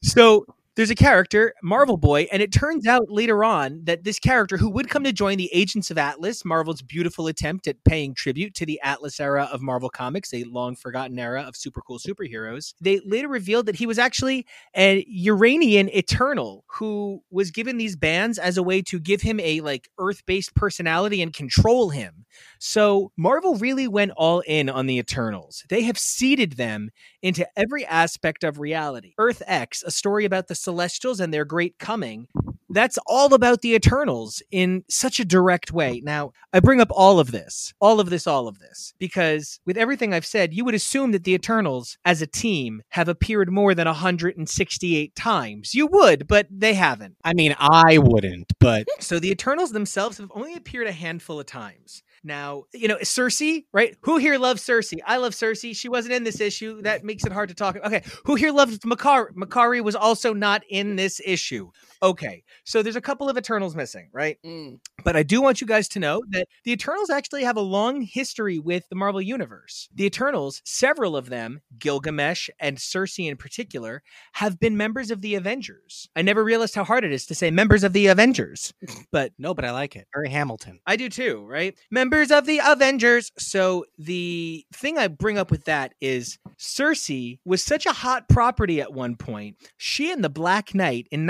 [0.02, 0.46] So
[0.78, 4.70] there's a character, Marvel Boy, and it turns out later on that this character, who
[4.70, 8.64] would come to join the Agents of Atlas, Marvel's beautiful attempt at paying tribute to
[8.64, 13.00] the Atlas era of Marvel Comics, a long forgotten era of super cool superheroes, they
[13.04, 14.46] later revealed that he was actually
[14.76, 19.60] a Uranian Eternal who was given these bands as a way to give him a
[19.60, 22.24] like Earth based personality and control him.
[22.60, 25.64] So Marvel really went all in on the Eternals.
[25.68, 26.90] They have seeded them
[27.22, 29.14] into every aspect of reality.
[29.18, 32.28] Earth X, a story about the Celestials and their great coming,
[32.70, 36.02] that's all about the Eternals in such a direct way.
[36.04, 39.78] Now, I bring up all of this, all of this, all of this, because with
[39.78, 43.74] everything I've said, you would assume that the Eternals as a team have appeared more
[43.74, 45.74] than 168 times.
[45.74, 47.16] You would, but they haven't.
[47.24, 51.46] I mean, I wouldn't, but So the Eternals themselves have only appeared a handful of
[51.46, 52.02] times.
[52.24, 53.96] Now, you know, Cersei, right?
[54.02, 54.98] Who here loves Cersei?
[55.06, 55.74] I love Cersei.
[55.74, 56.82] She wasn't in this issue.
[56.82, 57.76] That makes it hard to talk.
[57.76, 58.02] Okay.
[58.24, 59.32] Who here loves Makari?
[59.34, 61.70] Makari was also not in this issue.
[62.02, 62.42] Okay.
[62.64, 64.38] So there's a couple of Eternals missing, right?
[64.44, 64.78] Mm.
[65.04, 68.02] But I do want you guys to know that the Eternals actually have a long
[68.02, 69.88] history with the Marvel Universe.
[69.94, 74.02] The Eternals, several of them, Gilgamesh and Cersei in particular,
[74.34, 76.08] have been members of the Avengers.
[76.14, 78.72] I never realized how hard it is to say members of the Avengers,
[79.12, 80.06] but no, but I like it.
[80.14, 80.80] Very Hamilton.
[80.86, 81.76] I do too, right?
[81.90, 83.32] Members of the Avengers.
[83.38, 88.80] So the thing I bring up with that is Cersei was such a hot property
[88.80, 89.56] at one point.
[89.76, 91.26] She and the Black Knight in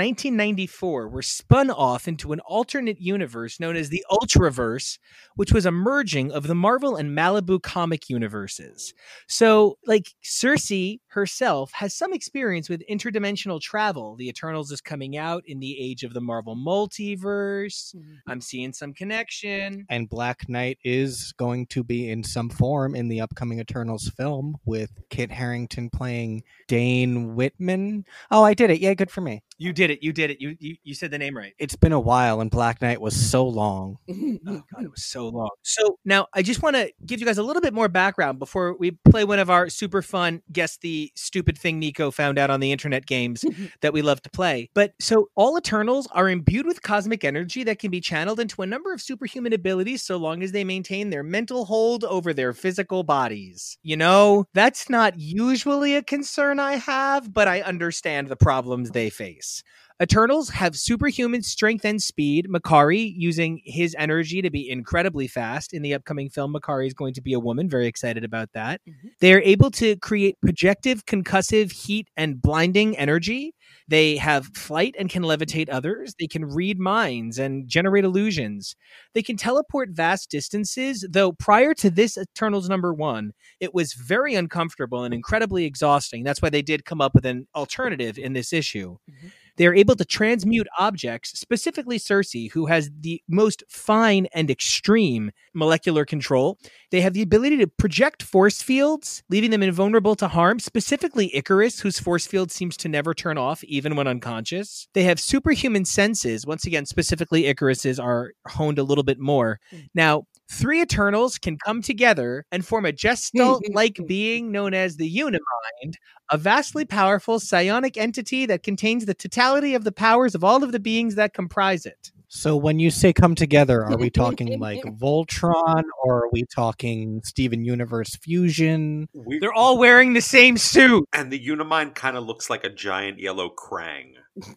[0.59, 4.97] 1994 were spun off into an alternate universe known as the Ultraverse,
[5.35, 8.93] which was a merging of the Marvel and Malibu comic universes.
[9.27, 14.15] So, like Cersei herself has some experience with interdimensional travel.
[14.15, 17.95] The Eternals is coming out in the age of the Marvel multiverse.
[17.95, 18.13] Mm-hmm.
[18.27, 19.85] I'm seeing some connection.
[19.89, 24.57] And Black Knight is going to be in some form in the upcoming Eternals film
[24.65, 28.05] with Kit Harington playing Dane Whitman.
[28.29, 28.79] Oh, I did it.
[28.79, 29.41] Yeah, good for me.
[29.57, 30.01] You did it.
[30.01, 30.39] You did it.
[30.39, 31.53] You you, you said the name right.
[31.59, 33.97] It's been a while, and Black Knight was so long.
[34.47, 35.49] Oh, oh god, it was so long.
[35.63, 38.75] So now I just want to give you guys a little bit more background before
[38.77, 42.59] we play one of our super fun guess the stupid thing Nico found out on
[42.59, 43.43] the internet games
[43.81, 44.69] that we love to play.
[44.73, 48.67] But so all Eternals are imbued with cosmic energy that can be channeled into a
[48.67, 53.03] number of superhuman abilities so long as they maintain their mental hold over their physical
[53.03, 53.77] bodies.
[53.83, 59.09] You know, that's not usually a concern I have, but I understand the problems they
[59.09, 59.63] face.
[60.01, 62.47] Eternals have superhuman strength and speed.
[62.49, 65.73] Makari using his energy to be incredibly fast.
[65.73, 67.69] In the upcoming film, Makari is going to be a woman.
[67.69, 68.79] Very excited about that.
[68.87, 69.09] Mm-hmm.
[69.19, 73.53] They are able to create projective, concussive, heat, and blinding energy.
[73.89, 76.13] They have flight and can levitate others.
[76.17, 78.75] They can read minds and generate illusions.
[79.13, 84.35] They can teleport vast distances, though prior to this Eternals number one, it was very
[84.35, 86.23] uncomfortable and incredibly exhausting.
[86.23, 88.97] That's why they did come up with an alternative in this issue.
[89.11, 89.27] Mm-hmm.
[89.59, 95.31] They are able to transmute objects, specifically Cersei, who has the most fine and extreme
[95.53, 96.57] molecular control.
[96.91, 101.81] They have the ability to project force fields, leaving them invulnerable to harm, specifically Ikaris,
[101.81, 104.87] whose force field seems to never turn off, even when unconscious.
[104.93, 106.47] They have superhuman senses.
[106.47, 109.59] Once again, specifically Ikaris's are honed a little bit more.
[109.71, 109.79] Hmm.
[109.93, 115.09] Now, three Eternals can come together and form a gestalt like being known as the
[115.17, 115.93] Unimind,
[116.31, 120.71] a vastly powerful psionic entity that contains the totality of the powers of all of
[120.71, 122.11] the beings that comprise it.
[122.31, 127.21] So when you say come together, are we talking like Voltron or are we talking
[127.23, 129.07] Steven Universe fusion?
[129.41, 131.05] They're all wearing the same suit.
[131.11, 134.11] And the Unimind kind of looks like a giant yellow Krang.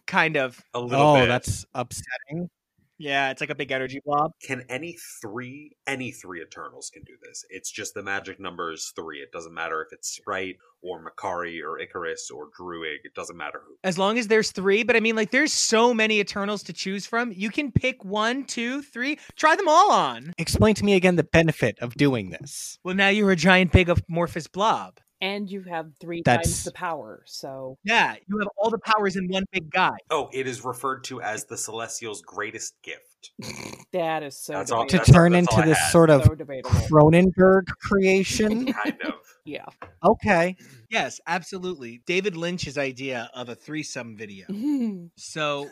[0.05, 0.63] Kind of.
[0.75, 1.27] A little Oh, bit.
[1.27, 2.49] that's upsetting.
[2.97, 4.31] Yeah, it's like a big energy blob.
[4.41, 7.43] Can any three, any three Eternals can do this?
[7.49, 9.19] It's just the magic number is three.
[9.19, 12.97] It doesn't matter if it's Sprite or Makari or Ikaris or Druig.
[13.03, 13.75] It doesn't matter who.
[13.83, 17.05] As long as there's three, but I mean, like, there's so many Eternals to choose
[17.05, 17.31] from.
[17.35, 20.33] You can pick one, two, three, try them all on.
[20.37, 22.77] Explain to me again the benefit of doing this.
[22.83, 24.99] Well, now you're a giant big amorphous blob.
[25.23, 27.23] And you have three That's- times the power.
[27.25, 29.95] So Yeah, you have all the powers in one big guy.
[30.09, 33.31] Oh, it is referred to as the Celestial's greatest gift.
[33.93, 35.13] that is so That's all- To debatable.
[35.13, 35.91] turn that's all into this had.
[35.91, 36.71] sort of So debatable.
[36.71, 38.73] Cronenberg creation.
[38.73, 39.13] Kind of.
[39.45, 39.65] Yeah.
[40.03, 40.57] Okay.
[40.89, 42.01] Yes, absolutely.
[42.05, 44.45] David Lynch's idea of a threesome video.
[45.15, 45.69] So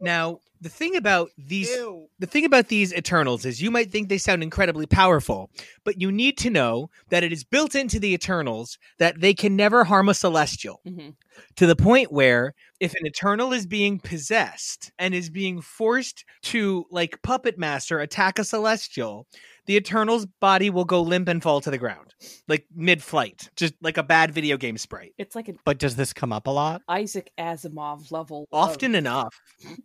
[0.00, 1.70] now the thing about these
[2.18, 5.50] the thing about these Eternals is you might think they sound incredibly powerful,
[5.84, 9.56] but you need to know that it is built into the Eternals that they can
[9.56, 10.80] never harm a celestial.
[10.86, 11.14] Mhm.
[11.56, 16.84] To the point where if an Eternal is being possessed and is being forced to
[16.90, 19.26] like puppet master attack a celestial,
[19.70, 22.12] the Eternal's body will go limp and fall to the ground.
[22.48, 23.50] Like mid flight.
[23.54, 25.12] Just like a bad video game sprite.
[25.16, 26.82] It's like a But does this come up a lot?
[26.88, 28.48] Isaac Asimov level.
[28.50, 29.32] of Often enough.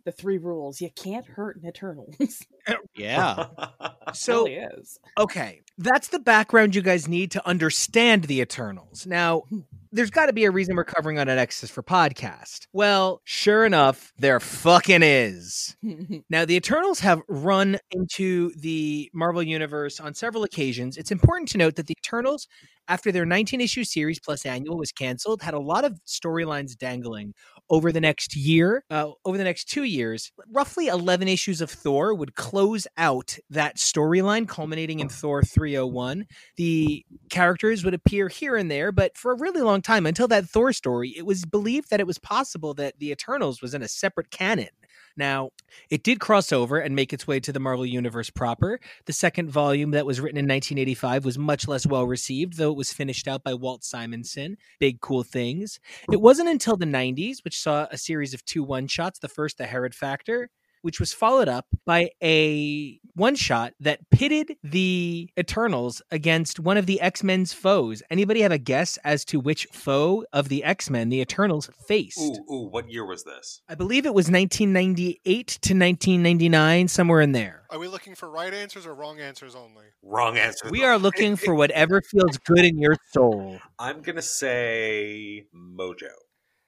[0.04, 0.80] the three rules.
[0.80, 2.12] You can't hurt an Eternal.
[2.68, 3.46] Uh, yeah.
[4.12, 4.98] So really is.
[5.16, 9.06] Okay, that's the background you guys need to understand the Eternals.
[9.06, 9.60] Now, hmm.
[9.96, 12.66] There's got to be a reason we're covering on an X's for podcast.
[12.74, 15.76] Well, sure enough, there fucking is.
[16.28, 20.96] Now, the Eternals have run into the Marvel Universe on several occasions.
[20.96, 22.48] It's important to note that the Eternals,
[22.88, 27.32] after their 19 issue series plus annual was canceled, had a lot of storylines dangling
[27.70, 30.30] over the next year, uh, over the next two years.
[30.52, 36.26] Roughly 11 issues of Thor would close out that storyline, culminating in Thor 301.
[36.56, 40.48] The characters would appear here and there, but for a really long time, until that
[40.48, 43.88] Thor story, it was believed that it was possible that the Eternals was in a
[43.88, 44.68] separate canon.
[45.16, 45.50] Now,
[45.88, 48.78] it did cross over and make its way to the Marvel Universe proper.
[49.06, 52.76] The second volume that was written in 1985 was much less well received, though it
[52.76, 54.58] was finished out by Walt Simonson.
[54.78, 55.80] Big cool things.
[56.12, 59.56] It wasn't until the 90s, which saw a series of two one shots, the first,
[59.56, 60.50] The Herod Factor,
[60.82, 66.86] which was followed up by a one shot that pitted the Eternals against one of
[66.86, 68.02] the X Men's foes.
[68.10, 72.20] Anybody have a guess as to which foe of the X Men the Eternals faced?
[72.20, 73.62] Ooh, ooh, what year was this?
[73.68, 77.64] I believe it was 1998 to 1999, somewhere in there.
[77.70, 79.86] Are we looking for right answers or wrong answers only?
[80.02, 80.70] Wrong answers.
[80.70, 83.58] We are looking for whatever feels good in your soul.
[83.78, 86.12] I'm gonna say Mojo.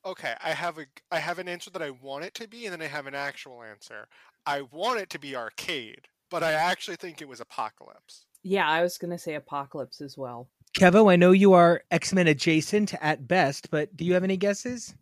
[0.09, 2.73] Okay, I have a I have an answer that I want it to be, and
[2.73, 4.09] then I have an actual answer.
[4.47, 8.25] I want it to be arcade, but I actually think it was Apocalypse.
[8.43, 10.49] Yeah, I was gonna say Apocalypse as well.
[10.79, 14.39] Kevo, I know you are X Men adjacent at best, but do you have any
[14.39, 14.95] guesses?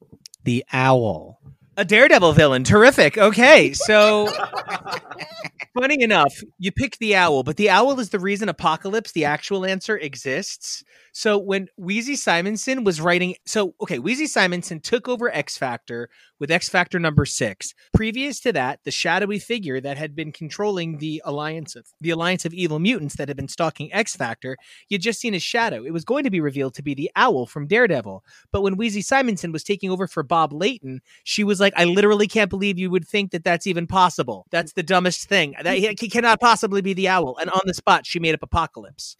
[0.42, 1.38] The owl.
[1.76, 2.64] A Daredevil villain.
[2.64, 3.16] Terrific.
[3.16, 4.28] Okay, so
[5.78, 9.64] funny enough, you picked the owl, but the owl is the reason Apocalypse, the actual
[9.64, 10.82] answer, exists.
[11.18, 16.50] So when Weezie Simonson was writing, so okay, Weezie Simonson took over X Factor with
[16.50, 17.72] X Factor number six.
[17.94, 22.44] Previous to that, the shadowy figure that had been controlling the alliance of the alliance
[22.44, 24.58] of evil mutants that had been stalking X Factor,
[24.90, 25.82] you'd just seen his shadow.
[25.84, 28.22] It was going to be revealed to be the owl from Daredevil.
[28.52, 32.26] But when Weezie Simonson was taking over for Bob Layton, she was like, "I literally
[32.28, 34.44] can't believe you would think that that's even possible.
[34.50, 35.54] That's the dumbest thing.
[35.62, 38.42] That he, he cannot possibly be the owl." And on the spot, she made up
[38.42, 39.16] Apocalypse.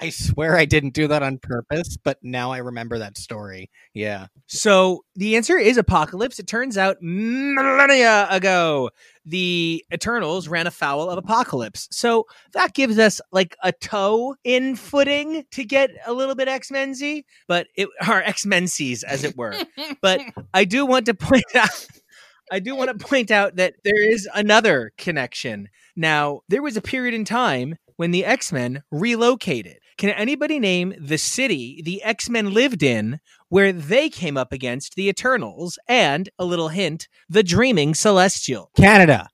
[0.00, 3.70] I swear I didn't do that on purpose, but now I remember that story.
[3.92, 4.26] Yeah.
[4.46, 6.38] So the answer is Apocalypse.
[6.38, 8.90] It turns out millennia ago,
[9.26, 11.86] the Eternals ran afoul of Apocalypse.
[11.90, 16.70] So that gives us like a toe in footing to get a little bit X
[16.70, 19.54] Men Z, but it are X Men C's as it were.
[20.00, 20.20] but
[20.54, 21.86] I do want to point out.
[22.50, 25.68] I do want to point out that there is another connection.
[25.94, 29.78] Now, there was a period in time when the X Men relocated.
[30.00, 33.20] Can anybody name the city the X Men lived in
[33.50, 38.70] where they came up against the Eternals and, a little hint, the Dreaming Celestial?
[38.74, 39.28] Canada.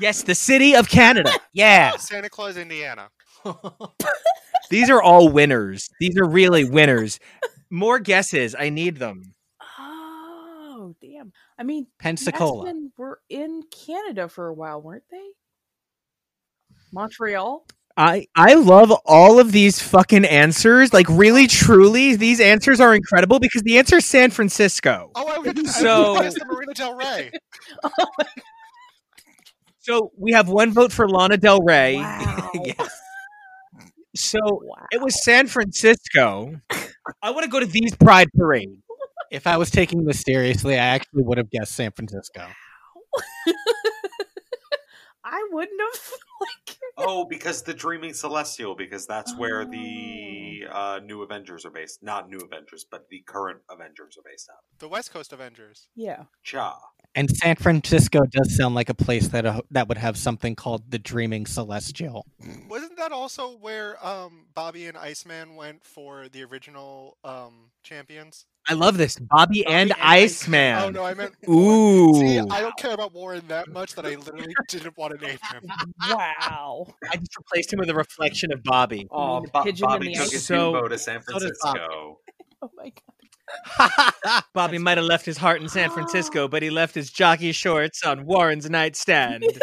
[0.00, 1.30] Yes, the city of Canada.
[1.52, 1.98] Yeah.
[1.98, 3.10] Santa Claus, Indiana.
[4.70, 5.88] These are all winners.
[6.00, 7.20] These are really winners.
[7.70, 8.56] More guesses.
[8.58, 9.34] I need them.
[9.78, 11.32] Oh, damn.
[11.56, 12.66] I mean, the Pensacola.
[12.66, 15.28] X-Men were in Canada for a while, weren't they?
[16.92, 17.66] Montreal?
[17.96, 20.92] I I love all of these fucking answers.
[20.92, 25.10] Like really, truly, these answers are incredible because the answer is San Francisco.
[25.14, 27.30] Oh, I would So- I the Marina Del Rey.
[27.84, 28.04] Oh
[29.80, 31.96] so we have one vote for Lana Del Rey.
[31.96, 32.50] Wow.
[32.64, 33.00] yes.
[34.14, 34.38] So
[34.92, 36.54] it was San Francisco.
[37.22, 38.70] I want to go to these Pride Parade.
[39.30, 42.46] If I was taking this seriously, I actually would have guessed San Francisco.
[45.32, 46.00] I wouldn't have.
[46.42, 52.02] Like, Oh, because the Dreaming Celestial, because that's where the uh, new Avengers are based.
[52.02, 54.56] Not new Avengers, but the current Avengers are based on.
[54.80, 55.86] The West Coast Avengers.
[55.94, 56.24] yeah.
[56.42, 56.76] Cha.
[57.14, 60.90] And San Francisco does sound like a place that uh, that would have something called
[60.90, 62.26] the Dreaming Celestial.
[62.68, 68.46] Wasn't that also where um, Bobby and Iceman went for the original um, champions?
[68.68, 69.18] I love this.
[69.18, 70.78] Bobby and Iceman.
[70.82, 71.34] Oh no, I meant.
[71.48, 72.14] Ooh.
[72.14, 75.38] See, I don't care about Warren that much that I literally didn't want to name
[75.52, 75.62] him.
[76.10, 76.86] Wow.
[77.10, 79.08] I just replaced him with a reflection of Bobby.
[79.10, 80.30] Oh, the Bo- pigeon Bobby took ice.
[80.32, 81.32] his So- so, to San so.
[81.32, 82.18] Francisco.
[82.62, 83.11] Oh my god.
[84.54, 88.02] Bobby might have left his heart in San Francisco, but he left his jockey shorts
[88.04, 89.44] on Warren's nightstand.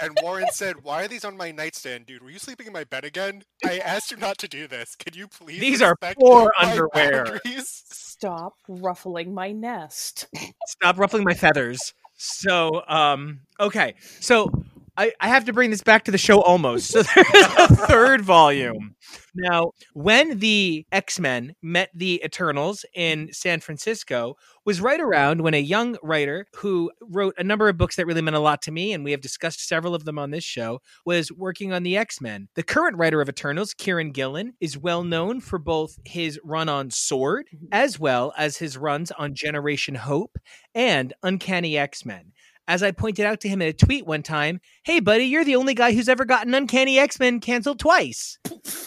[0.00, 2.24] And Warren said, "Why are these on my nightstand, dude?
[2.24, 3.44] Were you sleeping in my bed again?
[3.64, 4.96] I asked you not to do this.
[4.96, 5.60] Can you please?
[5.60, 7.24] These are respect poor underwear.
[7.24, 10.26] boundaries?" Stop ruffling my nest.
[10.66, 11.94] Stop ruffling my feathers.
[12.16, 13.94] So, um, okay.
[14.18, 14.50] So
[14.96, 16.90] I, I have to bring this back to the show almost.
[16.90, 18.94] So there's a third volume.
[19.34, 25.60] Now, when the X-Men met the Eternals in San Francisco was right around when a
[25.60, 28.92] young writer who wrote a number of books that really meant a lot to me,
[28.92, 32.48] and we have discussed several of them on this show, was working on the X-Men.
[32.54, 36.90] The current writer of Eternals, Kieron Gillen, is well known for both his run on
[36.90, 37.66] Sword mm-hmm.
[37.72, 40.36] as well as his runs on Generation Hope
[40.74, 42.32] and Uncanny X-Men.
[42.68, 45.56] As I pointed out to him in a tweet one time, hey, buddy, you're the
[45.56, 48.38] only guy who's ever gotten Uncanny X Men canceled twice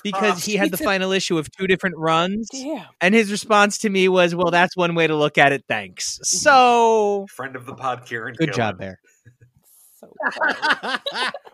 [0.03, 0.85] because he had the Jesus.
[0.85, 2.47] final issue of two different runs.
[2.51, 2.85] Damn.
[3.01, 5.65] And his response to me was, well, that's one way to look at it.
[5.67, 6.15] Thanks.
[6.15, 6.23] Mm-hmm.
[6.23, 8.35] So, Friend of the pod, Kieron.
[8.37, 8.53] Good Gillen.
[8.53, 8.99] job there.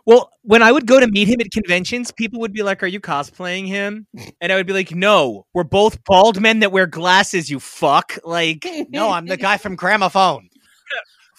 [0.06, 2.88] Well, when I would go to meet him at conventions, people would be like, are
[2.88, 4.08] you cosplaying him?
[4.42, 8.18] And I would be like, no, we're both bald men that wear glasses, you fuck.
[8.24, 10.50] Like, No, I'm the guy from Gramophone.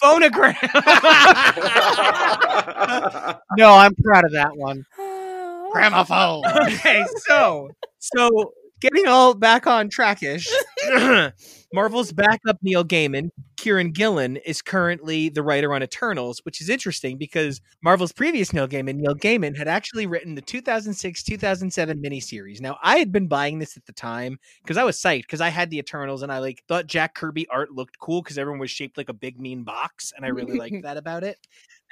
[0.03, 0.57] Phonogram.
[3.59, 4.85] No, I'm proud of that one.
[5.73, 6.45] Gramophone.
[6.47, 10.49] okay, so so getting all back on trackish.
[11.75, 17.17] Marvel's backup Neil Gaiman, Kieron Gillen, is currently the writer on Eternals, which is interesting
[17.19, 22.61] because Marvel's previous Neil Gaiman, Neil Gaiman, had actually written the 2006 2007 miniseries.
[22.61, 25.49] Now, I had been buying this at the time because I was psyched because I
[25.49, 28.71] had the Eternals and I like thought Jack Kirby art looked cool because everyone was
[28.71, 31.39] shaped like a big mean box, and I really liked that about it.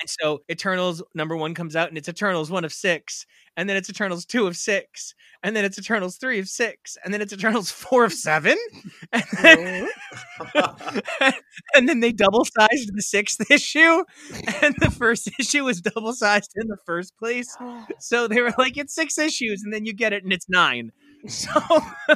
[0.01, 3.27] And so Eternals number one comes out, and it's Eternals one of six,
[3.57, 7.13] and then it's Eternals two of six, and then it's Eternals three of six, and
[7.13, 8.57] then it's Eternals four of seven,
[9.13, 9.89] and then,
[11.75, 14.05] and then they double sized the sixth issue,
[14.63, 17.57] and the first issue was double sized in the first place.
[17.99, 20.93] So they were like, it's six issues, and then you get it, and it's nine.
[21.29, 21.51] So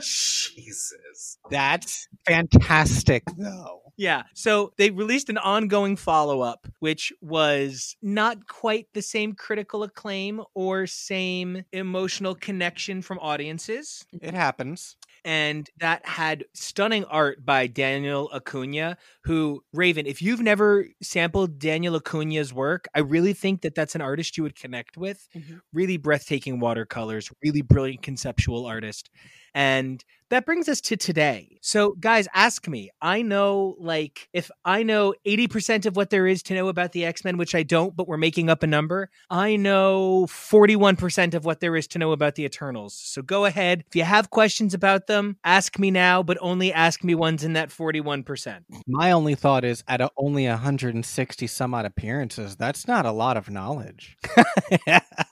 [0.01, 1.39] Jesus.
[1.51, 3.84] That's fantastic, though.
[3.97, 4.25] Yeah.
[4.35, 10.43] So they released an ongoing follow up, which was not quite the same critical acclaim
[10.55, 14.05] or same emotional connection from audiences.
[14.21, 14.97] It happens.
[15.25, 21.95] And that had stunning art by Daniel Acuna, who, Raven, if you've never sampled Daniel
[21.95, 25.27] Acuna's work, I really think that that's an artist you would connect with.
[25.35, 25.61] Mhm.
[25.73, 29.09] Really breathtaking watercolors, really brilliant conceptual artist.
[29.55, 31.59] And that brings us to today.
[31.61, 32.91] So, guys, ask me.
[33.01, 37.05] I know, like, if I know 80% of what there is to know about the
[37.05, 41.45] X Men, which I don't, but we're making up a number, I know 41% of
[41.45, 42.95] what there is to know about the Eternals.
[42.95, 43.85] So go ahead.
[43.87, 47.53] If you have questions about them, ask me now, but only ask me ones in
[47.53, 48.65] that 41%.
[48.89, 53.37] My only thought is at a, only 160 some odd appearances, that's not a lot
[53.37, 54.17] of knowledge.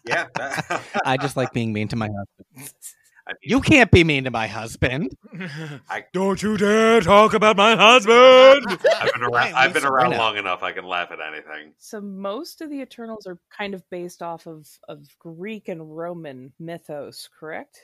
[0.04, 0.26] Yeah.
[1.06, 2.72] I just like being mean to my husband.
[3.42, 5.16] You can't be mean to my husband.
[5.88, 8.78] I, Don't you dare talk about my husband.
[9.00, 9.54] I've been around.
[9.54, 10.62] I've been around long enough.
[10.62, 11.72] I can laugh at anything.
[11.78, 16.52] So most of the Eternals are kind of based off of, of Greek and Roman
[16.58, 17.78] mythos, correct?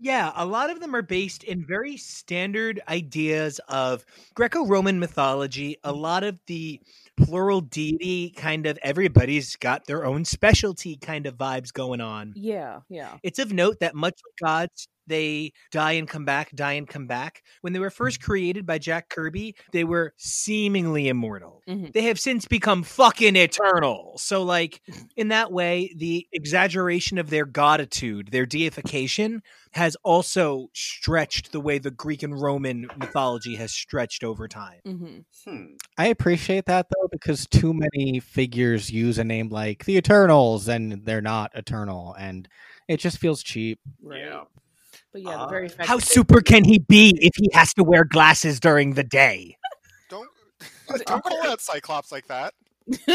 [0.00, 5.76] Yeah, a lot of them are based in very standard ideas of Greco Roman mythology.
[5.82, 6.00] A mm.
[6.00, 6.80] lot of the
[7.18, 12.32] plural deity kind of everybody's got their own specialty kind of vibes going on.
[12.36, 13.16] Yeah, yeah.
[13.22, 17.06] It's of note that much like gods, they die and come back, die and come
[17.06, 17.42] back.
[17.62, 21.62] When they were first created by Jack Kirby, they were seemingly immortal.
[21.68, 21.92] Mhm.
[21.92, 24.14] They have since become fucking eternal.
[24.18, 24.80] So, like,
[25.16, 31.78] in that way, the exaggeration of their goditude, their deification, has also stretched the way
[31.78, 34.80] the Greek and Roman mythology has stretched over time.
[34.86, 35.50] Mm-hmm.
[35.50, 35.64] Hmm.
[35.96, 41.04] I appreciate that though because too many figures use a name like the Eternals and
[41.04, 42.48] they're not eternal and
[42.88, 43.78] it just feels cheap.
[44.02, 44.20] Right.
[44.20, 44.44] Yeah.
[45.12, 47.84] But yeah, the Uh, very fact How super can he be if he has to
[47.84, 49.56] wear glasses during the day?
[50.08, 50.28] Don't
[51.06, 52.54] don't call out Cyclops like that.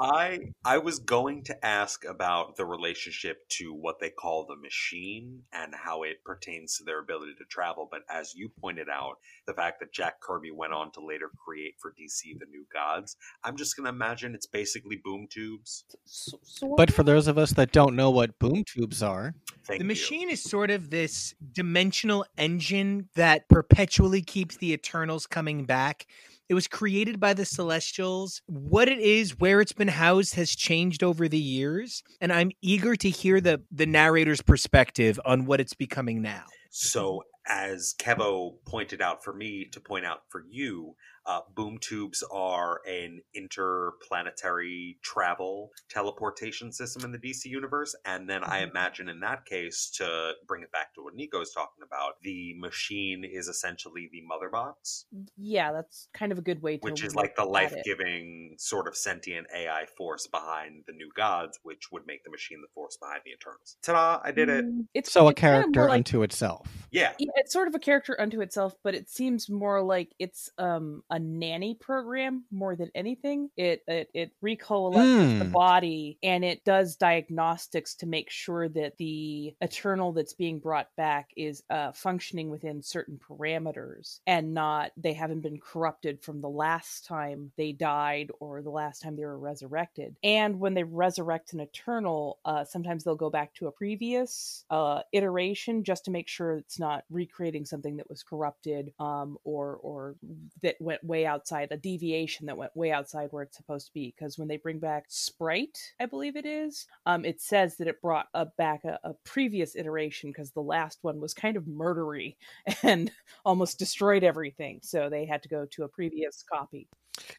[0.00, 5.42] I I was going to ask about the relationship to what they call the machine
[5.52, 9.16] and how it pertains to their ability to travel, but as you pointed out,
[9.46, 13.16] the fact that Jack Kirby went on to later create for DC the New Gods,
[13.42, 15.84] I'm just going to imagine it's basically boom tubes.
[16.04, 19.34] so, so But for those of us that don't know what boom tubes are,
[19.66, 19.88] Thank the you.
[19.88, 26.06] machine is sort of this dimensional engine that perpetually keeps the Eternals coming back.
[26.48, 28.42] It was created by the Celestials.
[28.46, 32.96] What it is, where it's been housed, has changed over the years, and I'm eager
[32.96, 36.44] to hear the the narrator's perspective on what it's becoming now.
[36.70, 42.22] So, as Kevo pointed out for me to point out for you, uh, boom tubes
[42.32, 47.94] are an interplanetary travel teleportation system in the DC universe.
[48.04, 51.52] And then I imagine in that case, to bring it back to what Nico Nico's
[51.52, 55.06] talking about, the machine is essentially the mother box,
[55.36, 58.86] yeah, that's kind of a good way to which is like the life giving sort
[58.86, 62.96] of sentient AI force behind the new gods, which would make the machine the force
[62.98, 63.76] behind the Eternals.
[63.82, 64.20] Ta da!
[64.22, 64.64] I did it.
[64.64, 66.68] Mm, It's so a it's kinda character like- unto itself.
[66.90, 67.12] Yeah.
[67.18, 71.02] Yeah, it's sort of a character unto itself, but it seems more like it's um
[71.14, 73.50] a nanny program more than anything.
[73.56, 75.52] It it, it recoalesces the Mm.
[75.52, 81.30] body and it does diagnostics to make sure that the eternal that's being brought back
[81.36, 87.06] is uh functioning within certain parameters and not they haven't been corrupted from the last
[87.06, 90.16] time they died or the last time they were resurrected.
[90.24, 95.02] And when they resurrect an eternal, uh sometimes they'll go back to a previous uh
[95.12, 100.16] iteration just to make sure it's not recreating something that was corrupted um or or
[100.62, 104.14] that went way outside a deviation that went way outside where it's supposed to be
[104.16, 108.00] because when they bring back sprite i believe it is um it says that it
[108.02, 112.36] brought a, back a, a previous iteration because the last one was kind of murdery
[112.82, 113.12] and
[113.44, 116.88] almost destroyed everything so they had to go to a previous copy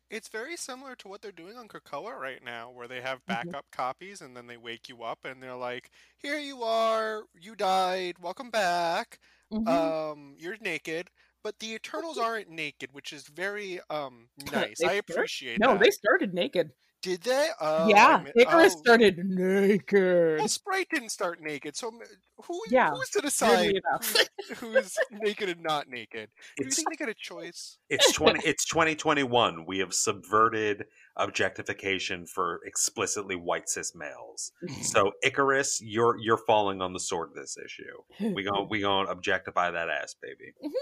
[0.10, 3.52] It's very similar to what they're doing on Krakoa right now, where they have Mm-hmm.
[3.52, 7.56] backup copies and then they wake you up and they're like, "Here you are, you
[7.56, 9.20] died, welcome back.
[9.52, 9.96] Mhm.
[10.06, 11.12] Um, you're naked."
[11.46, 14.80] But the Eternals aren't naked, which is very um nice.
[14.80, 15.80] They I start- appreciate no that.
[15.80, 16.72] they started naked
[17.06, 17.50] Did they?
[17.62, 18.80] Oh, yeah Ikaris oh.
[18.80, 22.00] started naked Well, Sprite didn't start naked, so m-
[22.44, 26.30] who Yeah, who's to decide who's, who's naked and not naked?
[26.58, 27.78] Do you It's- think they get a choice?
[27.92, 28.40] It's twenty.
[28.44, 29.68] it's twenty twenty one.
[29.68, 34.52] We have subverted objectification for explicitly white cis males.
[34.82, 38.34] So Ikaris, you're you're falling on the sword of this issue.
[38.34, 40.54] We going we going to objectify that ass, baby.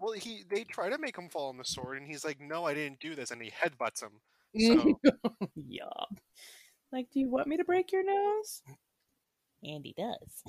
[0.00, 2.64] Well, he they try to make him fall on the sword, and he's like, "No,
[2.64, 4.20] I didn't do this," and he headbutts him.
[4.58, 5.00] So
[5.54, 6.04] yeah
[6.92, 8.62] like do you want me to break your nose
[9.62, 10.42] And he does.